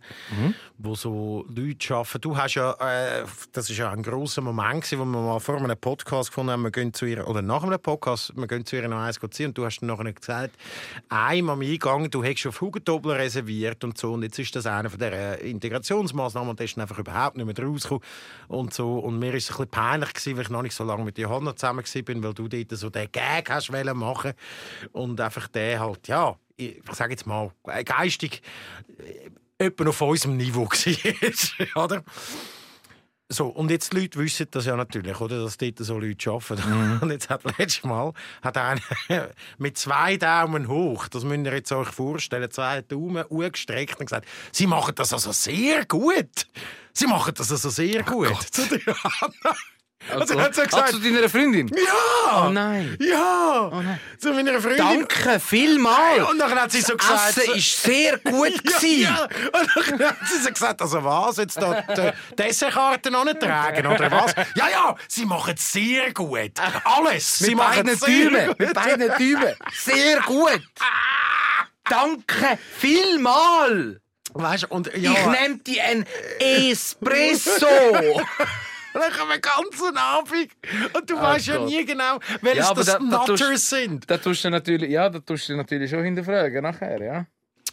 Wo 0.78 0.94
so 0.94 1.44
Leute 1.48 1.94
arbeiten. 1.94 2.20
Du 2.20 2.36
hast 2.36 2.54
ja, 2.54 2.72
äh, 2.72 3.24
das 3.52 3.70
ist 3.70 3.78
ja 3.78 3.90
ein 3.90 4.02
großer 4.02 4.42
Moment 4.42 4.84
gewesen, 4.84 5.00
wo 5.00 5.04
wir 5.04 5.20
mal 5.20 5.40
vor 5.40 5.56
einem 5.56 5.76
Podcast 5.76 6.30
gefunden 6.30 6.52
haben, 6.52 6.62
wir 6.62 6.70
gehen 6.70 6.92
zu 6.92 7.06
ihr, 7.06 7.26
oder 7.26 7.42
nach 7.42 7.62
einem 7.62 7.80
Podcast, 7.80 8.32
wir 8.36 8.46
gehen 8.46 8.64
zu 8.64 8.76
ihr 8.76 8.88
noch 8.88 8.98
eins 8.98 9.18
ziehen 9.30 9.48
und 9.48 9.58
du 9.58 9.64
hast 9.64 9.80
dann 9.80 9.88
nachher 9.88 10.12
gesagt, 10.12 10.54
einmal 11.08 11.54
am 11.54 11.62
Eingang, 11.62 12.10
du 12.10 12.22
hättest 12.22 12.46
auf 12.46 12.60
Hugentobler 12.60 13.16
reserviert 13.16 13.82
und 13.84 13.98
so 13.98 14.14
und 14.14 14.22
jetzt 14.22 14.38
ist 14.38 14.54
das 14.56 14.66
einer 14.66 14.90
von 14.90 14.98
der 14.98 15.40
Integrationsmaßnahmen 15.40 16.50
und 16.50 16.58
der 16.58 16.64
ist 16.64 16.76
dann 16.76 16.82
einfach 16.82 16.98
überhaupt 16.98 17.36
nicht 17.36 17.46
mehr 17.46 17.66
rausgekommen 17.66 18.02
und 18.48 18.74
so 18.74 18.98
und 18.98 19.18
mir 19.18 19.34
ist 19.34 19.44
es 19.44 19.50
ein 19.50 19.56
bisschen 19.56 19.70
peinlich 19.70 20.12
gewesen, 20.12 20.36
weil 20.36 20.42
ich 20.42 20.50
noch 20.50 20.62
nicht 20.62 20.74
so 20.74 20.84
lange 20.84 21.04
mit 21.04 21.18
Johanna 21.18 21.56
zusammen 21.56 21.84
war, 21.84 21.97
weil 22.06 22.34
du 22.34 22.48
dort 22.48 22.70
so 22.72 22.90
den 22.90 23.10
Gag 23.10 23.50
hast 23.50 23.70
machen 23.70 24.32
und 24.92 25.20
einfach 25.20 25.48
der 25.48 25.80
halt, 25.80 26.08
ja, 26.08 26.36
ich, 26.56 26.78
ich 26.78 26.94
sage 26.94 27.12
jetzt 27.12 27.26
mal, 27.26 27.50
geistig 27.84 28.42
äh, 28.98 29.66
etwa 29.66 29.88
auf 29.88 30.00
unserem 30.00 30.36
Niveau 30.36 30.66
war, 30.66 31.84
oder? 31.84 32.04
So, 33.30 33.48
und 33.48 33.70
jetzt 33.70 33.92
die 33.92 34.00
Leute 34.00 34.18
wissen 34.18 34.46
das 34.50 34.64
ja 34.64 34.74
natürlich, 34.74 35.20
oder, 35.20 35.42
dass 35.42 35.58
dort 35.58 35.78
so 35.80 35.98
Leute 35.98 36.30
arbeiten. 36.30 36.98
Und 37.02 37.10
jetzt 37.10 37.28
hat 37.28 37.44
letztes 37.58 37.84
Mal 37.84 38.14
hat 38.40 38.56
einer 38.56 38.80
mit 39.58 39.76
zwei 39.76 40.16
Daumen 40.16 40.66
hoch, 40.66 41.08
das 41.08 41.24
müsst 41.24 41.44
ihr 41.44 41.52
jetzt 41.52 41.70
euch 41.70 41.88
vorstellen, 41.88 42.50
zwei 42.50 42.80
Daumen 42.80 43.24
hochgestreckt 43.28 44.00
und 44.00 44.06
gesagt, 44.06 44.26
sie 44.50 44.66
machen 44.66 44.94
das 44.94 45.12
also 45.12 45.32
sehr 45.32 45.84
gut. 45.84 46.46
Sie 46.94 47.06
machen 47.06 47.34
das 47.36 47.50
also 47.50 47.68
sehr 47.68 48.02
gut. 48.02 48.38
Johanna. 50.06 50.20
Also, 50.20 50.40
hat 50.40 50.54
sie 50.54 50.60
ah, 50.62 50.64
gesagt, 50.64 50.90
zu 50.90 51.00
deiner 51.00 51.28
Freundin? 51.28 51.68
ja! 51.68 52.46
Oh 52.46 52.50
nein. 52.50 52.96
Ja! 53.00 53.70
Oh 53.72 53.80
nein. 53.80 54.00
Zu 54.18 54.32
meiner 54.32 54.60
Freundin. 54.60 54.78
Danke 54.78 55.40
vielmals. 55.40 56.30
Und 56.30 56.38
dann 56.38 56.54
hat 56.54 56.70
sie 56.70 56.80
so 56.80 56.96
gesagt... 56.96 57.36
Essen 57.36 57.54
ist 57.54 57.82
sehr 57.82 58.18
gut 58.18 58.48
Ja, 58.64 58.78
gewesen. 58.78 59.02
ja. 59.02 59.24
Und 59.24 60.00
dann 60.00 60.08
hat 60.10 60.16
sie 60.28 60.38
so 60.38 60.50
gesagt, 60.50 60.82
also 60.82 61.02
was, 61.04 61.36
jetzt 61.38 61.56
da 61.56 61.82
die 61.82 62.34
Dessertkarte 62.36 63.10
noch 63.10 63.24
nicht 63.24 63.40
tragen, 63.40 63.86
oder 63.86 64.10
was? 64.10 64.34
Ja, 64.54 64.68
ja, 64.68 64.96
sie 65.08 65.26
machen 65.26 65.54
es 65.56 65.72
sehr 65.72 66.12
gut. 66.12 66.52
Alles. 66.84 67.38
sie 67.38 67.48
Mit 67.48 67.56
machen 67.56 67.84
beiden 67.86 67.92
es 67.92 68.00
sehr 68.00 68.30
gut. 68.46 68.58
Mit 68.58 68.74
beiden 68.74 69.08
Däumen. 69.08 69.54
Sehr 69.72 70.20
gut. 70.20 70.62
Danke 71.84 72.58
vielmal. 72.78 74.00
Weißt 74.34 74.64
du, 74.64 74.66
und 74.68 74.94
ja, 74.94 75.12
Ich 75.12 75.26
nehme 75.26 75.58
dir 75.58 75.82
ein 75.84 76.06
Espresso. 76.38 77.66
kommen 78.92 79.30
wir 79.30 79.38
ganzen 79.38 79.96
Abend 79.96 80.48
und 80.94 81.10
du 81.10 81.14
Oh 81.16 81.20
weißt 81.22 81.46
ja 81.48 81.58
nie 81.64 81.84
genau, 81.84 82.18
welches 82.40 82.68
Ja, 82.68 82.74
das 82.74 82.86
da- 82.86 82.98
Nutters 82.98 83.68
sind. 83.70 84.10
da 84.10 84.16
tust 84.18 84.44
du 84.44 84.50
natürlich, 84.50 84.90
ja, 84.90 85.08
da 85.08 85.18
tust 85.20 85.48
du 85.48 85.56
natürlich 85.56 85.90
schon 85.90 86.02
hinterfragen 86.04 86.62
nachher, 86.62 87.00
ja. 87.02 87.26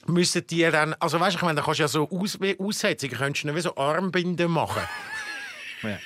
Müssen 0.07 0.45
die 0.45 0.61
dann, 0.69 0.93
also 0.99 1.19
weißt 1.19 1.33
du, 1.35 1.37
ich 1.39 1.43
meine, 1.43 1.55
da 1.59 1.65
kannst 1.65 1.79
du 1.79 1.83
ja 1.83 1.87
so 1.87 2.07
Aus 2.11 2.37
Aussetzungen, 2.59 3.13
könntest 3.17 3.43
du 3.43 3.47
nicht 3.47 3.55
wie 3.57 3.61
so 3.61 3.75
Armbinden 3.75 4.51
machen. 4.51 4.83
Ja. 5.81 5.97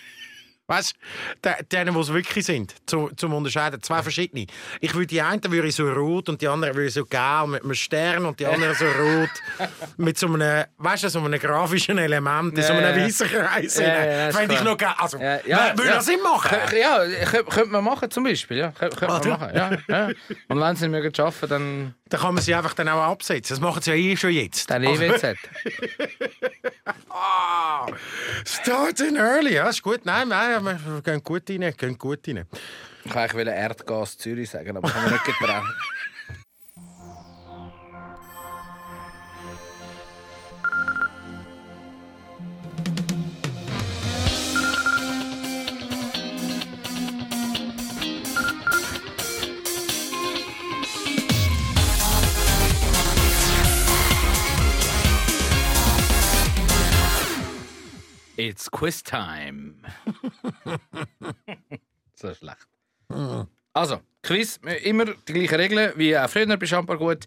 Weißt 0.69 0.93
du, 1.41 1.49
denen, 1.71 1.95
die 1.95 1.99
es 1.99 2.13
wirklich 2.13 2.45
sind, 2.45 2.75
zu, 2.85 3.09
zum 3.15 3.33
Unterscheiden. 3.33 3.81
Zwei 3.81 4.03
verschiedene. 4.03 4.45
Ich 4.79 4.93
würde 4.93 5.07
die 5.07 5.19
einen 5.21 5.43
würde 5.51 5.67
ich 5.67 5.75
so 5.75 5.89
rot 5.91 6.29
und 6.29 6.39
die 6.41 6.47
anderen 6.47 6.75
würde 6.75 6.87
ich 6.87 6.93
so 6.93 7.05
gelb 7.05 7.47
mit 7.47 7.63
einem 7.63 7.73
Stern 7.73 8.25
und 8.25 8.39
die 8.39 8.45
anderen 8.45 8.75
so 8.75 8.85
rot 8.85 9.29
mit 9.97 10.17
so 10.19 10.27
einem, 10.27 10.65
weißt 10.77 11.05
du, 11.05 11.09
so 11.09 11.19
einem 11.21 11.39
grafischen 11.39 11.97
Element, 11.97 12.55
in 12.55 12.63
so 12.63 12.73
einem 12.73 12.83
Ja, 12.83 12.95
ja. 12.95 13.03
weißen 13.05 13.27
Kreis. 13.29 13.77
Ja, 13.79 13.87
ja, 13.87 14.05
ja, 14.27 14.31
Fände 14.31 14.53
ich 14.53 14.63
noch 14.63 14.77
geil. 14.77 14.93
Also, 14.97 15.17
Ja, 15.17 15.39
wer- 15.43 15.77
würde 15.77 15.89
das 15.89 16.05
Sinn 16.05 16.21
machen? 16.21 16.57
Ja, 16.79 17.01
kö- 17.01 17.43
könnte 17.49 17.69
man 17.71 17.83
machen 17.83 18.11
zum 18.11 18.23
Beispiel. 18.25 18.57
Ja, 18.57 18.67
Kö- 18.69 18.89
könnte 18.95 19.07
man 19.07 19.21
Oder? 19.21 19.37
machen. 19.37 19.51
Ja, 19.55 19.71
ja. 19.87 20.09
Und 20.49 20.59
wenn 20.61 20.75
sie 20.75 20.87
nicht 20.87 21.01
mögen 21.03 21.19
arbeiten, 21.19 21.49
dann, 21.49 21.95
Dann 22.09 22.21
kann 22.21 22.33
man 22.33 22.43
sie 22.43 22.55
einfach 22.55 22.73
dann 22.73 22.89
auch 22.89 23.01
absetzen. 23.01 23.55
Das 23.55 23.61
machen 23.61 23.81
sie 23.81 23.91
ja 23.91 23.95
eh 23.95 24.17
schon 24.17 24.31
jetzt. 24.31 24.69
dann 24.69 24.83
EWZ. 24.83 25.37
Ah, 27.11 27.87
starting 28.45 29.17
early, 29.17 29.55
ja, 29.55 29.67
ist 29.69 29.81
gut. 29.81 30.05
Nein, 30.05 30.29
nein, 30.29 30.63
wir 30.63 31.01
gehen 31.01 31.21
gut 31.23 31.49
rein, 31.49 31.73
gehen 31.75 31.97
gut 31.97 32.27
rein. 32.27 32.45
Ich 33.03 33.13
wollte 33.13 33.35
eigentlich 33.35 33.47
Erdgas 33.47 34.17
Zürich 34.17 34.49
sagen, 34.49 34.77
aber 34.77 34.89
kann 34.89 35.03
man 35.03 35.13
nicht 35.13 35.25
getrauen. 35.25 35.67
It's 58.39 58.69
quiz 58.71 59.03
time. 59.03 59.73
so 62.15 62.33
schlecht. 62.33 62.67
Also, 63.73 63.99
Quiz, 64.23 64.61
immer 64.83 65.07
die 65.27 65.33
gleichen 65.33 65.55
Regeln 65.55 65.91
wie 65.97 66.17
auch 66.17 66.29
früher 66.29 66.55
bei 66.55 66.65
Champar 66.65 66.97
gut. 66.97 67.25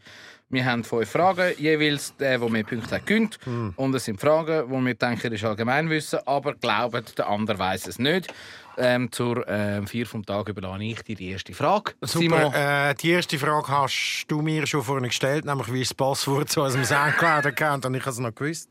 Wir 0.49 0.65
haben 0.65 0.85
fünf 0.85 1.11
Fragen, 1.11 1.53
jeweils 1.59 2.17
der, 2.17 2.39
der 2.39 2.49
mehr 2.49 2.65
Punkte 2.65 2.95
hat, 2.95 3.05
gewinnt. 3.05 3.39
Und 3.77 3.95
es 3.95 4.07
sind 4.07 4.19
Fragen, 4.19 4.71
wo 4.71 4.81
wir 4.81 4.95
denken, 4.95 5.31
ist 5.35 5.45
Allgemeinwissen, 5.45 6.21
aber 6.25 6.55
glauben, 6.55 7.05
der 7.19 7.29
andere 7.29 7.59
weiß 7.59 7.89
es 7.89 7.99
nicht. 7.99 8.33
Ähm, 8.77 9.13
zur 9.13 9.47
ähm, 9.49 9.87
vier 9.87 10.07
vom 10.07 10.25
Tag 10.25 10.49
überlasse 10.49 10.83
ich 10.83 11.03
dir 11.03 11.17
die 11.17 11.31
erste 11.31 11.53
Frage. 11.55 11.93
Simon, 12.03 12.43
Super. 12.43 12.91
Äh, 12.91 12.95
die 12.95 13.11
erste 13.11 13.39
Frage 13.39 13.69
hast 13.69 14.25
du 14.29 14.41
mir 14.43 14.67
schon 14.67 14.83
vorhin 14.83 15.09
gestellt, 15.09 15.45
nämlich 15.45 15.73
wie 15.73 15.81
das 15.81 15.93
Passwort 15.95 16.49
zu 16.51 16.63
unserem 16.63 16.85
Soundcloud-Account 16.85 17.87
und 17.87 17.95
ich 17.95 18.03
habe 18.03 18.11
es 18.11 18.19
noch 18.19 18.35
gewusst. 18.35 18.69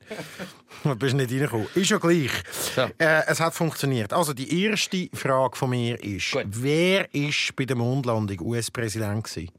Du 0.83 0.95
bist 0.95 1.15
nicht 1.15 1.31
reingekommen. 1.31 1.67
Ist 1.75 1.89
ja 1.91 1.97
gleich. 1.97 2.31
So. 2.75 2.81
Äh, 2.97 3.23
es 3.27 3.39
hat 3.39 3.53
funktioniert. 3.53 4.13
Also 4.13 4.33
die 4.33 4.63
erste 4.65 5.09
Frage 5.13 5.55
von 5.55 5.69
mir 5.69 6.01
ist, 6.03 6.31
Gut. 6.31 6.45
wer 6.47 7.13
ist 7.13 7.55
bei 7.55 7.65
der 7.65 7.75
Mondlandung 7.75 8.39
US-Präsident 8.41 9.23
gewesen? 9.23 9.51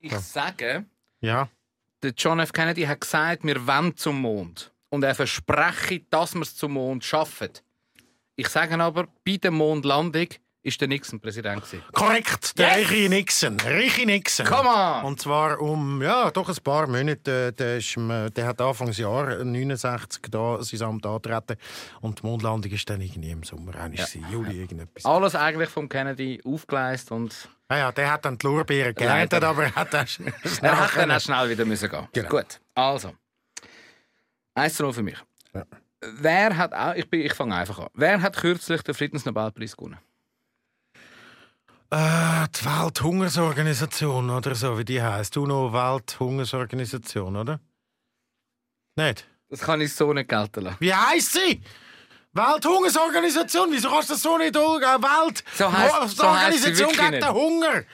ich 0.00 0.12
sage, 0.18 0.84
Ja. 1.20 1.48
Der 2.02 2.12
John 2.16 2.40
F. 2.40 2.52
Kennedy 2.52 2.82
hat 2.82 3.00
gesagt, 3.00 3.44
wir 3.44 3.66
wollen 3.66 3.96
zum 3.96 4.20
Mond. 4.20 4.72
Und 4.90 5.02
er 5.02 5.14
verspreche, 5.14 6.00
dass 6.10 6.34
wir 6.34 6.42
es 6.42 6.56
zum 6.56 6.72
Mond 6.72 7.04
schaffen. 7.04 7.50
Ich 8.36 8.48
sage 8.48 8.78
aber, 8.78 9.08
bei 9.24 9.36
der 9.36 9.50
Mondlandung 9.50 10.28
ist 10.68 10.80
der 10.80 10.88
Nixon 10.88 11.20
Präsident. 11.20 11.62
gewesen. 11.62 11.82
Korrekt, 11.92 12.58
der 12.58 12.78
Yes! 12.78 12.90
Richie 12.90 13.08
Nixon. 13.08 13.60
Richie 13.60 14.06
Nixon. 14.06 14.46
Come 14.46 14.68
on! 14.68 15.04
Und 15.04 15.20
zwar 15.20 15.60
um 15.60 16.00
ja, 16.02 16.30
doch 16.30 16.48
ein 16.48 16.56
paar 16.62 16.86
Monate. 16.86 17.52
Der, 17.52 17.78
ist, 17.78 17.96
der 17.96 18.46
hat 18.46 18.60
Anfangsjahr 18.60 19.44
69 19.44 20.22
da 20.30 20.62
sein 20.62 20.82
Amt 20.82 21.06
antreten. 21.06 21.56
Und 22.00 22.22
die 22.22 22.26
Mondlandung 22.26 22.70
ist 22.72 22.88
dann 22.88 23.00
irgendwie 23.00 23.30
im 23.30 23.42
Sommer, 23.42 23.72
ja. 23.92 24.06
Juli, 24.30 24.60
irgendetwas. 24.60 25.04
Alles 25.04 25.34
eigentlich 25.34 25.68
vom 25.68 25.88
Kennedy 25.88 26.40
aufgeleistet 26.44 27.12
und 27.12 27.48
Ah 27.70 27.76
ja, 27.76 27.92
der 27.92 28.12
hat 28.12 28.24
dann 28.24 28.38
die 28.38 28.46
Lorbeeren 28.46 28.94
geerntet, 28.94 29.32
Leider. 29.42 29.48
aber 29.48 29.64
er 29.64 29.74
hat 29.74 29.92
dann 29.92 30.06
schnell 30.06 30.32
er 30.62 30.80
hat 30.80 30.96
dann 30.96 31.10
auch 31.10 31.20
schnell 31.20 31.50
wieder 31.50 31.66
müssen 31.66 31.90
gehen. 31.90 32.08
Genau. 32.14 32.28
Gut, 32.30 32.60
also. 32.74 33.12
1 34.54 34.74
zu 34.74 34.84
0 34.84 34.92
für 34.94 35.02
mich. 35.02 35.18
Ja. 35.54 35.64
Wer 36.00 36.56
hat 36.56 36.72
auch, 36.72 36.94
ich, 36.94 37.08
bin, 37.10 37.20
ich 37.20 37.34
fange 37.34 37.54
einfach 37.56 37.78
an. 37.78 37.88
Wer 37.92 38.22
hat 38.22 38.36
kürzlich 38.36 38.82
den 38.82 38.94
Friedensnobelpreis 38.94 39.76
gewonnen? 39.76 39.98
Äh, 41.90 42.46
die 42.54 42.64
Welthungersorganisation 42.66 44.28
oder 44.30 44.54
so, 44.54 44.76
wie 44.78 44.84
die 44.84 45.00
heißt. 45.02 45.36
UNO-Welthungersorganisation, 45.38 47.36
oder? 47.36 47.60
Nicht? 48.96 49.26
Das 49.48 49.60
kann 49.60 49.80
ich 49.80 49.94
so 49.94 50.12
nicht 50.12 50.28
gelten 50.28 50.64
lassen. 50.64 50.76
Wie 50.80 50.92
heißt 50.92 51.32
sie? 51.32 51.62
Welthungersorganisation? 52.34 53.68
Wieso 53.70 53.88
kannst 53.88 54.10
du 54.10 54.14
das 54.14 54.22
so 54.22 54.36
nicht? 54.36 54.54
Welt 54.54 55.42
So 55.54 55.72
heisst- 55.72 56.16
so 56.16 56.30
heisst 56.30 56.62
sie 56.62 56.68
Organisation 56.84 56.90
gegen 56.92 57.10
nicht. 57.10 57.22
den 57.22 57.32
Hunger. 57.32 57.82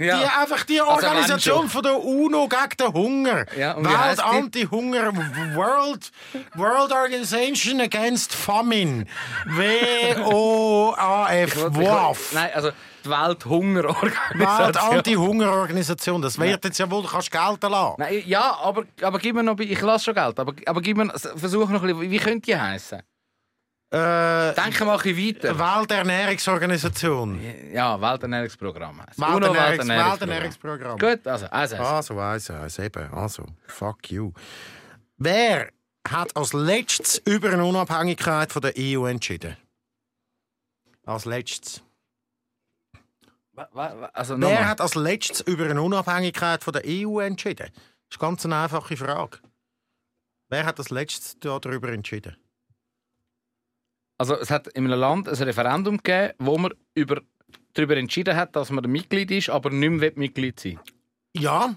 Die, 0.00 0.08
einfach 0.12 0.62
die 0.62 0.80
Also 0.80 0.92
Organisation 1.08 1.68
von 1.68 1.82
der 1.82 2.00
UNO 2.00 2.46
gegen 2.46 2.76
den 2.78 2.92
Hunger. 2.92 3.46
Ja, 3.58 3.74
Welt? 3.76 4.20
Anti-Hunger 4.20 5.12
World, 5.56 6.12
World 6.54 6.92
Organization 6.92 7.80
Against 7.80 8.32
Famine. 8.32 9.06
W-O-A-F. 10.28 11.56
WAF. 11.74 12.32
Nein, 12.32 12.50
also 12.54 12.70
Welthungerorganisation. 13.08 14.58
Welt 14.58 14.76
Anti-Hunger-Organisation. 14.76 16.22
Das 16.22 16.38
wird 16.38 16.64
jetzt 16.64 16.78
ja 16.78 16.90
wohl, 16.90 17.02
du 17.02 17.08
kannst 17.08 17.30
gelten 17.30 17.70
lassen. 17.70 17.96
Nein, 17.98 18.22
ja, 18.26 18.56
aber, 18.62 18.84
aber 19.02 19.18
gib 19.18 19.34
mir 19.34 19.42
noch, 19.42 19.58
ich 19.58 19.80
lasse 19.80 20.06
schon 20.06 20.14
Geld, 20.14 20.38
aber, 20.38 20.54
aber 20.66 20.80
gib 20.80 20.96
mir, 20.96 21.08
versuch 21.10 21.68
noch 21.68 21.82
ein 21.82 21.96
bisschen, 21.96 22.10
wie 22.10 22.18
könnte 22.18 22.40
die 22.40 22.56
heißen? 22.56 23.02
Äh, 23.90 24.52
Denke 24.54 24.84
mal 24.84 24.98
ein 24.98 25.02
bisschen 25.02 25.42
weiter. 25.42 25.58
Welternährungsorganisation. 25.58 27.40
Ja, 27.72 27.98
Welternährungsprogramm 27.98 29.00
heisst. 29.00 29.18
Welternährungs 29.18 29.48
UNO-Welternährungsprogramm. 29.48 30.10
Welternährungsprogramm. 30.10 30.98
Gut, 30.98 31.26
also, 31.26 31.46
also, 31.46 31.76
also. 31.76 32.14
Also, 32.14 32.20
also, 32.20 32.52
also, 32.52 32.82
eben, 32.82 33.14
also, 33.14 33.46
fuck 33.66 34.10
you. 34.10 34.32
Wer 35.16 35.70
hat 36.06 36.36
als 36.36 36.52
letztes 36.52 37.18
über 37.24 37.50
eine 37.50 37.64
Unabhängigkeit 37.64 38.52
von 38.52 38.62
der 38.62 38.74
EU 38.76 39.06
entschieden? 39.06 39.56
Als 41.06 41.24
letztes. 41.24 41.82
Also, 44.12 44.40
Wer 44.40 44.68
hat 44.68 44.80
als 44.80 44.94
letztes 44.94 45.40
über 45.40 45.68
eine 45.68 45.82
Unabhängigkeit 45.82 46.62
von 46.62 46.72
der 46.72 46.82
EU 46.86 47.20
entschieden? 47.20 47.68
Das 47.70 48.16
ist 48.16 48.18
ganz 48.18 48.44
eine 48.44 48.56
einfache 48.56 48.96
Frage. 48.96 49.38
Wer 50.48 50.64
hat 50.64 50.78
als 50.78 50.90
letztes 50.90 51.38
darüber 51.40 51.88
entschieden? 51.90 52.36
Also, 54.16 54.34
es 54.34 54.50
hat 54.50 54.68
in 54.68 54.84
einem 54.84 54.98
Land 54.98 55.28
ein 55.28 55.34
Referendum 55.34 55.98
gegeben, 55.98 56.34
wo 56.38 56.58
man 56.58 56.72
über, 56.94 57.20
darüber 57.74 57.96
entschieden 57.96 58.36
hat, 58.36 58.56
dass 58.56 58.70
man 58.70 58.90
Mitglied 58.90 59.30
ist, 59.30 59.50
aber 59.50 59.70
nicht 59.70 59.90
mehr 59.90 60.12
Mitglied 60.16 60.58
sein 60.58 60.72
will. 60.72 61.42
Ja, 61.42 61.74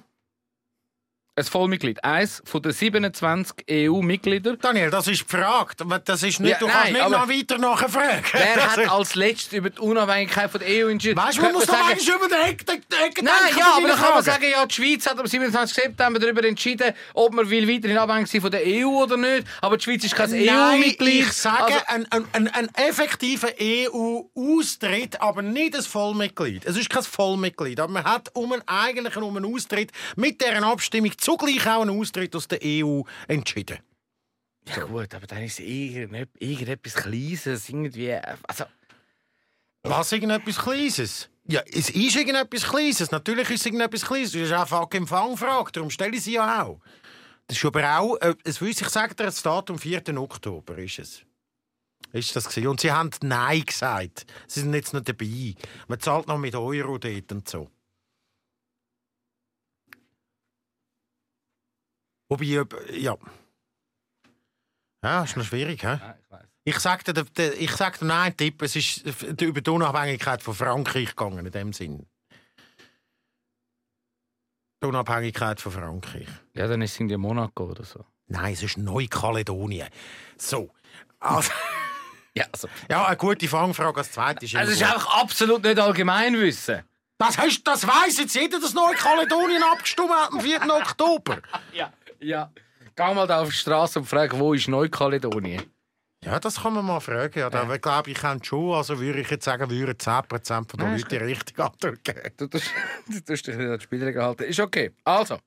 Ein 1.34 1.46
Vollmitglied. 1.46 2.04
Eins 2.04 2.42
von 2.44 2.62
den 2.62 2.74
27 2.74 3.64
EU-Mitgliedern. 3.72 4.58
Daniel, 4.62 4.90
das 4.90 5.08
ist 5.08 5.30
gefragt. 5.30 5.82
Das 6.04 6.24
ist 6.24 6.42
nicht, 6.42 6.52
Ja, 6.52 6.58
du 6.60 6.66
kannst 6.68 6.84
nein, 6.84 6.92
nicht 6.94 7.02
aber- 7.02 7.20
noch 7.20 7.30
weiter 7.30 7.58
nachfragen. 7.58 8.22
Wer 8.34 8.70
hat 8.70 8.90
als 8.90 9.16
letztes 9.16 9.54
über 9.54 9.70
die 9.70 9.80
Unabhängigkeit 9.80 10.52
von 10.52 10.60
der 10.60 10.68
EU 10.86 10.90
entschieden? 10.90 11.16
Weißt 11.16 11.38
du, 11.38 11.42
man 11.44 11.54
muss 11.54 11.68
doch 11.68 11.74
manchmal 11.88 12.18
über 12.18 12.28
den 12.28 12.42
Eck, 12.50 12.66
den 12.66 12.76
Eck 12.76 13.22
Nein, 13.24 13.34
denken 13.46 13.60
ja, 13.60 13.74
aber 13.78 13.88
dann 13.88 13.98
kann 13.98 14.14
man 14.16 14.24
sagen, 14.24 14.44
ja, 14.52 14.66
die 14.66 14.76
Schweiz 14.76 15.06
hat 15.06 15.18
am 15.20 15.26
27. 15.26 15.74
September 15.84 16.20
darüber 16.20 16.44
entschieden, 16.44 16.94
ob 17.14 17.34
man 17.34 17.50
will 17.50 17.66
weiterhin 17.66 17.98
abhängig 17.98 18.28
sein 18.30 18.42
von 18.42 18.52
der 18.52 18.64
EU 18.66 18.88
oder 19.02 19.16
nicht. 19.16 19.48
Aber 19.62 19.78
die 19.78 19.84
Schweiz 19.86 20.04
ist 20.04 20.14
kein 20.14 20.34
EU-Mitglied. 20.34 21.28
ich 21.28 21.32
sage, 21.32 21.64
Also, 21.64 21.80
ein, 21.88 22.08
ein, 22.12 22.26
ein, 22.34 22.48
ein 22.50 22.70
effektiver 22.76 23.48
EU-Austritt, 23.58 25.22
aber 25.22 25.42
nicht 25.42 25.78
ein 25.78 25.82
Vollmitglied. 25.82 26.66
Es 26.66 26.76
ist 26.76 26.90
kein 26.90 27.04
Vollmitglied, 27.04 27.80
aber 27.80 27.94
man 27.94 28.04
hat 28.04 28.30
um 28.36 28.52
einen, 28.52 28.64
eigentlich 28.68 29.16
um 29.16 29.38
einen 29.38 29.46
Austritt 29.56 29.92
mit 30.18 30.42
deren 30.42 30.66
Abstimmung 30.66 31.12
zugleich 31.22 31.66
auch 31.68 31.82
einen 31.82 32.00
Austritt 32.00 32.36
aus 32.36 32.48
der 32.48 32.60
EU 32.64 33.02
entschieden. 33.28 33.80
ja 34.66 34.84
gut, 34.84 35.14
aber 35.14 35.28
dann 35.28 35.44
ist 35.44 35.60
es 35.60 35.66
irgendetwas, 35.66 36.94
Kleines, 36.96 37.70
irgendwie... 37.70 38.14
Also, 38.14 38.66
Was, 39.84 40.12
irgendetwas 40.12 40.58
Kleines? 40.58 41.30
Ja, 41.48 41.62
es 41.66 41.90
ist 41.90 42.16
irgendetwas 42.16 42.64
Kleines. 42.64 43.12
Natürlich 43.12 43.50
ist 43.50 43.62
es 43.62 43.66
irgendetwas 43.66 44.06
Kleines. 44.06 44.32
Das 44.32 44.42
ist 44.42 44.54
auch 44.54 44.68
fucking 44.68 45.08
Fangfrage, 45.08 45.72
darum 45.72 45.90
stelle 45.90 46.16
ich 46.16 46.24
sie 46.24 46.34
ja 46.34 46.64
auch. 46.64 46.80
Das 47.48 47.58
ist 47.58 47.66
aber 47.66 48.00
auch, 48.00 48.16
äh, 48.18 48.36
es 48.44 48.62
ich 48.62 48.78
sage 48.90 49.16
dir, 49.16 49.26
das 49.26 49.42
Datum 49.42 49.78
4. 49.78 50.18
Oktober 50.18 50.78
ist 50.78 51.00
es. 51.00 51.22
Ist 52.14 52.36
das 52.36 52.48
gewesen? 52.48 52.68
Und 52.68 52.82
sie 52.82 52.92
haben 52.92 53.10
Nein 53.22 53.66
gesagt. 53.66 54.26
Sie 54.48 54.62
sind 54.62 54.74
jetzt 54.74 54.94
nicht 54.94 55.08
dabei. 55.08 55.56
Man 55.88 56.00
zahlt 56.00 56.28
noch 56.28 56.38
mit 56.38 56.56
Euro 56.56 56.98
dort 56.98 57.32
und 57.32 57.50
so. 57.50 57.70
Wobei, 62.32 62.62
ob- 62.62 62.90
ja. 62.92 63.18
Ja, 65.04 65.24
ist 65.24 65.36
noch 65.36 65.44
schwierig, 65.44 65.84
hä? 65.84 65.88
ja, 66.00 66.16
ich 66.24 66.32
weiss. 66.32 66.48
Ich 66.64 66.80
sagte, 66.80 67.14
der, 67.14 67.60
ich 67.60 67.72
sagte 67.72 68.06
nein, 68.06 68.28
einen 68.28 68.38
Tipp. 68.38 68.62
Es 68.62 68.76
ist 68.78 69.00
über 69.42 69.60
die 69.62 69.70
Unabhängigkeit 69.70 70.42
von 70.42 70.54
Frankreich 70.54 71.10
gegangen, 71.10 71.46
in 71.46 71.52
dem 71.52 71.74
Sinn. 71.74 72.06
Die 74.82 74.88
Unabhängigkeit 74.88 75.60
von 75.60 75.72
Frankreich. 75.74 76.28
Ja, 76.54 76.68
dann 76.68 76.82
ist 76.82 76.94
es 76.94 77.00
irgendwie 77.00 77.18
Monaco 77.18 77.66
oder 77.66 77.84
so. 77.84 78.06
Nein, 78.28 78.54
es 78.54 78.64
ist 78.64 78.78
Neukaledonien. 78.78 79.90
So. 80.38 80.70
Also, 81.20 81.52
Ja, 82.34 82.46
also. 82.54 82.70
ja, 82.90 83.08
eine 83.08 83.18
gute 83.18 83.46
Fangfrage 83.50 83.98
als 84.00 84.14
zweite 84.14 84.46
ist 84.46 84.54
immer 84.54 84.62
Also, 84.62 84.72
es 84.72 84.80
ist 84.80 84.88
einfach 84.88 85.20
absolut 85.22 85.64
nicht 85.64 85.78
Allgemeinwissen. 85.78 86.84
Das, 87.18 87.38
hast, 87.38 87.64
das 87.66 87.86
weiss 87.86 88.18
jetzt 88.20 88.34
jeder, 88.36 88.60
dass 88.62 88.74
Neukaledonien 88.74 89.62
abgestimmt 89.64 90.12
hat 90.12 90.32
am 90.32 90.40
4. 90.40 90.62
Oktober. 90.70 91.42
Ja. 91.74 91.92
Ja. 92.22 92.52
Geh 92.96 93.14
mal 93.14 93.28
da 93.28 93.42
auf 93.42 93.50
die 93.50 93.56
Straße 93.56 94.00
und 94.00 94.06
frag, 94.06 94.38
wo 94.38 94.54
ist 94.54 94.68
Neukaledonien? 94.68 95.64
Ja, 96.24 96.40
das 96.40 96.62
kann 96.62 96.74
man 96.74 96.86
mal 96.86 97.00
fragen. 97.00 97.40
Ja, 97.40 97.50
da 97.50 97.66
glaube 97.78 98.12
ich, 98.12 98.18
kennt 98.18 98.46
schon. 98.46 98.76
Also 98.76 99.00
würde 99.00 99.22
ich 99.22 99.30
jetzt 99.32 99.46
sagen, 99.46 99.70
würden 99.70 99.96
10% 99.96 100.70
von 100.70 100.80
den 100.80 100.92
Leuten 100.92 101.10
die 101.10 101.18
richtige 101.18 101.64
Antwort 101.64 102.04
geben. 102.04 102.32
Du 102.38 102.48
tust, 102.48 102.70
du 103.08 103.20
tust 103.22 103.48
dich 103.48 103.56
nicht 103.56 103.70
an 103.70 103.78
die 103.80 103.84
Spielregeln 103.84 104.24
halten. 104.24 104.44
Ist 104.44 104.60
okay. 104.60 104.92
Also, 105.04 105.40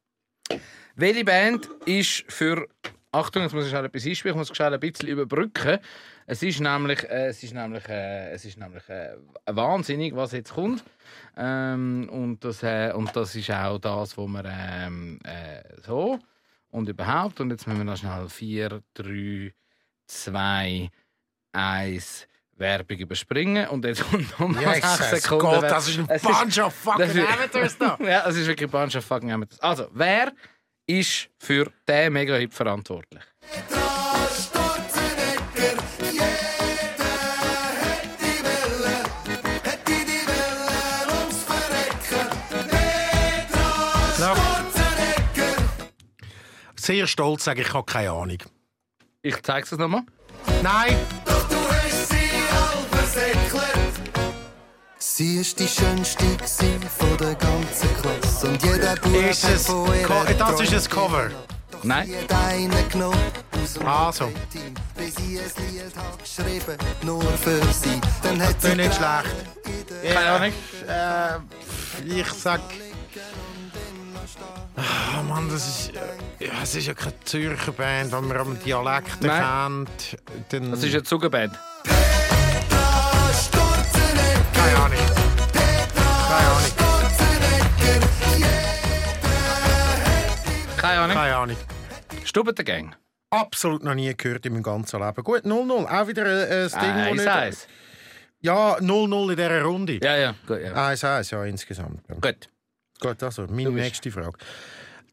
welche 0.96 1.24
Band 1.24 1.68
ist 1.86 2.24
für. 2.28 2.66
Achtung, 3.12 3.42
jetzt 3.42 3.52
muss 3.52 3.62
ich 3.62 3.70
schnell 3.70 3.84
etwas 3.84 4.04
einspielen, 4.04 4.34
ich 4.34 4.38
muss 4.48 4.56
schnell 4.56 4.74
ein 4.74 4.80
bisschen 4.80 5.08
überbrücken. 5.08 5.78
Es 6.26 6.42
ist 6.42 6.58
nämlich, 6.58 7.04
äh, 7.04 7.28
es 7.28 7.44
ist 7.44 7.54
nämlich, 7.54 7.88
äh, 7.88 8.32
es 8.32 8.44
ist 8.44 8.58
nämlich 8.58 8.88
äh, 8.88 9.14
wahnsinnig, 9.46 10.16
was 10.16 10.32
jetzt 10.32 10.54
kommt. 10.54 10.82
Ähm, 11.36 12.08
und, 12.10 12.42
das, 12.42 12.64
äh, 12.64 12.90
und 12.92 13.14
das 13.14 13.36
ist 13.36 13.52
auch 13.52 13.78
das, 13.78 14.16
wo 14.16 14.26
wir 14.26 14.44
ähm, 14.44 15.20
äh, 15.22 15.62
so 15.86 16.18
und 16.74 16.88
überhaupt. 16.88 17.40
Und 17.40 17.50
jetzt 17.50 17.66
müssen 17.66 17.78
wir 17.78 17.84
noch 17.84 17.96
schnell 17.96 18.28
4, 18.28 18.82
3, 18.94 19.54
2, 20.08 20.90
1 21.52 22.28
Werbung 22.56 22.98
überspringen. 22.98 23.68
Und 23.68 23.84
jetzt 23.84 24.02
kommt 24.10 24.38
noch 24.38 24.48
mal 24.48 24.74
6 24.74 24.98
Jesus 24.98 25.22
Sekunden. 25.22 25.44
Gott, 25.46 25.62
Wer- 25.62 25.70
das 25.70 25.88
ist 25.88 25.98
ein 25.98 26.08
Es 26.10 26.22
Bunch 26.22 26.58
of 26.58 26.74
fucking 26.74 27.26
Amateurs 27.26 27.78
da. 27.78 27.98
ja, 28.02 28.28
es 28.28 28.36
ist 28.36 28.46
wirklich 28.46 28.68
ein 28.68 28.72
Bunch 28.72 28.96
of 28.96 29.04
fucking 29.04 29.32
Amateurs. 29.32 29.60
Also, 29.60 29.88
wer 29.92 30.32
ist 30.86 31.30
für 31.38 31.70
diesen 31.88 32.12
Mega-Hit 32.12 32.52
verantwortlich? 32.52 33.22
Sehr 46.84 47.06
stolz 47.06 47.44
sage 47.44 47.62
ich, 47.62 47.68
ich 47.68 47.72
habe 47.72 47.90
keine 47.90 48.10
Ahnung. 48.10 48.36
Ich 49.22 49.42
zeige 49.42 49.64
es 49.64 49.72
nochmal. 49.72 50.02
Nein, 50.62 50.98
Sie 54.98 55.36
ist 55.36 55.58
die 55.58 55.66
schönste 55.66 56.24
von 56.98 57.16
der 57.16 57.34
ganzen 57.36 57.88
Klasse 58.02 58.48
und 58.48 58.62
jeder 58.62 58.96
Bub 58.96 59.14
ist 59.14 59.44
es, 59.44 59.44
das 59.44 59.68
ist 59.68 60.10
ein 60.10 60.26
geträumt. 60.26 60.90
Cover. 60.90 61.30
Nein. 61.82 62.10
Sie 63.64 63.80
Also. 63.80 64.30
Team, 64.52 64.74
bis 64.94 65.14
sie 65.14 65.38
ein 65.40 65.72
Lied 65.72 65.96
hat 65.96 66.18
geschrieben, 66.18 66.78
nur 67.02 67.22
für 67.22 67.62
sie. 67.72 67.98
Dann 68.22 68.42
hat 68.42 68.60
sie 68.60 68.74
nicht 68.76 68.94
schlecht. 68.94 70.12
Keine 70.12 70.30
Ahnung. 70.30 70.52
Äh, 70.86 72.20
ich 72.20 72.30
sag. 72.32 72.60
Ah, 74.76 75.22
Mann, 75.22 75.48
das 75.50 75.66
ist. 75.66 75.92
äh, 75.94 76.46
Ja, 76.46 76.52
es 76.62 76.74
ist 76.74 76.86
ja 76.86 76.94
keine 76.94 77.14
Zürcher 77.24 77.72
Band, 77.72 78.12
wenn 78.12 78.28
man 78.28 78.36
am 78.36 78.58
Dialekt 78.64 79.20
Nein. 79.22 79.86
kennt. 79.86 80.16
Dann, 80.50 80.70
Das 80.70 80.82
ist 80.82 80.94
eine 80.94 81.02
Zuckerband. 81.02 81.52
keine 84.54 84.76
Ahnung. 84.76 84.98
Keine 86.28 86.48
Ahnung. 86.48 86.72
Keine 90.76 91.00
Ahnung. 91.00 91.16
Keine 91.16 91.36
Ahnung. 91.36 91.56
Stubbentengang. 92.24 92.94
Absolut 93.30 93.82
noch 93.82 93.94
nie 93.94 94.14
gehört 94.16 94.46
in 94.46 94.52
meinem 94.52 94.62
ganzen 94.62 95.00
Leben. 95.00 95.24
Gut, 95.24 95.44
0-0. 95.44 95.86
Auch 95.86 96.06
wieder 96.08 96.24
äh, 96.26 96.64
ein 96.64 96.70
Ding, 97.16 97.24
Eins, 97.26 97.56
nicht... 97.56 97.68
Ja, 98.42 98.76
0-0 98.76 99.30
in 99.30 99.36
dieser 99.36 99.62
Runde. 99.62 99.98
Ja, 100.02 100.16
ja. 100.16 100.34
Gut, 100.46 100.60
ja. 100.62 100.72
1-1, 100.90 101.32
ja, 101.32 101.44
insgesamt. 101.44 102.00
Gut. 102.20 102.48
Gut, 103.00 103.22
also, 103.22 103.46
meine 103.50 103.70
nächste 103.70 104.10
Frage. 104.10 104.38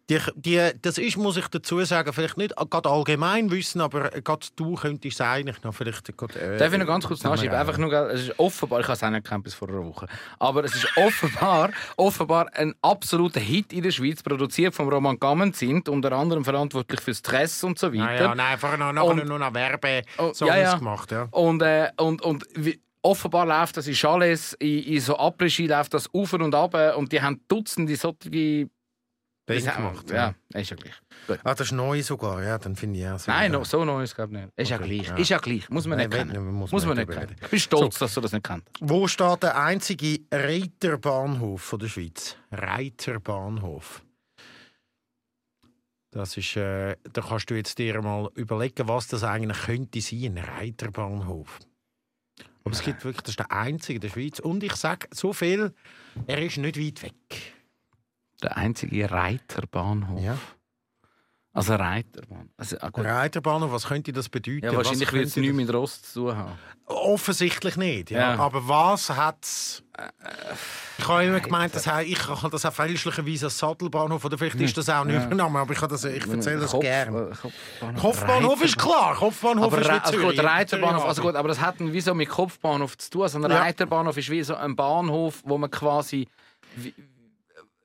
Die, 0.10 0.20
die, 0.36 0.72
das 0.82 0.98
ist, 0.98 1.16
muss 1.16 1.38
ich 1.38 1.48
dazu 1.48 1.82
sagen, 1.86 2.12
vielleicht 2.12 2.36
nicht 2.36 2.54
gerade 2.70 2.90
allgemein 2.90 3.50
wissen, 3.50 3.80
aber 3.80 4.10
gerade 4.10 4.46
du 4.58 4.76
könntest 4.76 5.22
es 5.22 5.22
eigentlich 5.26 5.64
noch 5.64 5.74
vielleicht... 5.74 6.18
Gerade, 6.18 6.38
äh, 6.38 6.58
Darf 6.58 6.74
ich 6.74 6.80
noch 6.80 6.86
ganz 6.88 7.08
kurz 7.08 7.24
nachschieben? 7.24 7.56
Einfach 7.56 7.78
nur, 7.78 7.94
es 8.12 8.24
ist 8.24 8.38
offenbar, 8.40 8.82
ich 8.82 8.88
habe 8.88 8.96
es 8.96 9.04
auch 9.04 9.10
nicht 9.10 9.24
gekannt 9.24 9.46
bis 9.46 9.54
vor 9.54 9.70
einer 9.70 9.86
Woche, 9.86 10.08
aber 10.38 10.66
es 10.66 10.76
ist 10.76 10.88
offenbar, 10.98 11.70
offenbar 11.96 12.48
ein 12.54 12.74
absoluter 12.82 13.40
Hit 13.40 13.72
in 13.72 13.84
der 13.84 13.92
Schweiz, 13.92 14.22
produziert 14.22 14.76
vom 14.76 14.90
Roman 14.90 15.18
Gammenzind, 15.18 15.88
unter 15.88 16.12
anderem 16.12 16.44
verantwortlich 16.44 17.00
fürs 17.00 17.20
Stress 17.20 17.64
und 17.64 17.80
so 17.80 17.94
weiter. 17.94 18.04
Nein, 18.04 18.22
ja, 18.22 18.36
nein, 18.36 18.58
vorher 18.58 18.80
noch, 18.80 18.92
nachher 18.92 19.08
Und- 19.12 19.28
nur 19.30 19.40
noch 19.40 19.54
Werbe 19.54 20.02
Oh, 20.18 20.32
so 20.34 20.46
ja, 20.46 20.58
ja. 20.58 20.76
gemacht. 20.76 21.12
Ja. 21.12 21.30
Und, 21.32 21.62
äh, 21.62 21.90
und, 21.98 22.22
und 22.22 22.44
wie, 22.56 22.82
offenbar 23.04 23.46
läuft 23.46 23.78
das 23.78 23.88
in 23.88 23.94
Chalets, 23.94 24.54
in, 24.60 24.84
in 24.84 25.00
so 25.02 25.18
Après-Ski 25.18 25.68
läuft 25.68 25.94
das 25.94 26.10
auf 26.14 26.34
und 26.34 26.54
ab 26.56 26.76
und 26.98 27.12
die 27.12 27.22
haben 27.22 27.42
Dutzende 27.48 27.96
solche... 27.96 28.70
Ja, 29.50 29.76
gemacht. 29.76 30.10
Ja, 30.10 30.34
ist 30.54 30.70
ja 30.70 30.78
gleich. 30.78 30.94
Gut. 31.28 31.40
Ah, 31.44 31.54
das 31.54 31.68
ist 31.68 31.72
neu 31.74 32.02
sogar, 32.02 32.42
ja, 32.42 32.58
dann 32.58 32.74
finde 32.78 33.00
ich 33.00 33.08
auch 33.08 33.20
so. 33.20 33.30
Nein, 33.32 33.52
ja. 33.52 33.58
no, 33.58 33.66
so 33.66 33.84
neu 33.84 34.02
ist 34.04 34.18
es 34.18 34.30
nicht. 34.30 34.48
Ist 34.56 34.70
ja 34.70 34.78
Okay, 34.78 34.88
gleich. 35.00 35.08
ja. 35.10 35.16
Ist 35.18 35.30
ja 35.30 35.38
gleich. 35.40 35.70
Muss 35.70 35.88
man 35.88 35.98
nicht 35.98 36.12
kennen. 36.12 36.30
nicht, 36.30 36.40
muss 36.40 36.72
Muss 36.72 36.86
man 36.86 36.96
man 36.96 36.98
nicht 37.06 37.10
kennen. 37.10 37.30
reden. 37.32 37.36
Ich 37.42 37.50
bin 37.50 37.60
stolz, 37.60 38.00
dass 38.00 38.14
du 38.14 38.22
das 38.22 38.32
nicht 38.32 38.46
kennst. 38.46 38.66
Wo 38.80 39.08
steht 39.10 39.44
der 39.44 39.58
einzige 39.62 40.20
Reiterbahnhof 40.32 41.62
von 41.62 41.80
der 41.80 41.88
Schweiz? 41.90 42.38
Reiterbahnhof. 42.52 44.04
Das 46.12 46.38
ist, 46.38 46.56
äh, 46.56 46.96
da 47.12 47.22
kannst 47.22 47.50
du 47.50 47.56
jetzt 47.56 47.78
dir 47.78 48.02
mal 48.02 48.30
überlegen, 48.36 48.88
was 48.88 49.08
das 49.08 49.24
eigentlich 49.26 49.64
könnte 49.64 50.00
sein, 50.00 50.38
ein 50.38 50.46
Reiterbahnhof. 50.46 51.60
Aber 52.64 52.74
es 52.74 52.84
gibt 52.84 53.04
wirklich, 53.04 53.24
das 53.24 53.32
ist 53.32 53.40
der 53.40 53.52
einzige 53.52 53.96
in 53.96 54.02
der 54.02 54.10
Schweiz. 54.10 54.40
Und 54.40 54.64
ich 54.64 54.76
sage 54.76 55.08
so 55.12 55.34
viel, 55.34 55.74
er 56.28 56.42
ist 56.42 56.58
nicht 56.58 56.80
weit 56.80 57.04
weg. 57.04 57.54
Der 58.42 58.58
einzige 58.58 59.10
Reiterbahnhof. 59.10 60.22
Ja. 60.22 60.38
Also 61.54 61.76
Reiterbahn. 61.76 62.50
Also, 62.56 62.78
ah, 62.80 62.90
Reiterbahnhof, 62.96 63.72
was 63.74 63.86
könnte 63.86 64.14
das 64.14 64.30
bedeuten? 64.30 64.64
Ja, 64.64 64.74
wahrscheinlich 64.76 65.12
wird 65.12 65.26
es 65.26 65.36
nichts 65.36 65.54
mit 65.56 65.74
Rost 65.74 66.14
zu 66.14 66.22
tun 66.28 66.38
haben. 66.38 66.54
Offensichtlich 66.86 67.76
nicht. 67.76 68.10
Ja. 68.10 68.36
Ja. 68.36 68.40
Aber 68.40 68.68
was 68.70 69.10
hat 69.10 69.38
es? 69.44 69.84
Ich 70.98 71.08
habe 71.08 71.26
immer 71.26 71.42
gemeint, 71.42 71.76
das 71.76 71.88
habe, 71.88 72.06
ich 72.06 72.26
habe 72.28 72.50
das 72.50 72.66
auch 72.66 72.72
fälschlicherweise 72.74 73.48
als 73.48 73.58
Sattelbahnhof, 73.58 74.24
oder 74.24 74.38
vielleicht 74.38 74.62
ist 74.62 74.78
das 74.78 74.88
auch 74.90 75.02
ein 75.04 75.10
Ja. 75.10 75.26
Übernahme, 75.26 75.60
aber 75.60 75.74
ich, 75.74 75.80
das, 75.80 76.06
ich 76.06 76.26
erzähle 76.26 76.62
das 76.62 76.72
Kopf- 76.72 76.82
gerne. 76.82 77.18
äh, 77.32 77.36
Kopfbahnhof. 77.36 78.02
Kopfbahnhof 78.02 78.64
ist 78.64 78.78
klar, 78.78 79.16
Kopfbahnhof 79.16 79.66
Aber 79.74 79.82
ist 79.82 79.90
also 79.90 80.18
gut, 80.20 80.40
Reiterbahnhof, 80.40 81.06
also 81.06 81.22
gut, 81.22 81.36
aber 81.36 81.50
das 81.50 81.60
hat 81.60 81.76
wie 81.80 82.02
so 82.02 82.14
mit 82.16 82.30
Kopfbahnhof 82.30 82.98
zu 82.98 83.10
tun. 83.10 83.24
Also 83.24 83.40
ein 83.44 83.52
Ja. 83.52 83.60
Reiterbahnhof 83.60 84.16
ist 84.18 84.30
wie 84.30 84.42
so 84.44 84.56
ein 84.56 84.76
Bahnhof, 84.76 85.42
wo 85.46 85.58
man 85.58 85.70
quasi 85.70 86.28
wie, 86.78 86.94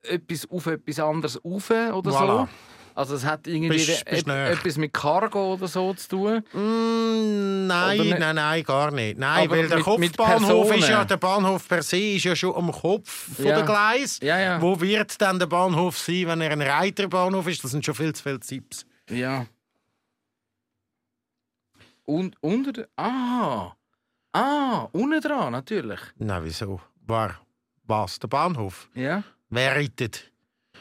etwas 0.04 0.48
auf 0.50 0.66
etwas 0.66 1.00
anderes 1.00 1.44
rauf 1.44 1.68
oder 1.70 2.10
Voilà. 2.12 2.26
so. 2.26 2.48
Also 2.96 3.14
es 3.14 3.24
hat 3.26 3.46
irgendwie 3.46 3.76
Bist- 3.76 4.04
bist 4.06 4.26
etwas 4.26 4.76
mit 4.78 4.92
Cargo 4.92 5.52
oder 5.52 5.68
so 5.68 5.92
zu 5.92 6.08
tun. 6.08 6.42
Mm, 6.54 7.66
nein, 7.66 7.98
nicht? 8.00 8.18
nein, 8.18 8.34
nein, 8.36 8.64
gar 8.64 8.90
nicht. 8.90 9.18
Nein, 9.18 9.44
Aber 9.46 9.56
weil 9.58 9.68
der 9.68 9.76
mit- 9.76 9.98
mit 9.98 10.16
Kopfbahnhof 10.16 10.74
ist 10.74 10.88
ja, 10.88 11.04
der 11.04 11.18
Bahnhof 11.18 11.68
per 11.68 11.82
se 11.82 11.98
ist 11.98 12.24
ja 12.24 12.34
schon 12.34 12.54
am 12.56 12.72
Kopf 12.72 13.34
von 13.36 13.44
Ja. 13.44 13.56
der 13.56 13.64
Gleis. 13.66 14.18
Ja, 14.22 14.38
ja. 14.40 14.62
Wo 14.62 14.80
wird 14.80 15.20
dann 15.20 15.38
der 15.38 15.44
Bahnhof 15.46 15.98
sein, 15.98 16.26
wenn 16.26 16.40
er 16.40 16.52
ein 16.52 16.62
Reiterbahnhof 16.62 17.46
ist? 17.48 17.62
Das 17.62 17.70
sind 17.72 17.84
schon 17.84 17.94
viel 17.94 18.14
zu 18.14 18.22
viele 18.22 18.40
Tipps. 18.40 18.86
Ja. 19.10 19.44
Und 22.04 22.36
unter 22.40 22.72
der. 22.72 22.88
Ah! 22.96 23.72
Ah, 24.32 24.88
unten 24.92 25.20
dran, 25.20 25.52
natürlich. 25.52 26.00
Na, 26.18 26.42
wieso? 26.42 26.80
War 27.06 27.40
was? 27.84 28.18
Der 28.18 28.28
Bahnhof? 28.28 28.88
Ja. 28.94 29.22
Wer 29.50 29.76
reitet? 29.76 30.30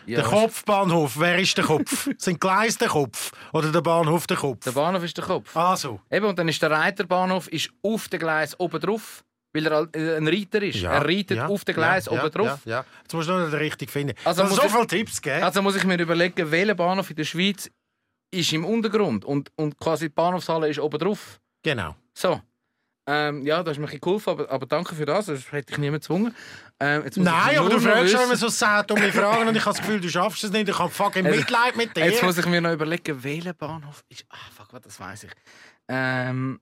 Ja 0.08 0.22
der 0.22 0.26
Kopfbahnhof, 0.30 1.20
wer 1.20 1.40
ist 1.40 1.58
der 1.58 1.66
Kopf? 1.66 2.10
Sind 2.18 2.40
Gleis 2.40 2.78
der 2.78 2.88
Kopf 2.90 3.32
oder 3.54 3.72
der 3.72 3.82
Bahnhof 3.82 4.28
der 4.28 4.38
Kopf? 4.38 4.64
Der 4.64 4.72
Bahnhof 4.72 5.04
ist 5.04 5.18
der 5.18 5.24
Kopf. 5.26 5.56
Ah, 5.56 5.76
so. 5.76 6.00
Eben, 6.12 6.26
und 6.26 6.38
dann 6.40 6.48
ist 6.48 6.62
der 6.62 6.72
Reiterbahnhof 6.72 7.48
ist 7.50 7.70
auf 7.82 8.08
dem 8.10 8.20
Gleis 8.20 8.60
oben 8.60 8.80
drauf, 8.80 9.24
weil 9.54 9.68
er 9.68 9.88
äh, 9.96 10.18
ein 10.18 10.28
Reiter 10.28 10.62
ist. 10.62 10.84
er 10.84 11.04
reitet 11.06 11.38
ja, 11.38 11.48
auf 11.48 11.64
dem 11.66 11.76
Gleis 11.76 12.06
ja, 12.06 12.12
oben 12.12 12.22
ja, 12.22 12.30
drauf. 12.30 12.60
Ja, 12.66 12.72
ja. 12.80 12.86
Jetzt 13.02 13.14
musst 13.14 13.30
du 13.30 13.34
noch 13.34 13.50
den 13.50 13.54
richtig 13.60 13.90
finden. 13.92 14.14
Also 14.24 14.44
muss 14.44 14.56
so 14.56 14.64
ich- 14.64 14.72
viele 14.72 14.88
Tipps 14.88 15.22
geben. 15.22 15.44
Also 15.44 15.62
muss 15.62 15.76
ich 15.76 15.84
mir 15.84 16.00
überlegen, 16.00 16.52
welcher 16.52 16.76
Bahnhof 16.76 17.10
in 17.10 17.16
der 17.16 17.24
Schweiz 17.26 17.70
ist 18.32 18.52
im 18.54 18.66
Untergrund 18.66 19.24
und, 19.24 19.52
und 19.56 19.78
quasi 19.80 20.06
die 20.06 20.14
Bahnhofshalle 20.14 20.68
ist 20.70 20.80
oben 20.80 21.00
drauf. 21.00 21.40
genau. 21.64 21.96
So. 22.14 22.42
Ähm, 23.08 23.46
ja, 23.46 23.62
das 23.62 23.74
hast 23.74 23.78
mir 23.78 23.84
ein 23.84 23.86
bisschen 23.86 24.02
geholfen, 24.02 24.30
aber, 24.32 24.50
aber 24.50 24.66
danke 24.66 24.96
für 24.96 25.06
das. 25.06 25.28
Das 25.28 25.52
hätte 25.52 25.74
ich 25.74 25.78
niemand 25.78 26.02
gezwungen. 26.02 26.34
Ähm, 26.78 27.04
Nein, 27.16 27.58
aber 27.58 27.70
du 27.70 27.80
fragst 27.80 28.12
schon 28.12 28.22
immer 28.24 28.36
so 28.36 28.48
dumme 28.86 29.12
Fragen 29.14 29.48
und 29.48 29.56
ich 29.56 29.66
habe 29.66 29.76
das 29.78 29.86
Gefühl, 29.86 30.02
du 30.02 30.10
schaffst 30.10 30.44
es 30.44 30.52
nicht. 30.52 30.68
Ich 30.68 30.78
habe 30.78 30.90
fucking 30.92 31.26
Jetzt- 31.26 31.38
Mitleid 31.38 31.78
mit 31.78 31.96
dir. 31.96 32.06
Jetzt 32.06 32.22
muss 32.22 32.38
ich 32.38 32.46
mir 32.46 32.60
noch 32.60 32.74
überlegen, 32.74 33.24
welcher 33.24 33.54
Bahnhof 33.54 34.04
ist. 34.10 34.26
Ah, 34.30 34.36
fuck, 34.56 34.68
was, 34.74 34.82
das 34.82 35.00
weiß 35.00 35.24
ich. 35.24 35.32
Ähm, 35.88 36.60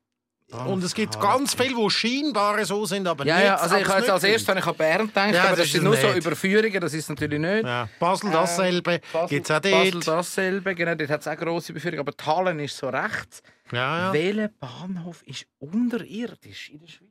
Und 0.51 0.84
es 0.84 0.93
gibt 0.93 1.20
ganz 1.20 1.55
viele, 1.55 1.74
die 1.76 1.89
scheinbar 1.89 2.64
so 2.64 2.86
sind, 2.86 3.07
aber 3.07 3.26
Ja, 3.26 3.36
nicht. 3.38 3.45
ja, 3.45 3.55
also 3.55 3.76
ich 3.78 3.88
habe 3.88 4.01
jetzt 4.01 4.09
als 4.11 4.24
erstes 4.24 4.47
habe 4.49 4.59
ich 4.59 4.68
an 4.68 4.76
Bern 4.76 5.07
gedacht, 5.07 5.34
Ja, 5.34 5.39
aber 5.41 5.49
das 5.49 5.57
das 5.59 5.66
ist 5.68 5.72
sind 5.74 5.84
nur 5.84 5.97
so. 5.97 6.11
Überführungen, 6.14 6.80
das 6.80 6.93
ist 6.93 7.09
natürlich 7.09 7.39
nicht. 7.39 7.66
Ja. 7.66 7.89
Basel 7.97 8.30
dasselbe, 8.30 9.01
Basel, 9.11 9.30
gibt 9.30 9.49
es 9.49 9.55
auch 9.55 9.61
Basel 9.61 9.91
dort. 9.93 10.07
dasselbe, 10.09 10.76
genau, 10.76 10.93
dort 10.93 11.09
hat 11.09 11.22
es 11.22 11.28
auch 11.28 11.38
grosse 11.38 11.72
Überführungen, 11.72 12.01
aber 12.01 12.16
Thallen 12.16 12.59
ist 12.59 12.78
so 12.78 12.88
rechts. 12.89 13.41
Ja, 13.72 13.97
ja. 13.99 14.14
Welcher 14.14 14.49
Bahnhof 14.49 15.24
ist 15.26 15.47
unterirdisch 15.57 16.70
in 16.70 16.82
der 16.82 16.88
Schweiz? 16.88 17.09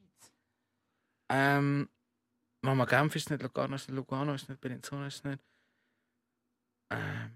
Ähm, 1.31 1.89
Mama 2.63 2.85
Genf 2.85 3.17
ist 3.17 3.29
nicht, 3.31 3.43
Lugano 3.43 3.75
ist 3.75 3.89
nicht, 3.89 3.97
Lugano 3.97 4.35
ist 4.35 4.49
nicht, 4.49 4.61
Bellinzona 4.61 5.07
ist 5.09 5.25
nicht. 5.25 5.43
Ähm, 6.91 7.33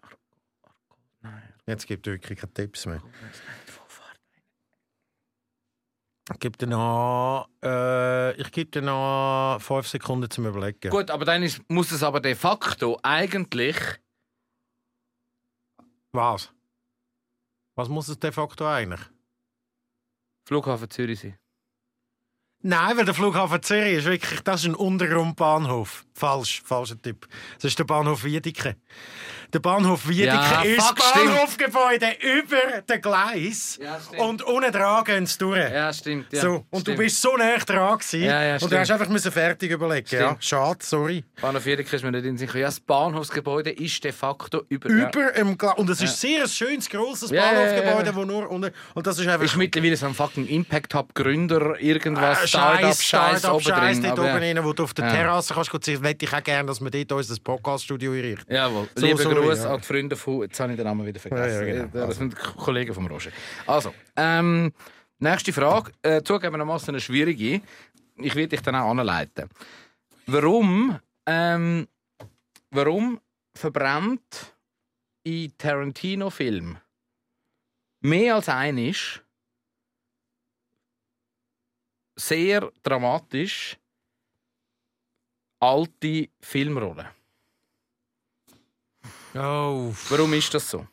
Ar- 0.00 0.18
Arco, 0.62 0.96
nein, 1.20 1.54
Jetzt 1.66 1.86
gibt 1.86 2.06
es 2.06 2.12
wirklich 2.12 2.38
keine 2.38 2.52
Tipps 2.54 2.86
mehr. 2.86 3.02
Arco 3.02 3.08
Ich 6.32 6.38
gebe 6.38 6.56
dir 6.56 6.68
noch, 6.68 7.48
äh, 7.64 8.32
ich 8.40 8.52
gebe 8.52 8.70
dir 8.70 8.82
noch 8.82 9.58
fünf 9.60 9.88
Sekunden 9.88 10.30
zum 10.30 10.46
Überlegen. 10.46 10.90
Gut, 10.90 11.10
aber 11.10 11.24
dann 11.24 11.42
ist, 11.42 11.60
muss 11.68 11.90
es 11.90 12.04
aber 12.04 12.20
de 12.20 12.36
facto 12.36 13.00
eigentlich. 13.02 13.76
Was? 16.12 16.52
Was 17.76 17.88
muss 17.88 18.08
es 18.08 18.18
de 18.20 18.30
facto 18.30 18.64
eigentlich? 18.68 19.00
Flughafen 20.46 20.88
Zürich 20.90 21.18
sein. 21.18 21.38
Nein, 22.62 22.96
weil 22.98 23.06
der 23.06 23.14
Flughafen 23.14 23.62
Zürich 23.62 23.98
ist 23.98 24.04
wirklich, 24.04 24.40
das 24.42 24.60
ist 24.60 24.66
ein 24.66 24.74
Untergrundbahnhof. 24.74 26.04
Falsch, 26.12 26.62
falscher 26.62 27.00
Tipp. 27.00 27.26
Das 27.56 27.64
ist 27.70 27.78
der 27.78 27.84
Bahnhof 27.84 28.24
Wiedeke. 28.24 28.76
Der 29.54 29.58
Bahnhof 29.58 30.06
Wiedeke 30.06 30.26
Ja, 30.34 30.60
ist 30.62 30.82
fuck. 30.86 30.98
Bahnhofgebäude 31.14 32.08
über 32.20 32.82
den 32.86 33.00
Gleis. 33.00 33.80
Ja, 33.82 33.98
und 34.22 34.42
unten 34.42 34.70
dran 34.70 35.02
gehen 35.04 35.24
sie 35.24 35.38
durch. 35.38 35.58
Ja, 35.58 35.90
stimmt. 35.92 36.26
Ja, 36.30 36.42
so, 36.42 36.66
und 36.68 36.82
stimmt. 36.82 36.98
du 36.98 37.02
bist 37.02 37.22
so 37.22 37.34
nah 37.36 37.56
dran 37.56 37.98
gewesen. 37.98 38.22
Ja, 38.22 38.42
ja, 38.44 38.52
und 38.52 38.60
du 38.62 38.66
stimmt. 38.66 38.80
hast 38.82 38.90
einfach 38.90 39.08
müssen 39.08 39.32
fertig 39.32 39.70
überlegen. 39.70 40.08
Ja, 40.10 40.36
schade, 40.38 40.78
sorry. 40.82 41.24
Bahnhof 41.40 41.64
Wiedeke 41.64 41.96
ist 41.96 42.02
mir 42.04 42.10
nicht 42.12 42.18
in 42.24 42.34
den 42.34 42.38
Sinn 42.38 42.46
gekommen. 42.46 42.60
Ja, 42.62 42.68
das 42.68 42.80
Bahnhofsgebäude 42.80 43.70
ist 43.70 44.04
de 44.04 44.12
facto 44.12 44.62
über. 44.68 44.88
Über 44.90 45.34
im 45.34 45.56
Gleis. 45.56 45.78
Und 45.78 45.88
es 45.88 46.02
ist 46.02 46.20
sehr 46.20 46.42
ein 46.42 46.48
schönes, 46.48 46.90
grosses 46.90 47.30
Ja, 47.30 47.52
ja, 47.52 47.52
ja, 47.52 47.80
Bahnhofgebäude, 47.80 48.14
wo 48.16 48.24
nur 48.26 48.50
unten... 48.50 48.70
Und 48.94 49.06
das 49.06 49.18
ist 49.18 49.26
einfach... 49.26 49.46
Ist 49.46 49.56
mittlerweile 49.56 49.96
so 49.96 50.04
ein 50.04 50.14
fucking 50.14 50.46
Impact 50.46 50.94
Hub 50.94 51.14
Gründer, 51.14 51.80
irgendwas, 51.80 52.44
Äh, 52.44 52.46
Startup, 52.50 52.80
Scheiß, 52.82 53.04
Scheiß 53.04 53.38
Startup, 53.40 53.54
oben 53.54 53.64
Scheiß 53.64 54.00
drin. 54.00 54.08
dort 54.16 54.18
oben 54.18 54.28
rein, 54.38 54.64
wo 54.64 54.72
du 54.72 54.82
auf 54.84 54.94
der 54.94 55.06
Ja. 55.06 55.12
Terrasse 55.12 55.54
kannst. 55.54 55.72
Das 55.88 56.00
möchte 56.00 56.24
ich 56.24 56.32
auch 56.32 56.42
gerne, 56.42 56.66
dass 56.66 56.80
wir 56.80 56.90
dort 56.90 57.12
unser 57.12 57.40
Podcaststudio 57.42 58.12
einrichten. 58.12 58.54
Jawohl. 58.54 58.88
So, 58.94 59.06
Liebe 59.06 59.22
sorry, 59.22 59.34
Gruß 59.46 59.58
ja. 59.64 59.74
an 59.74 59.80
die 59.80 59.86
Freunde 59.86 60.16
von. 60.16 60.42
Jetzt 60.42 60.60
habe 60.60 60.72
ich 60.72 60.76
den 60.76 60.84
Namen 60.86 61.06
wieder 61.06 61.20
vergessen. 61.20 61.66
Ja, 61.66 61.84
genau. 61.86 62.06
Das 62.06 62.16
sind 62.16 62.36
K- 62.36 62.52
Kollegen 62.52 62.92
vom 62.94 63.06
Roger. 63.06 63.30
Also, 63.66 63.94
ähm, 64.16 64.72
nächste 65.18 65.52
Frage. 65.52 65.92
Äh, 66.02 66.22
zugegebenermaßen 66.22 66.88
eine 66.90 67.00
schwierige. 67.00 67.60
Ich 68.16 68.34
werde 68.34 68.48
dich 68.48 68.60
dann 68.62 68.74
auch 68.74 68.90
anleiten. 68.90 69.48
Warum, 70.26 70.98
ähm, 71.26 71.88
warum 72.70 73.20
verbrennt 73.54 74.54
in 75.24 75.52
Tarantino-Filmen 75.58 76.78
mehr 78.02 78.34
als 78.36 78.48
einisch 78.48 79.22
sehr 82.20 82.70
dramatisch 82.82 83.76
alte 85.60 86.28
Filmrollen? 86.40 87.06
Oh, 89.34 89.92
Warum 90.08 90.32
ist 90.34 90.52
das 90.54 90.68
so? 90.70 90.86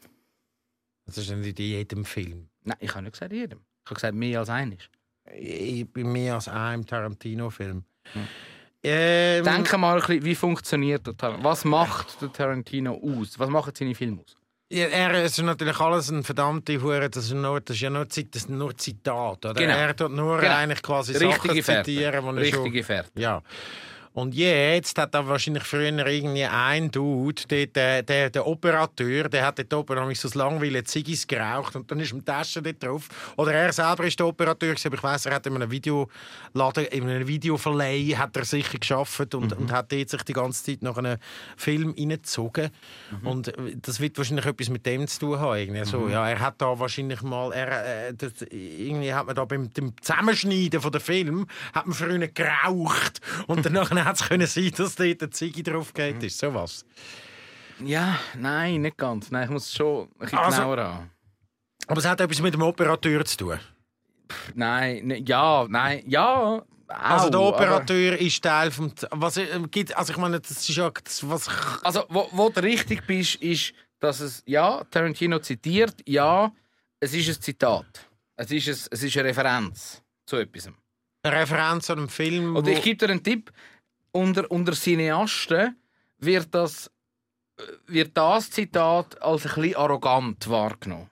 das 1.05 1.17
ist 1.17 1.29
nicht 1.31 1.59
in 1.59 1.65
jedem 1.65 2.05
Film. 2.05 2.49
Nein, 2.63 2.77
ich 2.81 2.91
habe 2.93 3.03
nicht 3.03 3.13
gesagt 3.13 3.31
jedem. 3.31 3.59
Ich 3.83 3.89
habe 3.89 3.95
gesagt 3.95 4.13
mehr 4.15 4.39
als 4.39 4.49
eines. 4.49 4.89
Ich 5.33 5.91
bin 5.91 6.11
mehr 6.11 6.35
als 6.35 6.47
einem 6.49 6.85
Tarantino-Film. 6.85 7.83
Ähm, 8.83 9.43
Denke 9.43 9.77
mal, 9.77 9.95
ein 9.95 9.99
bisschen, 10.01 10.25
wie 10.25 10.35
funktioniert 10.35 11.07
der 11.07 11.15
Tarantino? 11.17 11.49
Was 11.49 11.65
macht 11.65 12.21
der 12.21 12.31
Tarantino 12.31 12.93
aus? 12.93 13.39
Was 13.39 13.49
machen 13.49 13.73
seine 13.75 13.95
Filme 13.95 14.21
aus? 14.21 14.35
Ja, 14.69 14.85
er 14.87 15.23
ist 15.23 15.41
natürlich 15.41 15.79
alles 15.79 16.09
ein 16.09 16.23
verdammte 16.23 16.81
Hure. 16.81 17.09
Das, 17.09 17.25
ist 17.25 17.33
nur- 17.33 17.61
das 17.61 17.75
ist 17.75 17.81
ja 17.81 17.89
nur, 17.89 18.05
das 18.05 18.15
sind 18.15 18.49
nur 18.49 18.75
Zitate. 18.77 19.49
Oder? 19.49 19.53
Genau. 19.61 19.73
Er 19.77 19.95
tut 19.95 20.11
nur 20.11 20.39
Genau. 20.39 20.55
eigentlich 20.55 20.81
quasi 20.81 21.13
Richtige 21.15 21.61
Sachen 21.63 21.85
zitieren, 21.85 22.25
er. 22.25 22.35
Richtige 22.35 22.83
Fährte. 22.83 23.11
Ja. 23.15 23.41
Und 24.17 24.33
jetzt 24.33 24.97
hat 24.97 25.13
er 25.13 25.27
wahrscheinlich 25.27 25.61
früher 25.61 26.07
irgendwie 26.07 26.43
ein 26.43 26.89
Dude, 26.89 27.43
der, 27.45 28.01
der, 28.01 28.31
der, 28.31 28.47
Operateur, 28.47 29.29
der 29.29 29.45
hat 29.45 29.59
dort 29.59 29.71
oben 29.75 29.99
nämlich 29.99 30.19
so 30.19 30.27
langweilige 30.33 30.85
Ziggis 30.85 31.27
geraucht 31.27 31.75
und 31.75 31.91
dann 31.91 31.99
ist 31.99 32.13
ihm 32.13 32.21
die 32.21 32.25
Tasche 32.25 32.63
dort 32.63 32.81
drauf. 32.81 33.09
Oder 33.35 33.53
er 33.53 33.71
selber 33.71 34.05
ist 34.05 34.17
der 34.17 34.25
Operateur, 34.25 34.69
gewesen, 34.69 34.87
aber 34.87 34.95
ich 34.95 35.03
weiss, 35.03 35.27
er 35.27 35.35
hat 35.35 35.45
in 35.45 35.53
einem 35.53 35.69
Videoladen, 35.69 36.85
in 36.85 37.07
einem 37.07 37.27
Videoverleih 37.27 38.15
hat 38.17 38.35
er 38.35 38.45
sicher 38.45 38.79
geschafft 38.79 39.35
und, 39.35 39.53
und 39.53 39.71
hat 39.71 39.91
dort 39.91 40.09
sich 40.09 40.23
die 40.23 40.33
ganze 40.33 40.63
Zeit 40.63 40.81
nach 40.81 40.97
einem 40.97 41.19
Film 41.55 41.93
reingezogen. 41.95 42.71
Und 43.23 43.49
äh, 43.49 43.75
das 43.79 43.99
wird 43.99 44.17
wahrscheinlich 44.17 44.47
etwas 44.47 44.69
mit 44.69 44.83
dem 44.87 45.07
zu 45.07 45.19
tun 45.19 45.39
haben. 45.39 45.59
Irgendwie. 45.59 45.85
So, 45.85 46.07
ja, 46.09 46.27
er 46.27 46.39
hat 46.39 46.55
da 46.57 46.79
wahrscheinlich 46.79 47.21
mal, 47.21 47.53
er, 47.53 48.07
äh, 48.07 48.13
das, 48.15 48.31
irgendwie 48.49 49.13
hat 49.13 49.27
man 49.27 49.35
da 49.35 49.45
beim 49.45 49.71
dem 49.73 49.93
Zusammenschneiden 50.01 50.81
von 50.81 50.91
der 50.91 51.01
Film, 51.01 51.45
hat 51.71 51.85
man 51.85 51.93
früher 51.93 52.27
geraucht 52.29 53.21
und 53.45 53.63
danach 53.63 53.91
hat 54.07 54.15
es 54.15 54.27
können 54.27 54.47
sein, 54.47 54.71
dass 54.75 54.95
dort 54.95 55.21
eine 55.21 55.29
Ziege 55.31 55.63
drauf 55.63 55.93
geht. 55.93 56.23
Ist 56.23 56.39
sowas. 56.39 56.85
Ja, 57.83 58.17
nein, 58.35 58.81
nicht 58.81 58.97
ganz. 58.97 59.29
Nein, 59.31 59.43
ich 59.45 59.49
muss 59.49 59.65
es 59.65 59.75
schon 59.75 60.03
ein 60.07 60.09
bisschen 60.19 60.39
Also- 60.39 60.57
genauer 60.61 60.77
an. 60.79 61.11
Aber 61.89 61.99
es 61.99 62.05
hat 62.05 62.19
etwas 62.19 62.41
mit 62.41 62.53
dem 62.53 62.63
Operateur 62.63 63.23
zu 63.23 63.37
tun. 63.37 63.59
Nein, 64.55 65.07
ne, 65.07 65.19
ja, 65.25 65.65
nein, 65.69 66.03
ja. 66.05 66.61
Also 66.87 67.29
der 67.29 67.39
Operateur 67.41 68.17
ist 68.19 68.41
Teil 68.41 68.71
vom... 68.71 68.91
Was 69.11 69.37
äh, 69.37 69.47
gibt, 69.69 69.95
also 69.95 70.11
ich 70.11 70.17
meine, 70.17 70.39
das 70.39 70.51
ist 70.51 70.75
ja... 70.75 70.89
Das, 70.89 71.27
was, 71.29 71.47
Aber, 71.47 71.85
also, 71.85 72.03
wo, 72.09 72.27
wo 72.31 72.49
du 72.49 72.61
richtig 72.63 73.05
bist, 73.05 73.35
ist, 73.35 73.73
dass 73.99 74.19
es, 74.21 74.43
ja, 74.45 74.83
Tarantino 74.85 75.39
zitiert, 75.39 75.95
ja, 76.05 76.51
es 76.99 77.13
ist 77.13 77.29
ein 77.29 77.41
Zitat. 77.41 77.85
Es 78.35 78.51
ist, 78.51 78.67
ein, 78.67 78.87
es 78.91 79.03
ist 79.03 79.17
eine 79.17 79.29
Referenz 79.29 80.01
zu 80.25 80.37
etwas. 80.37 80.69
eine 81.23 81.35
Referenz 81.41 81.89
an 81.89 81.99
einem 81.99 82.09
Film, 82.09 82.55
Und 82.55 82.67
ich 82.67 82.81
gebe 82.81 82.97
dir 82.97 83.11
einen 83.11 83.23
Tipp. 83.23 83.51
Unter, 84.11 84.49
unter 84.51 84.73
Cineasten 84.73 85.75
wird 86.19 86.53
das, 86.53 86.91
äh, 87.57 87.63
wird 87.87 88.15
das 88.17 88.49
Zitat 88.49 89.21
als 89.21 89.45
ein 89.45 89.53
bisschen 89.61 89.75
arrogant 89.75 90.49
wahrgenommen. 90.49 91.09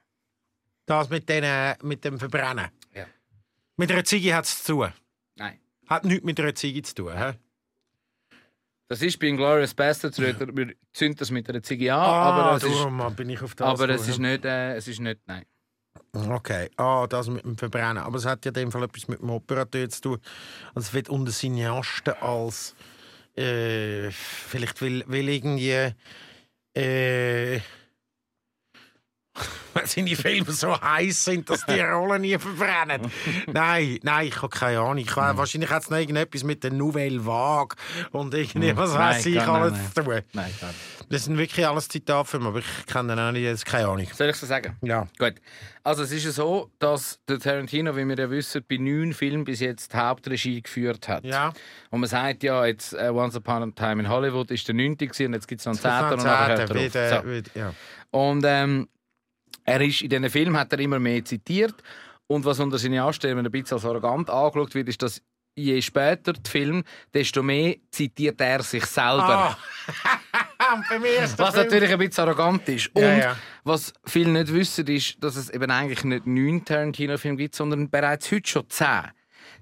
das 0.85 1.09
mit, 1.09 1.27
den, 1.29 1.43
äh, 1.43 1.75
mit 1.81 2.03
dem 2.05 2.19
Verbrennen. 2.19 2.69
Ja. 2.93 3.05
Mit 3.77 3.91
einer 3.91 4.03
Ziege 4.03 4.35
hat 4.35 4.45
es 4.45 4.63
zu 4.63 4.73
tun. 4.73 4.93
Nein. 5.35 5.59
Hat 5.87 6.05
nichts 6.05 6.23
mit 6.23 6.39
einer 6.39 6.53
Ziege 6.55 6.81
zu 6.83 6.95
tun. 6.95 7.17
Hä? 7.17 7.33
Das 8.87 9.01
ist 9.01 9.17
bei 9.19 9.27
Inglourious 9.27 9.73
Bastards, 9.73 10.19
wir 10.19 10.35
zünden 10.93 11.17
das 11.17 11.31
mit 11.31 11.49
einer 11.49 11.63
Ziege 11.63 11.91
an, 11.93 11.99
Ah, 11.99 12.03
aber, 12.03 12.57
es 12.57 12.63
ist, 12.63 12.75
darum 12.75 13.15
bin 13.15 13.29
ich 13.31 13.41
auf 13.41 13.55
das 13.55 13.67
aber 13.67 13.89
es 13.89 14.07
ist 14.07 14.19
nicht, 14.19 14.45
äh, 14.45 14.75
es 14.75 14.87
ist 14.87 14.99
nicht, 14.99 15.21
nein. 15.25 15.43
Okay, 16.13 16.69
ah, 16.77 17.07
das 17.07 17.27
mit 17.27 17.43
dem 17.43 17.57
Verbrennen. 17.57 17.97
Aber 17.97 18.17
es 18.17 18.25
hat 18.25 18.45
ja 18.45 18.49
in 18.49 18.53
dem 18.53 18.71
Fall 18.71 18.83
etwas 18.83 19.07
mit 19.07 19.21
dem 19.21 19.29
Operateur 19.29 19.89
zu 19.89 20.01
tun. 20.01 20.19
Also 20.73 20.87
es 20.87 20.93
wird 20.93 21.09
unter 21.09 21.31
Cineasten 21.31 22.13
als 22.21 22.75
äh, 23.35 24.11
vielleicht 24.11 24.81
will, 24.81 25.03
will 25.07 25.27
irgendwie 25.27 25.93
äh, 26.73 27.59
weil 29.73 29.85
seine 29.87 30.15
Filme 30.15 30.51
so 30.51 30.79
heiß 30.79 31.25
sind, 31.25 31.49
dass 31.49 31.65
die 31.65 31.79
Rollen 31.81 32.21
nie 32.21 32.37
verbrennen. 32.37 33.11
nein, 33.51 33.99
nein, 34.03 34.27
ich 34.27 34.41
habe 34.41 34.49
keine 34.49 34.79
Ahnung. 34.79 34.97
Ich, 34.97 35.15
weiß, 35.15 35.35
wahrscheinlich 35.37 35.69
hat 35.69 35.83
es 35.83 35.89
noch 35.89 35.97
irgendetwas 35.97 36.43
mit 36.43 36.63
der 36.63 36.71
Nouvelle 36.71 37.25
Vague 37.25 37.75
und 38.11 38.33
irgendwie, 38.33 38.75
was 38.75 38.91
Nein, 38.93 38.99
weiß 38.99 39.25
ich, 39.25 39.35
gar- 39.35 39.47
nein, 39.47 39.73
alles 39.73 39.93
zu 39.93 40.03
tun. 40.03 40.13
Nein, 40.33 40.53
gar 40.61 40.67
nicht. 40.67 40.79
Das 41.09 41.25
sind 41.25 41.37
wirklich 41.37 41.67
alles 41.67 41.87
Zitatfilme, 41.87 42.47
aber 42.47 42.59
ich 42.59 42.85
kenne 42.87 43.09
den 43.15 43.19
auch 43.19 43.31
nicht, 43.31 43.45
das 43.45 43.53
ist 43.59 43.65
keine 43.65 43.87
Ahnung. 43.87 44.07
Soll 44.13 44.29
ich 44.29 44.35
so 44.37 44.45
sagen? 44.47 44.75
Ja. 44.81 45.07
Gut. 45.19 45.35
Also 45.83 46.01
es 46.01 46.11
ist 46.11 46.25
ja 46.25 46.31
so, 46.31 46.71
dass 46.79 47.19
der 47.27 47.37
Tarantino, 47.39 47.95
wie 47.95 48.05
wir 48.05 48.17
ja 48.17 48.27
wissen, 48.31 48.63
bei 48.67 48.77
neun 48.77 49.13
Filmen 49.13 49.43
bis 49.43 49.59
jetzt 49.59 49.93
die 49.93 49.97
Hauptregie 49.97 50.61
geführt 50.63 51.07
hat. 51.07 51.23
Ja. 51.23 51.53
Und 51.91 51.99
man 51.99 52.09
sagt 52.09 52.41
ja, 52.41 52.65
jetzt 52.65 52.93
äh, 52.93 53.09
Once 53.09 53.35
Upon 53.35 53.61
a 53.61 53.67
Time 53.75 54.01
in 54.01 54.09
Hollywood 54.09 54.49
ist 54.49 54.67
der 54.67 54.73
neunte 54.73 55.05
gewesen, 55.05 55.27
und 55.27 55.33
jetzt 55.33 55.47
gibt 55.47 55.59
es 55.61 55.65
noch 55.67 55.73
einen 55.73 55.79
zehnten 55.81 56.13
und 56.19 56.23
nachher 56.25 56.57
hört 56.57 56.69
er 57.01 57.17
auf. 57.17 57.23
So. 57.23 57.29
wieder, 57.31 57.51
ja. 57.53 57.73
Und 58.09 58.43
ähm, 58.47 58.87
er 59.65 59.81
ist 59.81 60.01
in 60.01 60.09
diesen 60.09 60.29
Filmen 60.29 60.57
hat 60.57 60.71
er 60.73 60.79
immer 60.79 60.99
mehr 60.99 61.23
zitiert. 61.25 61.75
Und 62.27 62.43
was 62.45 62.59
unter 62.59 62.77
seinen 62.77 62.99
Anstellungen 62.99 63.45
ein 63.45 63.51
bisschen 63.51 63.75
als 63.75 63.85
arrogant 63.85 64.29
angeschaut 64.29 64.73
wird, 64.73 64.89
ist, 64.89 65.01
dass 65.01 65.21
je 65.55 65.79
später 65.81 66.33
die 66.33 66.49
Film, 66.49 66.83
desto 67.13 67.43
mehr 67.43 67.75
zitiert 67.91 68.41
er 68.41 68.63
sich 68.63 68.85
selber. 68.85 69.55
Ah. 69.55 69.57
Was 70.57 71.53
Film- 71.53 71.63
natürlich 71.63 71.91
ein 71.91 71.99
bisschen 71.99 72.23
arrogant 72.23 72.67
ist. 72.69 72.87
Und 72.95 73.03
Ja, 73.03 73.17
ja. 73.17 73.37
was 73.63 73.93
viele 74.05 74.31
nicht 74.31 74.51
wissen, 74.51 74.87
ist, 74.87 75.23
dass 75.23 75.35
es 75.35 75.49
eben 75.49 75.69
eigentlich 75.69 76.03
nicht 76.03 76.25
neun 76.25 76.65
Tarantino-Filme 76.65 77.37
gibt, 77.37 77.55
sondern 77.55 77.89
bereits 77.89 78.31
heute 78.31 78.49
schon 78.49 78.69
zehn. 78.69 79.11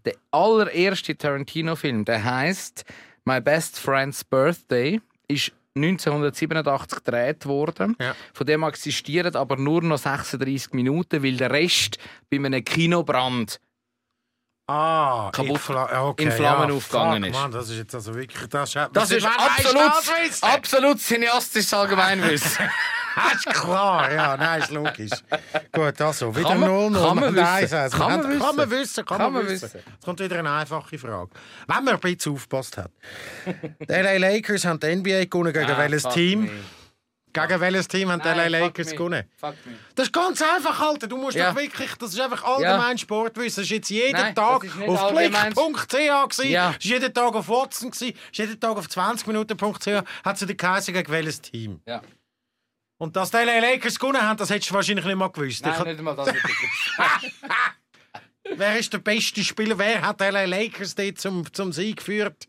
Der 0.06 0.14
allererste 0.32 1.16
Tarantino-Film, 1.18 2.06
der 2.06 2.24
heißt 2.24 2.86
My 3.26 3.42
Best 3.42 3.80
Friend's 3.80 4.24
Birthday, 4.24 5.02
ist 5.28 5.52
1987 5.76 7.04
gedreht 7.04 7.46
worden. 7.46 7.96
Ja. 8.00 8.16
Von 8.34 8.46
dem 8.46 8.64
existieren 8.64 9.36
aber 9.36 9.58
nur 9.58 9.82
noch 9.82 9.98
36 9.98 10.74
Minuten, 10.74 11.24
weil 11.24 11.38
der 11.38 11.52
Rest 11.52 11.98
bei 12.30 12.38
einem 12.38 12.64
Kinobrand 12.64 13.60
Ah, 14.66 15.30
Kaputt 15.34 15.50
in, 15.52 15.58
Fla 15.60 16.04
okay, 16.08 16.24
in 16.24 16.32
Flammen 16.32 16.70
ja, 16.70 16.76
aufgegangen 16.76 17.24
fuck, 17.24 17.32
ist. 17.34 17.40
Mann, 17.42 17.52
das 17.52 17.70
ist 17.70 17.78
jetzt 17.78 17.96
also 17.96 18.16
wirklich... 18.16 18.48
Das, 18.48 18.72
Das 18.94 19.12
ist 19.12 19.26
absolut, 19.26 19.92
absolut 20.42 21.00
cineastisches 21.02 21.74
Allgemeinwissen. 21.74 22.70
Das 23.16 23.34
ist 23.36 23.46
klar, 23.46 24.12
ja, 24.12 24.36
nein, 24.38 24.60
ist 24.64 24.72
logisch. 24.72 25.12
Gut, 25.72 26.02
also, 26.02 26.36
wieder 26.36 26.50
Kann 26.50 26.62
man- 26.62 26.70
0 26.72 26.90
0 26.90 27.08
kann 27.08 27.20
man 27.20 27.36
Nein, 27.36 27.64
wissen. 27.64 27.76
also, 27.78 27.98
Kann 28.00 28.08
man 28.08 28.24
haben- 28.24 28.40
Kann 28.40 28.56
man 28.56 28.72
wissen. 28.72 29.06
kann, 29.06 29.18
Kann 29.20 29.34
man 29.34 29.48
wissen. 29.48 29.62
wissen. 29.72 29.82
Jetzt 29.86 30.04
kommt 30.04 30.20
wieder 30.20 30.40
eine 30.40 30.52
einfache 30.52 30.98
Frage. 30.98 31.30
Wenn 31.68 31.84
man 31.84 31.94
ein 31.94 32.00
bisschen 32.00 32.34
aufgepasst 32.34 32.78
hat. 32.78 32.90
Die 33.46 33.86
LA 33.94 34.18
Lakers 34.18 34.66
haben 34.66 34.80
die 34.80 34.96
NBA 34.96 35.26
gewonnen 35.26 35.54
gegen 35.54 35.70
Ah, 35.70 35.78
welches 35.78 36.04
Team? 36.10 36.46
me. 36.46 36.50
Gegen 37.34 37.60
welches 37.60 37.88
Team 37.88 38.12
haben 38.12 38.22
die 38.22 38.28
LA 38.28 38.48
Lakers 38.48 38.92
gewonnen? 38.92 39.24
Das 39.96 40.06
ist 40.06 40.14
ganz 40.14 40.40
einfach, 40.42 40.80
Alter. 40.80 41.08
Du 41.08 41.18
musst 41.18 41.36
Ja. 41.36 41.50
doch 41.52 41.60
wirklich, 41.60 41.96
das 41.96 42.14
ist 42.14 42.20
einfach 42.22 42.44
allgemein 42.44 42.98
Sportwissen. 42.98 43.62
Das 43.62 43.66
ist 43.66 43.72
jetzt 43.72 43.90
jeden 43.90 44.14
Nein, 44.14 44.36
Tag 44.36 44.64
auf 44.88 45.12
blick.ch. 45.12 46.44
Ja. 46.46 46.70
Ist 46.72 46.84
jeden 46.84 47.12
Tag 47.14 47.34
auf 47.34 47.50
Watson 47.50 47.90
ist 47.90 48.16
jeden 48.38 48.60
Tag 48.60 48.78
auf 48.78 48.86
20minuten.ch. 48.88 50.04
Hat 50.24 50.38
sie 50.38 50.46
die 50.46 50.56
geheißen 50.56 50.94
gegen 50.94 51.12
welches 51.12 51.42
Team? 51.42 51.82
Ja. 51.88 52.02
Und 53.00 53.16
dass 53.16 53.32
die 53.32 53.38
LA 53.38 53.60
Lakers 53.60 53.98
gewonnen 53.98 54.22
haben, 54.22 54.38
das 54.38 54.50
hättest 54.52 54.70
du 54.70 54.76
wahrscheinlich 54.76 55.04
nicht 55.06 55.16
mal 55.16 55.28
gewusst. 55.30 55.66
Nein, 55.66 55.74
Ich- 55.80 55.86
nicht 55.86 55.98
einmal 55.98 56.16
das. 56.16 56.28
hätte 56.28 56.40
ich. 56.48 57.34
Wer 58.58 58.78
ist 58.78 58.94
der 58.94 59.00
beste 59.00 59.44
Spieler? 59.44 59.78
Wer 59.80 60.02
hat 60.02 60.22
die 60.22 60.26
LA 60.26 60.46
Lakers 60.46 60.94
dort 60.96 61.18
zum, 61.18 61.52
zum 61.52 61.74
Sieg 61.74 61.98
geführt? 61.98 62.48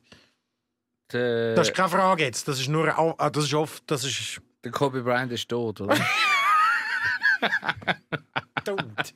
Das 1.08 1.68
ist 1.68 1.74
keine 1.74 1.88
Frage 1.88 2.24
jetzt. 2.24 2.46
Das 2.48 2.58
ist 2.58 2.68
nur, 2.68 2.88
ah, 2.98 3.30
das 3.30 3.44
ist 3.44 3.54
oft, 3.54 3.82
das 3.86 4.04
ist 4.04 4.40
der 4.64 4.72
Kobe 4.72 5.02
Bryant 5.02 5.30
ist 5.32 5.48
tot, 5.48 5.80
oder? 5.80 5.96
tot. 8.64 9.14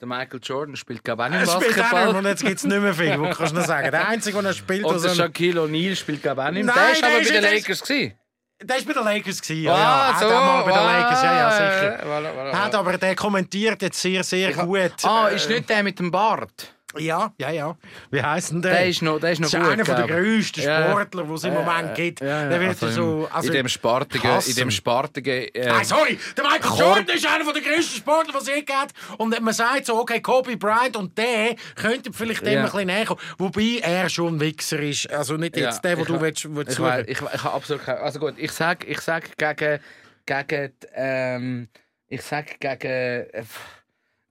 der 0.00 0.08
Michael 0.08 0.40
Jordan 0.42 0.76
spielt 0.76 1.02
glaube 1.04 1.22
ich 1.22 1.28
auch 1.28 1.30
nicht 1.40 1.40
Er 1.40 1.60
spielt 1.60 1.72
auch 1.72 1.76
nicht 1.76 1.90
Basketball. 1.90 2.16
und 2.16 2.26
jetzt 2.26 2.42
gibt 2.44 2.56
es 2.56 2.64
nicht 2.64 2.80
mehr 2.82 2.94
viel. 2.94 3.18
Wo 3.20 3.30
kannst 3.30 3.52
du 3.52 3.56
noch 3.58 3.66
sagen? 3.66 3.90
Der 3.90 4.08
Einzige, 4.08 4.42
der 4.42 4.52
spielt, 4.52 4.84
Und 4.84 4.92
der 4.94 5.00
der 5.02 5.10
so 5.14 5.22
ein- 5.22 5.28
Shaquille 5.28 5.60
O'Neal 5.62 5.96
spielt 5.96 6.22
glaube 6.22 6.42
ich 6.42 6.46
auch 6.48 6.52
nicht 6.52 6.64
mehr. 6.64 6.74
Nein, 6.74 6.84
Der 6.84 6.92
ist 6.92 7.02
der 7.02 7.08
aber 7.10 7.18
bei 7.18 7.30
den 7.30 7.42
Lakers 7.42 7.82
gewesen. 7.82 8.14
Der 8.62 8.76
ist 8.76 8.86
bei 8.86 8.92
den 8.92 9.04
Lakers 9.04 9.40
gewesen, 9.40 9.62
ja. 9.64 9.72
Ah, 9.74 10.10
ja. 10.12 10.18
so. 10.18 10.26
Hat 10.26 10.44
mal 10.44 10.62
bei 10.64 10.70
den 10.70 10.78
ah, 10.78 10.98
Lakers, 11.00 11.22
ja, 11.22 11.34
ja, 11.34 11.50
sicher. 11.50 12.06
Voilà, 12.06 12.30
voilà, 12.34 12.52
Hat 12.52 12.74
voilà. 12.74 12.78
aber 12.78 12.98
der 12.98 13.16
kommentiert 13.16 13.80
jetzt 13.82 14.00
sehr, 14.02 14.22
sehr 14.22 14.52
gut. 14.52 14.92
Ah, 15.04 15.28
Äh, 15.30 15.36
ist 15.36 15.48
nicht 15.48 15.68
der 15.70 15.82
mit 15.82 15.98
dem 15.98 16.10
Bart? 16.10 16.74
Ja, 16.98 17.32
ja, 17.38 17.50
ja. 17.50 17.76
Wie 18.10 18.20
heisst 18.20 18.50
denn 18.50 18.62
der? 18.62 18.72
Der 18.72 18.86
ist 18.88 19.00
noch, 19.00 19.20
der 19.20 19.30
ist 19.30 19.38
noch 19.40 19.48
das 19.50 19.54
ist 19.60 19.64
gut. 19.64 19.72
einer 19.72 19.84
von 19.84 19.94
der 19.96 20.06
grössten 20.08 20.60
Ja. 20.62 20.90
Sportler, 20.90 21.22
die 21.24 21.32
es 21.34 21.44
im 21.44 21.54
Moment 21.54 21.94
gibt. 21.94 22.20
Ja, 22.20 22.26
ja. 22.42 22.48
Der 22.48 22.60
wird 22.60 22.70
also 22.82 22.90
so. 22.90 23.28
Also, 23.32 23.48
in 23.48 23.54
dem 23.54 23.68
spartigen, 23.68 24.30
in 24.44 24.54
dem 24.56 24.70
spartigen. 24.72 25.54
Äh, 25.54 25.66
Nein, 25.68 25.84
sorry, 25.84 26.18
der 26.36 26.44
Michael 26.44 26.60
Kor- 26.62 26.78
Jordan 26.96 27.16
ist 27.16 27.26
einer 27.28 27.52
der 27.52 27.62
grössten 27.62 27.96
Sportler, 27.96 28.32
die 28.32 28.38
es 28.38 28.46
je 28.48 28.54
gibt. 28.62 28.92
Und 29.18 29.40
man 29.40 29.54
sagt 29.54 29.86
so, 29.86 30.00
okay, 30.00 30.20
Kobe 30.20 30.56
Bryant 30.56 30.96
und 30.96 31.16
der 31.16 31.54
könnten 31.76 32.12
vielleicht 32.12 32.44
dem 32.44 32.54
Ja. 32.54 32.58
ein 32.60 32.64
bisschen 32.64 32.86
näher 32.88 33.04
kommen. 33.06 33.20
Wobei 33.38 33.78
er 33.82 34.08
schon 34.08 34.36
ein 34.36 34.40
Wichser 34.40 34.80
ist. 34.80 35.08
Also 35.12 35.36
nicht 35.36 35.56
jetzt 35.56 35.76
Ja, 35.84 35.94
der, 35.94 35.96
den 35.96 36.04
du 36.06 36.20
willst, 36.20 36.52
willst 36.54 36.70
ich, 36.72 36.76
suchen. 36.76 36.88
weiß, 36.88 37.04
ich, 37.06 37.20
ich 37.20 37.44
habe 37.44 37.54
absolut 37.54 37.84
keine. 37.84 38.00
Also 38.00 38.18
gut, 38.18 38.34
ich 38.36 38.50
sag, 38.50 38.84
ich 38.88 39.00
sag 39.00 39.36
gegen, 39.38 39.78
gegen, 40.26 40.72
ähm, 40.96 41.68
ich 42.08 42.22
sag 42.22 42.58
gegen, 42.58 42.82
äh, 42.90 43.44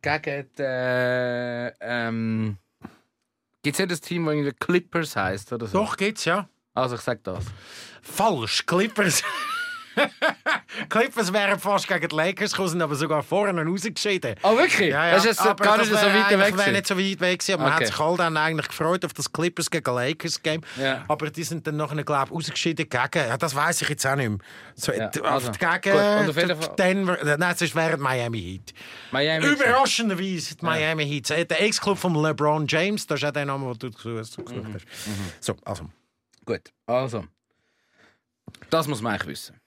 gegen, 0.02 0.50
die, 0.58 0.64
äh, 0.64 1.74
ähm, 1.82 2.58
gibt 3.64 3.80
es 3.80 3.86
nicht 3.86 3.92
ein 3.92 4.08
Team, 4.08 4.26
das 4.26 4.34
irgendwie 4.34 4.52
Clippers 4.54 5.16
heißt 5.16 5.54
oder 5.54 5.68
so? 5.68 5.80
Doch, 5.80 5.98
gibt's, 5.98 6.26
ja. 6.26 6.48
Also 6.74 6.96
ich 6.96 7.02
sag 7.02 7.24
das. 7.24 7.46
Falsch, 8.02 8.66
Clippers. 8.66 9.24
Clippers 10.90 11.34
wären 11.34 11.60
fast 11.60 11.88
gegen 11.88 12.08
die 12.08 12.16
Lakers 12.16 12.52
gekommen, 12.52 12.70
sind 12.70 12.82
aber 12.82 12.96
sogar 12.96 13.24
vorne 13.24 13.64
rausgeschieden. 13.66 14.36
Oh 14.44 14.56
wirklich? 14.58 14.90
Ja, 14.92 15.08
ja. 15.08 15.16
Das 15.16 15.26
ist 15.26 15.42
aber 15.42 15.64
gar 15.64 15.78
das 15.78 15.90
nicht 15.90 16.00
so 16.00 16.06
weit 16.08 16.30
weg. 16.40 16.54
gewesen. 16.54 16.72
nicht 16.74 16.88
so 16.88 16.98
weit 16.98 17.20
weg 17.20 17.40
gewesen, 17.40 17.54
aber 17.54 17.64
man 17.64 17.74
Okay. 17.74 17.84
hat 17.86 17.92
sich 17.92 18.00
all 18.00 18.18
dann 18.18 18.38
eigentlich 18.38 18.68
gefreut 18.68 19.04
auf 19.06 19.14
das 19.14 19.32
Clippers 19.32 19.70
gegen 19.70 19.94
Lakers 19.94 20.42
Game. 20.42 20.62
Ja. 20.78 21.04
Aber 21.08 21.30
die 21.30 21.44
sind 21.44 21.66
dann 21.68 21.78
nachher, 21.78 22.04
glaube 22.04 22.26
ich, 22.28 22.32
rausgeschieden 22.32 22.88
gegen, 22.90 23.28
ja, 23.28 23.38
das 23.38 23.56
weiß 23.56 23.82
ich 23.82 23.90
jetzt 23.90 24.06
auch 24.06 24.16
nicht 24.16 24.30
mehr. 24.30 24.40
So, 24.76 24.92
Ja, 24.94 25.10
also, 25.24 25.52
gegen 25.52 25.94
und 25.98 26.30
auf 26.30 26.36
jeden 26.38 26.62
Fall- 26.62 26.76
Denver, 26.78 27.22
äh, 27.22 27.38
nein, 27.38 27.56
es 27.60 27.76
wäre 27.76 27.98
Miami 27.98 28.40
Heat. 28.42 28.74
Miami. 29.12 29.46
Überraschenderweise 29.48 30.56
die 30.56 30.66
Miami 30.66 31.06
Heat. 31.06 31.30
Äh, 31.32 31.46
Der 31.46 31.62
Ex-Club 31.64 31.98
von 31.98 32.16
LeBron 32.16 32.66
James, 32.68 33.06
das 33.08 33.20
ist 33.22 33.26
auch 33.28 33.32
der 33.32 33.46
Name, 33.46 33.66
den 33.78 33.92
du 33.92 33.92
gesucht 33.92 34.38
gesucht 34.38 34.56
Mhm. 34.56 34.74
hast. 34.76 34.86
So, 35.40 35.56
also. 35.66 35.90
Gut, 36.46 36.62
also. 36.86 37.26
Das 38.70 38.88
muss 38.88 39.02
man 39.02 39.14
eigentlich 39.14 39.28
wissen. 39.30 39.59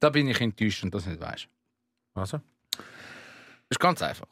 Da 0.00 0.10
bin 0.10 0.28
ich 0.28 0.40
enttäuscht 0.40 0.84
und 0.84 0.94
das 0.94 1.06
nicht 1.06 1.20
weißt. 1.20 1.48
also. 2.14 2.40
Das 2.70 2.84
ist 3.70 3.80
ganz 3.80 4.02
einfach. 4.02 4.28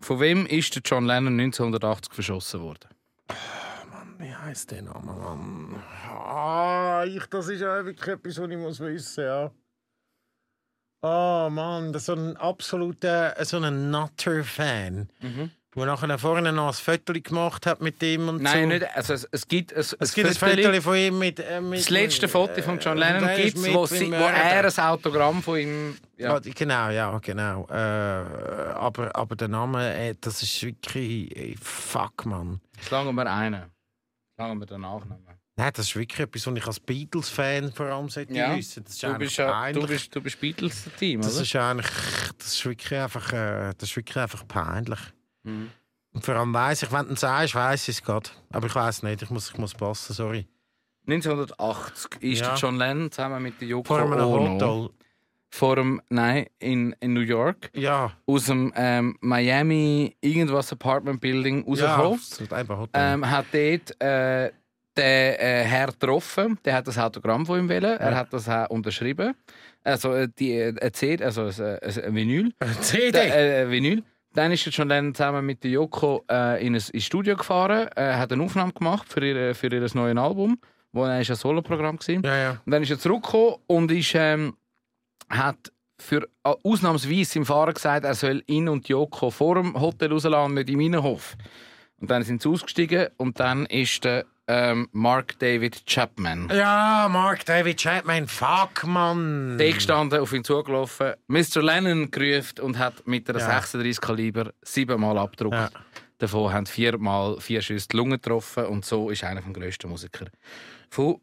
Von 0.00 0.20
wem 0.20 0.46
ist 0.46 0.74
der 0.74 0.82
John 0.84 1.06
Lennon 1.06 1.38
1980 1.38 2.12
verschossen 2.14 2.60
worden? 2.60 2.88
Wie 4.18 4.34
heisst 4.34 4.70
der 4.70 4.82
Name, 4.82 5.12
Mann? 5.12 5.82
Ah, 6.08 7.04
ich, 7.06 7.26
das 7.26 7.48
ist 7.48 7.60
ja 7.60 7.84
wirklich 7.84 8.06
etwas, 8.08 8.38
was 8.38 8.50
ich 8.50 8.56
muss 8.56 8.80
wissen, 8.80 9.24
ja. 9.24 9.50
Oh 11.02 11.50
Mann, 11.50 11.92
das 11.92 12.02
ist 12.02 12.06
so 12.06 12.14
ein 12.14 12.36
absoluter 12.38 13.34
so 13.44 13.58
ein 13.58 13.90
Nutter-Fan. 13.90 15.10
Der 15.76 15.86
nachher 15.86 16.18
vorne 16.18 16.52
noch 16.52 16.68
ein 16.68 16.72
Foto 16.72 17.12
gemacht 17.12 17.66
hat 17.66 17.80
mit 17.80 18.00
ihm 18.02 18.28
und 18.28 18.42
Nein, 18.42 18.62
so. 18.62 18.68
nicht. 18.68 18.96
Also 18.96 19.14
es, 19.14 19.28
es 19.32 19.48
gibt 19.48 19.72
ein, 19.72 19.80
Es 19.80 20.14
gibt 20.14 20.28
ein 20.28 20.34
Foto 20.34 20.80
von 20.80 20.96
ihm 20.96 21.18
mit... 21.18 21.40
Äh, 21.40 21.60
mit 21.60 21.80
Das 21.80 21.90
letzte 21.90 22.28
Foto 22.28 22.62
von 22.62 22.78
John 22.78 22.96
Lennon 22.96 23.24
der 23.24 23.38
ist 23.38 23.54
gibt 23.54 23.66
es, 23.66 23.74
wo, 23.74 23.86
sie, 23.86 24.06
wo 24.06 24.10
Mörder. 24.10 24.34
er 24.34 24.64
ein 24.64 24.78
Autogramm 24.84 25.42
von 25.42 25.58
ihm. 25.58 25.96
Ja. 26.16 26.38
Genau, 26.38 26.90
ja, 26.90 27.18
genau. 27.18 27.66
Äh, 27.70 27.74
aber, 27.74 29.14
aber 29.16 29.34
der 29.36 29.48
Name, 29.48 29.94
äh, 29.94 30.14
das 30.20 30.42
ist 30.42 30.62
wirklich... 30.62 31.36
Äh, 31.36 31.56
fuck, 31.60 32.24
Mann. 32.26 32.60
Schlagen 32.86 33.14
wir 33.14 33.30
einen. 33.30 33.64
Schlagen 34.36 34.58
wir 34.60 34.66
den 34.66 34.80
Nachnamen. 34.80 35.24
Nein, 35.56 35.70
das 35.74 35.86
ist 35.86 35.94
wirklich 35.96 36.18
etwas, 36.20 36.46
was 36.48 36.54
ich 36.56 36.66
als 36.66 36.80
Beatles-Fan 36.80 37.72
vor 37.72 37.86
allem 37.86 38.08
sollte 38.08 38.34
Ja. 38.34 38.56
wissen. 38.56 38.82
Das 38.84 38.94
ist 38.94 39.02
Du 39.04 39.14
bist, 39.14 39.36
ja, 39.36 39.72
du 39.72 39.86
bist, 39.86 40.14
du 40.14 40.20
bist 40.20 40.40
Beatles-Team, 40.40 41.20
oder? 41.20 41.28
Das 41.28 41.40
ist 41.40 41.54
eigentlich, 41.54 41.90
das 42.38 42.54
ist 42.54 42.64
wirklich 42.64 42.98
einfach, 43.00 43.32
äh, 43.32 43.72
das 43.78 43.88
ist 43.90 43.96
wirklich 43.96 44.16
einfach 44.16 44.46
peinlich. 44.48 44.98
Mhm. 45.44 45.70
Und 46.12 46.24
vor 46.24 46.34
allem 46.36 46.52
weiss 46.54 46.82
ich, 46.82 46.92
wenn 46.92 47.06
du 47.08 47.14
es 47.14 47.20
sagst, 47.20 47.54
weiss 47.54 47.88
ich 47.88 47.96
es 47.98 48.02
gerade. 48.04 48.30
Aber 48.52 48.66
ich 48.66 48.74
weiß 48.74 49.02
nicht, 49.04 49.22
ich 49.22 49.30
muss, 49.30 49.50
ich 49.50 49.58
muss 49.58 49.74
passen, 49.74 50.12
sorry. 50.12 50.46
1980 51.06 52.22
ist 52.22 52.40
Ja. 52.40 52.54
John 52.56 52.78
Lennon 52.78 53.10
zusammen 53.10 53.42
mit 53.42 53.60
der 53.60 53.68
Yoko 53.68 53.84
Vor 53.86 54.00
einem 54.00 54.12
Ono 54.12 54.54
Hotel. 54.54 54.90
vor 55.50 55.76
dem, 55.76 56.00
nein, 56.08 56.46
in, 56.58 56.94
in 57.00 57.12
New 57.14 57.20
York 57.20 57.70
Ja, 57.74 58.12
aus 58.26 58.46
dem 58.46 58.72
ähm, 58.76 59.16
Miami 59.20 60.16
irgendwas 60.20 60.72
Apartment 60.72 61.20
Building 61.20 61.64
ja, 61.74 61.94
rausgekommen. 61.96 62.18
ist 62.18 62.52
einfach 62.52 62.78
Hotel. 62.78 63.14
ähm, 63.14 63.30
hat 63.30 63.46
dort 63.52 64.00
äh, 64.02 64.50
den 64.96 65.04
äh, 65.04 65.64
Herr 65.64 65.86
getroffen, 65.88 66.58
der 66.64 66.74
hat 66.76 66.86
das 66.86 66.96
Autogramm 66.98 67.44
von 67.44 67.58
ihm 67.58 67.68
wollen, 67.68 67.84
er 67.98 68.16
hat 68.16 68.32
das 68.32 68.48
auch 68.48 68.70
unterschrieben. 68.70 69.34
Also 69.82 70.14
äh, 70.14 70.28
die 70.38 70.52
äh, 70.58 70.92
CD, 70.92 71.22
also 71.24 71.42
ein, 71.46 71.78
ein, 71.82 72.04
ein 72.04 72.14
Vinyl. 72.14 72.52
CD! 72.80 73.10
Der, 73.12 73.62
äh, 73.62 73.70
Vinyl. 73.70 74.02
Dann 74.34 74.50
ist 74.50 74.66
er 74.66 74.72
schon 74.72 74.88
dann 74.88 75.14
zusammen 75.14 75.46
mit 75.46 75.62
der 75.62 75.70
Yoko 75.70 76.24
äh, 76.30 76.60
in 76.64 76.74
ein 76.74 76.82
ins 76.92 77.04
Studio 77.04 77.36
gefahren, 77.36 77.88
äh, 77.94 78.14
hat 78.14 78.32
eine 78.32 78.42
Aufnahme 78.42 78.72
gemacht 78.72 79.08
für 79.08 79.24
ihr, 79.24 79.54
für 79.54 79.68
ihr 79.68 79.80
neues 79.94 80.18
Album, 80.18 80.58
wo 80.92 81.04
er 81.04 81.20
ist 81.20 81.30
ein 81.30 81.36
Soloprogramm 81.36 81.98
war. 81.98 82.24
ja, 82.24 82.36
ja. 82.36 82.50
Und 82.66 82.72
dann 82.72 82.82
ist 82.82 82.90
er 82.90 82.98
zurückgekommen 82.98 83.56
und 83.68 83.92
ist, 83.92 84.12
ähm, 84.16 84.56
hat 85.28 85.72
für 86.00 86.28
äh, 86.42 86.52
ausnahmsweise 86.64 87.38
im 87.38 87.46
Fahrer 87.46 87.72
gesagt, 87.72 88.04
er 88.04 88.14
soll 88.14 88.42
ihn 88.48 88.68
und 88.68 88.88
Yoko 88.88 89.30
vor 89.30 89.54
dem 89.54 89.80
Hotel 89.80 90.12
rauslassen, 90.12 90.54
nicht 90.54 90.68
im 90.68 90.80
Innenhof. 90.80 91.36
Und 92.00 92.10
dann 92.10 92.24
sind 92.24 92.42
sie 92.42 92.48
ausgestiegen 92.48 93.08
und 93.16 93.38
dann 93.38 93.66
ist 93.66 94.02
der 94.04 94.26
ähm, 94.46 94.88
Mark 94.92 95.38
David 95.38 95.86
Chapman. 95.86 96.48
Ja, 96.52 97.08
Mark 97.10 97.44
David 97.44 97.78
Chapman, 97.80 98.26
fuck, 98.28 98.84
Mann! 98.84 99.56
Der 99.58 99.72
gestanden, 99.72 100.20
auf 100.20 100.32
ihn 100.32 100.44
zugelaufen, 100.44 101.14
Mr. 101.28 101.62
Lennon 101.62 102.10
gerufen 102.10 102.60
und 102.60 102.78
hat 102.78 103.06
mit 103.06 103.28
einer 103.30 103.38
Ja. 103.40 103.46
36 103.60 104.00
Kaliber 104.00 104.52
siebenmal 104.62 105.16
abgedruckt. 105.18 105.54
Ja. 105.54 105.70
Davon 106.18 106.52
haben 106.52 106.66
viermal 106.66 107.40
vier 107.40 107.60
Schüsse 107.62 107.88
die 107.88 107.96
Lunge 107.96 108.18
getroffen 108.18 108.66
und 108.66 108.84
so 108.84 109.10
ist 109.10 109.24
einer 109.24 109.42
der 109.42 109.52
grössten 109.52 109.88
Musiker 109.88 110.26
von 110.90 111.20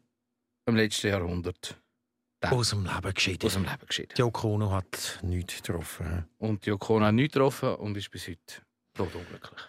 dem 0.68 0.76
letzten 0.76 1.08
Jahrhundert 1.08 1.76
Aus 2.42 2.70
dem 2.70 2.84
Leben 2.84 3.14
geschieden. 3.14 3.46
aus 3.46 3.54
dem 3.54 3.64
Leben 3.64 3.86
geschieden. 3.86 4.12
Yoko 4.16 4.54
Ono 4.54 4.70
hat 4.70 5.18
nichts 5.22 5.62
getroffen. 5.62 6.26
Und 6.38 6.66
Yoko 6.66 6.96
Ono 6.96 7.06
hat 7.06 7.14
nichts 7.14 7.32
getroffen 7.34 7.74
und 7.76 7.96
ist 7.96 8.10
bis 8.10 8.28
heute 8.28 8.62
totunglücklich. 8.94 9.60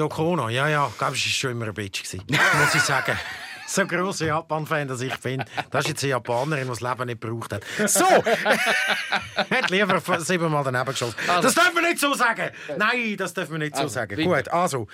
Yoko 0.00 0.32
Ono, 0.32 0.48
ja, 0.48 0.68
ja, 0.68 0.90
glaube 0.98 1.14
ich, 1.14 1.26
war 1.26 1.32
schon 1.32 1.50
immer 1.52 1.66
ein 1.66 1.74
Bitch. 1.74 2.02
Muss 2.14 2.74
ich 2.74 2.82
sagen. 2.82 3.16
So 3.72 3.86
grosser 3.86 4.26
Japan-Fan, 4.26 4.88
dass 4.88 5.00
ich 5.00 5.16
bin. 5.18 5.44
Das 5.70 5.84
ist 5.84 5.90
jetzt 5.90 6.02
eine 6.02 6.10
Japanerin, 6.10 6.64
die 6.64 6.70
das 6.70 6.80
Leben 6.80 7.06
nicht 7.06 7.20
gebraucht 7.20 7.52
hat. 7.52 7.62
So! 7.88 8.04
hat 9.36 9.70
lieber 9.70 10.02
siebenmal 10.18 10.64
daneben 10.64 10.86
geschossen. 10.90 11.14
Das 11.24 11.54
dürfen 11.54 11.76
wir 11.76 11.82
nicht 11.82 12.00
so 12.00 12.12
sagen! 12.14 12.50
Nein, 12.76 13.16
das 13.16 13.32
dürfen 13.32 13.52
wir 13.52 13.58
nicht 13.60 13.76
so 13.76 13.82
Also, 13.82 13.94
sagen. 13.94 14.16
bitte. 14.16 14.28
Gut, 14.28 14.48
also. 14.48 14.88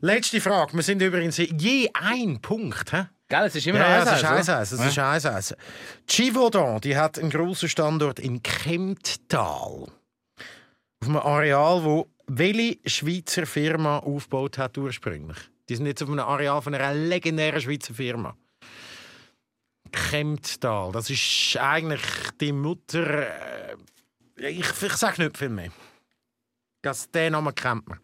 Letzte 0.00 0.40
Frage. 0.40 0.72
Wir 0.74 0.82
sind 0.82 1.00
übrigens 1.02 1.36
je 1.36 1.88
ein 1.94 2.40
Punkt. 2.42 2.92
Hä? 2.92 3.04
Gell, 3.28 3.44
es 3.44 3.54
ist 3.54 3.64
immer 3.68 3.78
Ja, 3.78 3.90
ja, 3.90 3.98
eins, 4.00 4.10
es 4.10 4.16
ist 4.18 4.50
eins, 4.50 4.72
es 4.72 4.80
ist 4.80 4.98
eins, 4.98 5.26
eins. 5.26 5.54
Givaudan, 6.08 6.80
die 6.80 6.96
hat 6.96 7.20
einen 7.20 7.30
grossen 7.30 7.68
Standort 7.68 8.18
in 8.18 8.42
Kempttal. 8.42 9.86
Auf 11.00 11.08
einem 11.08 11.16
Areal, 11.18 11.84
wo 11.84 12.08
welche 12.26 12.78
Schweizer 12.88 13.46
Firma 13.46 13.98
aufgebaut 13.98 14.58
hat 14.58 14.76
ursprünglich? 14.78 15.38
Die 15.68 15.76
sind 15.76 15.86
jetzt 15.86 16.02
auf 16.02 16.08
einem 16.08 16.20
Areal 16.20 16.62
von 16.62 16.74
einer 16.74 16.94
legendären 16.94 17.60
Schweizer 17.60 17.94
Firma. 17.94 18.36
Kemptal. 19.92 20.92
Das 20.92 21.10
ist 21.10 21.56
eigentlich 21.56 22.02
die 22.40 22.52
Mutter. 22.52 23.26
Äh, 23.26 23.76
ich, 24.36 24.82
ich 24.82 24.92
sage 24.92 25.22
nicht 25.22 25.38
viel 25.38 25.48
mehr. 25.48 25.70
Das, 26.82 27.10
den 27.10 27.32
Namen 27.32 27.54
kennt 27.54 27.88
man. 27.88 27.98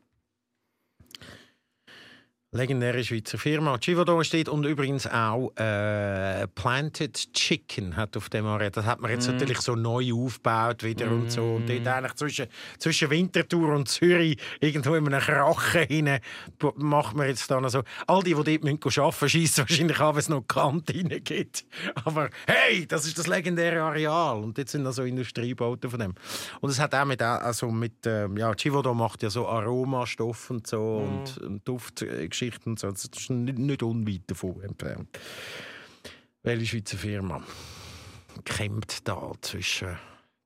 Legendäre 2.55 3.03
Schweizer 3.03 3.39
Firma. 3.39 3.79
Chivador 3.79 4.23
steht 4.25 4.47
und 4.47 4.67
übrigens 4.67 5.07
auch 5.07 5.57
äh, 5.57 6.47
Planted 6.49 7.33
Chicken 7.33 7.97
hat 7.97 8.15
auf 8.15 8.29
dem 8.29 8.45
Area. 8.45 8.69
Das 8.69 8.85
hat 8.85 9.01
man 9.01 9.11
jetzt 9.11 9.27
natürlich 9.27 9.63
so 9.63 9.75
neu 9.75 10.13
aufgebaut 10.13 10.83
wieder 10.83 11.11
und 11.11 11.33
so. 11.33 11.55
Und 11.55 11.67
dort 11.67 11.87
eigentlich 11.87 12.13
zwischen, 12.13 12.49
zwischen 12.79 13.09
Winterthur 13.09 13.75
und 13.75 13.89
Zürich 13.89 14.37
irgendwo 14.61 14.95
in 14.97 15.07
einem 15.07 15.23
Krachen 15.23 15.87
hinein 15.87 16.21
macht 16.77 17.17
man 17.17 17.29
jetzt 17.29 17.51
dann 17.51 17.67
so. 17.71 17.85
All 18.07 18.23
die, 18.23 18.35
die 18.35 18.59
dort 18.59 18.65
müssen 18.65 19.01
arbeiten 19.01 19.29
schießen 19.31 19.67
wahrscheinlich 19.67 19.99
an, 19.99 20.15
wenn 20.15 20.21
es 20.21 20.29
noch 20.29 20.43
Kantine 20.47 21.23
gibt. 21.23 21.65
Aber 22.05 22.29
hey, 22.47 22.87
das 22.87 23.07
ist 23.07 23.19
das 23.19 23.29
legendäre 23.29 23.81
Areal. 23.81 24.43
Und 24.43 24.59
jetzt 24.59 24.73
sind 24.73 24.85
da 24.85 24.93
so 24.93 25.05
Industriebauten 25.05 25.89
von 25.89 25.99
dem. 25.99 26.15
Und 26.61 26.69
es 26.69 26.79
hat 26.79 26.95
auch 26.95 27.07
mit, 27.07 27.23
also 27.23 27.71
mit 27.71 28.05
ähm, 28.05 28.37
ja, 28.37 28.55
Chivador 28.55 28.95
macht 28.95 29.23
ja 29.23 29.31
so 29.31 29.49
Aromastoff 29.49 30.51
und 30.51 30.67
so 30.67 30.99
und, 30.99 31.39
und 31.39 31.67
Duftgeschichten 31.67 32.42
und 32.65 32.79
so. 32.79 32.91
Das 32.91 33.05
ist 33.05 33.31
nicht, 33.31 33.59
nicht 33.59 33.83
unweit 33.83 34.23
davon 34.27 34.61
entfernt. 34.63 35.19
Welche 36.43 36.67
Schweizer 36.67 36.99
Firma? 36.99 37.43
Kämmt 38.45 39.07
da 39.07 39.33
zwischen 39.41 39.97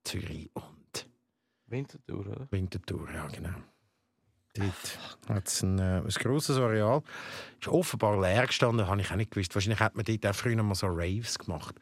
Zürich 0.05 0.51
und 0.55 1.09
Winterthur, 1.67 2.21
oder? 2.21 2.49
Winterthur, 2.51 3.09
ja 3.13 3.27
genau. 3.29 3.55
Dort 4.59 5.37
hat 5.39 5.47
es 5.49 5.63
ein, 5.63 5.79
äh, 5.79 5.99
ein 5.99 6.09
grosses 6.09 6.57
Areal. 6.59 7.03
Ist 7.61 7.69
offenbar 7.69 8.21
leer 8.21 8.47
gestanden, 8.47 8.87
habe 8.87 9.01
ich 9.01 9.11
auch 9.11 9.17
nicht 9.17 9.31
gewusst. 9.31 9.55
Wahrscheinlich 9.55 9.81
hat 9.81 9.97
man 9.97 10.05
dort 10.05 10.27
auch 10.27 10.35
früher 10.35 10.63
mal 10.63 10.75
so 10.75 10.87
Raves 10.89 11.39
gemacht. 11.39 11.75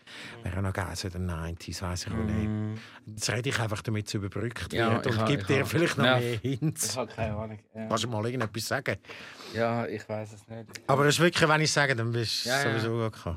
Wäre 0.42 0.58
auch 0.58 0.62
noch 0.62 0.72
geil, 0.72 0.94
so 0.94 1.08
den 1.08 1.28
90s, 1.30 1.82
weiss 1.82 2.06
ich 2.06 2.12
auch 2.12 2.16
nicht. 2.16 2.80
Jetzt 3.06 3.30
rede 3.30 3.48
ich 3.48 3.58
einfach, 3.58 3.82
damit 3.82 4.06
es 4.06 4.14
überbrückt 4.14 4.72
Ja, 4.72 4.92
wird 4.92 5.06
ich 5.06 5.18
und 5.18 5.26
gebe 5.26 5.40
ich 5.42 5.46
dir 5.46 5.66
vielleicht 5.66 5.98
noch 5.98 6.04
Ja. 6.04 6.18
mehr 6.18 6.38
Hints. 6.38 6.96
habe 6.96 7.12
keine 7.12 7.36
Ahnung. 7.36 7.58
Ja, 7.74 7.86
Kannst 7.88 8.04
du 8.04 8.08
mal 8.08 8.24
irgendetwas 8.24 8.66
sagen? 8.68 8.96
ja 9.54 9.86
ich 9.86 10.08
weiß 10.08 10.32
es 10.32 10.48
nicht. 10.48 10.66
Aber 10.86 11.04
es 11.06 11.16
ist 11.16 11.20
wirklich, 11.20 11.48
wenn 11.48 11.60
ich 11.60 11.72
sage, 11.72 11.94
dann 11.96 12.12
bist 12.12 12.44
du 12.44 12.48
Ja, 12.50 12.62
ja. 12.64 12.70
sowieso 12.80 12.98
gar 12.98 13.10
kein. 13.10 13.36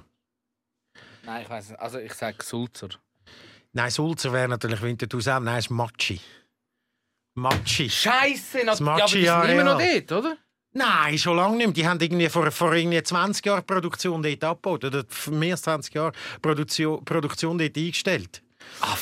Nein, 1.25 1.41
ich 1.43 1.49
weiß 1.49 1.69
nicht. 1.71 1.79
Also 1.79 1.99
ich 1.99 2.13
sage 2.13 2.37
Sulzer. 2.43 2.89
Nein, 3.73 3.91
Sulzer 3.91 4.31
wäre 4.31 4.47
natürlich 4.47 4.81
Winterthur 4.81 5.21
selber. 5.21 5.41
Nein, 5.41 5.57
es 5.59 5.65
ist 5.65 5.71
Matschi. 5.71 6.21
Matschi. 7.37 7.89
Scheiße! 7.89 8.65
Das 8.65 8.79
Ja, 8.79 8.85
aber 8.87 9.05
die 9.05 9.11
sind 9.11 9.25
Matschi-Areal. 9.25 9.49
immer 9.51 9.63
noch 9.63 9.79
dort, 9.81 10.11
oder? 10.11 10.37
Nein, 10.73 11.17
schon 11.17 11.37
lange 11.37 11.57
nicht 11.57 11.67
mehr. 11.67 11.73
Die 11.73 11.87
haben 11.87 11.99
irgendwie 11.99 12.29
vor, 12.29 12.51
vor 12.51 12.73
irgendwie 12.73 13.01
20 13.01 13.45
Jahren 13.45 13.65
Produktion 13.65 14.21
dort 14.21 14.43
abgebaut. 14.43 14.83
Oder 14.85 15.03
mehr 15.31 15.53
als 15.53 15.61
20 15.63 15.93
Jahren 15.93 16.13
Produktion, 16.41 17.03
Produktion 17.05 17.57
dort 17.57 17.75
eingestellt. 17.77 18.41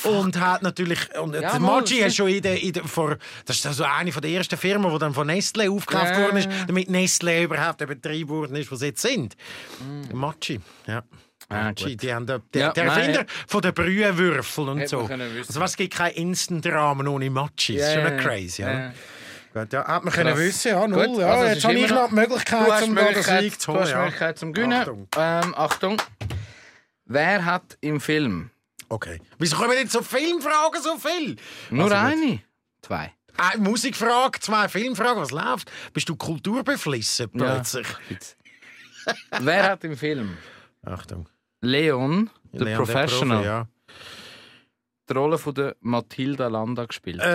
und 0.04 0.40
hat 0.40 0.62
natürlich 0.62 1.00
und 1.20 1.34
Ja, 1.34 1.58
Maggi 1.60 2.00
hat 2.02 2.14
schon 2.14 2.28
in 2.30 2.42
der, 2.42 2.62
in 2.62 2.72
der, 2.74 2.84
vor 2.84 3.18
das 3.46 3.58
ist 3.58 3.66
also 3.66 3.84
eine 3.84 4.12
von 4.12 4.22
der 4.22 4.32
ersten 4.32 4.58
Firmen, 4.58 4.92
die 4.92 5.00
dann 5.00 5.14
von 5.14 5.28
Nestlé 5.30 5.70
aufgekauft 5.72 6.12
Ja. 6.12 6.22
worden 6.22 6.38
ist, 6.38 6.50
damit 6.68 6.88
Nestlé 6.90 7.44
überhaupt 7.46 7.82
der 7.82 7.88
Betrieb 7.88 8.28
worden 8.30 8.56
ist, 8.58 8.72
was 8.72 8.80
sie 8.80 8.88
jetzt 8.88 9.02
sind. 9.02 9.36
Maggi, 10.14 10.60
ja. 10.88 11.04
Ah, 11.50 11.66
Maggi, 11.66 11.92
gut. 11.92 12.02
die 12.02 12.14
haben 12.14 12.26
der, 12.26 12.40
der, 12.54 12.62
Ja, 12.62 12.74
der 12.74 12.84
Erfinder 12.86 13.26
von 13.48 13.62
den 13.62 13.74
Brühewürfeln 13.74 14.70
und 14.70 14.80
Hätte 14.80 14.98
man 14.98 15.08
so. 15.10 15.14
Also 15.48 15.60
was 15.60 15.72
es 15.72 15.78
gibt 15.78 15.94
kein 15.96 16.14
Instant-Rahmen 16.14 17.08
ohne. 17.08 17.30
Das 17.32 17.46
ist 17.56 17.64
schon 17.66 17.76
Ja, 17.78 18.10
ja, 18.10 18.18
crazy, 18.18 18.62
ja. 18.64 18.94
Gut, 19.54 19.72
ja, 19.72 19.88
hat 19.88 20.04
man 20.04 20.14
können 20.14 20.38
wissen, 20.38 20.72
ja, 20.72 20.88
null. 20.88 21.08
Gut, 21.08 21.20
ja, 21.20 21.28
also 21.28 21.46
jetzt 21.46 21.64
habe 21.64 21.74
ich 21.76 21.90
noch 21.90 22.10
die 22.10 22.16
Möglichkeit, 22.16 22.60
Du 22.60 22.64
um 22.66 22.70
da 22.70 22.80
den 22.82 22.94
Möglichkeit, 22.94 23.42
Sieg 23.44 23.62
zu 23.62 23.72
du 23.72 23.74
holen. 23.74 23.84
hast 23.84 23.92
ja. 23.92 24.02
Möglichkeit 24.02 24.38
zum 24.40 24.54
Gewinnen. 24.54 24.74
Achtung. 24.82 25.08
Ähm, 25.18 25.56
Achtung. 25.56 26.02
Wer 27.06 27.46
hat 27.46 27.78
im 27.82 28.02
Film 28.02 28.50
Okay. 28.90 29.20
Wieso 29.40 29.56
kommen 29.56 29.74
jetzt 29.78 29.94
so 29.94 30.02
Filmfragen 30.04 30.82
so 30.82 30.98
viel? 30.98 31.38
nur 31.72 31.86
Also 31.86 31.96
eine? 31.96 32.40
Zwei. 32.82 33.12
Eine 33.38 33.62
Musikfrage, 33.64 34.40
zwei 34.40 34.68
Filmfragen, 34.70 35.22
was 35.22 35.32
läuft? 35.32 35.72
Bist 35.94 36.08
du 36.08 36.16
kulturbeflissen 36.16 37.30
plötzlich? 37.32 37.88
Wer 39.40 39.64
hat 39.64 39.84
im 39.84 39.98
Film 39.98 40.38
Achtung. 40.84 41.28
Leon, 41.66 42.30
the 42.52 42.58
Leon, 42.60 42.66
der 42.68 42.76
Professional, 42.78 43.38
Profi, 43.38 43.48
ja. 43.48 43.68
die 45.10 45.14
Rolle 45.14 45.38
von 45.38 45.54
der 45.54 45.76
Mathilda 45.82 46.48
Landa 46.48 46.86
gespielt? 46.86 47.20
Äh, 47.22 47.26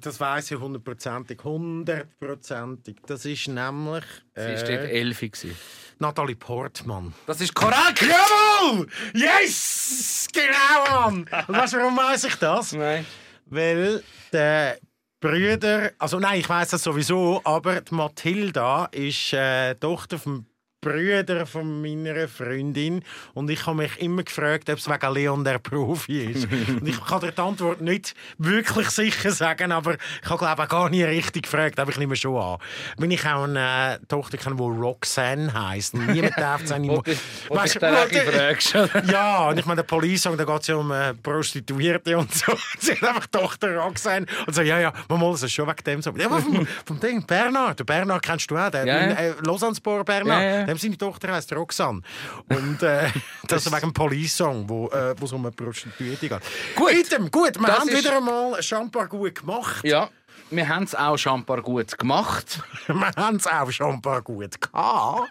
das 0.00 0.20
weiß 0.20 0.50
ich 0.50 0.58
hundertprozentig. 0.58 1.42
Hundertprozentig. 1.44 2.96
Das 3.06 3.24
ist 3.24 3.48
nämlich 3.48 4.04
Sie 4.34 4.42
war 4.42 4.54
dort 4.54 4.68
äh, 4.68 5.00
Elfi. 5.00 5.28
gewesen. 5.30 5.56
Natalie 6.00 6.36
Portman. 6.36 7.12
Das 7.26 7.40
ist 7.40 7.54
korrekt! 7.54 8.02
Jawohl! 8.02 8.86
Yes! 9.14 10.28
Genau, 10.32 11.00
Mann! 11.00 11.26
Und 11.48 11.56
weißt 11.56 11.72
du, 11.74 11.78
warum 11.78 11.96
weiß 11.96 12.24
ich 12.24 12.36
das? 12.36 12.72
Nein. 12.72 13.04
Weil 13.46 14.02
der 14.32 14.78
Brüder, 15.20 15.90
also 15.98 16.20
nein, 16.20 16.38
ich 16.40 16.48
weiß 16.48 16.70
das 16.70 16.82
sowieso, 16.84 17.40
aber 17.42 17.80
die 17.80 17.94
Mathilda 17.94 18.84
ist 18.92 19.32
äh, 19.32 19.74
Tochter 19.74 20.18
vom 20.18 20.46
Brüder 20.80 21.44
von 21.44 21.82
meiner 21.82 22.28
Freundin 22.28 23.02
und 23.34 23.50
ich 23.50 23.66
habe 23.66 23.78
mich 23.78 24.00
immer 24.00 24.22
gefragt, 24.22 24.70
ob 24.70 24.78
es 24.78 24.88
wegen 24.88 25.12
Leon 25.12 25.42
der 25.44 25.58
Profi 25.58 26.22
ist. 26.26 26.46
und 26.68 26.86
ich 26.86 27.04
kann 27.04 27.20
dir 27.20 27.32
die 27.32 27.40
Antwort 27.40 27.80
nicht 27.80 28.14
wirklich 28.38 28.88
sicher 28.90 29.32
sagen, 29.32 29.72
aber 29.72 29.94
ich 30.22 30.30
habe 30.30 30.38
glaube 30.38 30.62
auch 30.62 30.68
gar 30.68 30.88
nie 30.88 31.02
richtig 31.02 31.42
gefragt, 31.44 31.80
aber 31.80 31.90
ich 31.90 31.98
nehme 31.98 32.14
schon 32.14 32.36
an. 32.36 32.58
Wenn 32.96 33.10
ich 33.10 33.26
auch 33.26 33.42
eine 33.42 33.98
Tochter 34.06 34.36
kenne, 34.38 34.54
die 34.54 34.62
Roxanne 34.62 35.52
heisst, 35.52 35.94
niemand 35.94 36.38
darf 36.38 36.62
es 36.62 36.70
Weißt 36.70 37.74
du, 37.74 37.80
du- 37.80 38.32
fragst. 38.32 38.74
ja, 39.10 39.48
und 39.48 39.58
ich 39.58 39.66
meine, 39.66 39.82
der 39.82 39.82
Police-Song, 39.84 40.36
da 40.36 40.44
geht 40.44 40.60
es 40.60 40.66
ja 40.68 40.76
um 40.76 40.92
Prostituierte 41.22 42.16
und 42.16 42.32
so. 42.32 42.52
Sie 42.78 42.92
hat 43.00 43.02
einfach 43.02 43.26
Tochter 43.26 43.76
Roxanne 43.78 44.26
und 44.46 44.54
so, 44.54 44.62
ja, 44.62 44.78
ja, 44.78 44.92
man 45.08 45.18
muss 45.18 45.42
es 45.42 45.50
schon 45.52 45.66
wegen 45.66 45.82
dem 45.84 46.02
so. 46.02 46.12
Ja, 46.16 46.28
vom, 46.28 46.66
vom 46.84 47.00
Ding, 47.00 47.26
Bernard, 47.26 47.84
Bernard 47.84 48.22
kennst 48.22 48.48
du 48.50 48.56
auch, 48.56 48.70
der 48.70 48.86
ja. 48.86 48.94
äh, 49.12 49.34
Lausanne-Spor 49.42 50.04
Bernard, 50.04 50.42
ja. 50.68 50.68
Dem 50.78 50.82
seine 50.82 50.98
Tochter 50.98 51.32
heißt 51.32 51.52
Roxanne. 51.52 52.02
Und 52.48 52.82
äh, 52.82 53.08
das 53.46 53.66
ist 53.66 53.72
wegen 53.72 53.92
Police-Song, 53.92 54.68
wo 54.68 54.88
äh, 54.88 55.14
es 55.22 55.32
um 55.32 55.44
eine 55.44 55.52
Prostituierte 55.54 56.28
geht. 56.28 56.40
Gut. 56.74 56.92
Item, 56.92 57.30
gut, 57.30 57.58
wir 57.58 57.66
Das 57.66 57.80
haben 57.80 57.88
wieder 57.88 58.16
einmal 58.16 58.62
Champar 58.62 59.08
gut 59.08 59.34
gemacht. 59.34 59.84
Ja, 59.84 60.08
wir 60.50 60.66
haben 60.66 60.84
es 60.84 60.94
auch 60.94 61.16
schon 61.18 61.40
ein 61.40 61.44
paar 61.44 61.60
gut 61.60 61.98
gemacht. 61.98 62.62
Wir 62.86 63.12
haben 63.16 63.36
es 63.36 63.46
auch 63.46 63.70
Champar 63.70 64.22
gut 64.22 64.58
gehabt. 64.60 65.30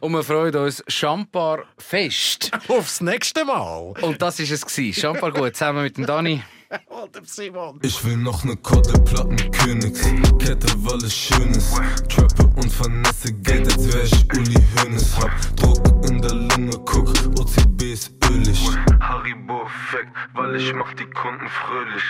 Und 0.00 0.12
wir 0.12 0.22
freuen 0.22 0.56
uns 0.56 0.82
Champar 0.88 1.64
fest. 1.76 2.50
Aufs 2.68 3.02
nächste 3.02 3.44
Mal. 3.44 3.92
Und 4.00 4.22
das 4.22 4.38
war 4.38 4.50
es. 4.50 4.64
gewesen. 4.64 4.98
Champar 4.98 5.32
gut, 5.32 5.54
zusammen 5.54 5.82
mit 5.82 5.98
dem 5.98 6.06
Dani. 6.06 6.42
Ich 7.82 8.04
will 8.04 8.16
noch 8.16 8.44
ne 8.44 8.56
Kotte 8.56 8.98
Plattenkönigs 9.00 10.02
Kette, 10.38 10.68
weil 10.78 10.98
es 11.04 11.14
schön 11.14 11.50
ist. 11.50 11.74
Trappe 12.08 12.44
und 12.56 12.70
vernesse 12.70 13.32
Geld, 13.34 13.66
als 13.72 13.92
wär 13.92 14.04
ich 14.04 14.32
Uli 14.32 14.56
Hoeneß. 14.76 15.16
Hab 15.18 15.56
Druck 15.56 16.08
in 16.08 16.20
der 16.20 16.34
Lunge, 16.34 16.76
guck, 16.84 17.08
OCB 17.38 17.82
ist 17.82 18.12
ölig 18.30 18.68
Haribo-Effekt, 19.00 20.12
weil 20.34 20.56
ich 20.56 20.72
mach 20.74 20.92
die 20.94 21.06
Kunden 21.06 21.48
fröhlich 21.48 22.04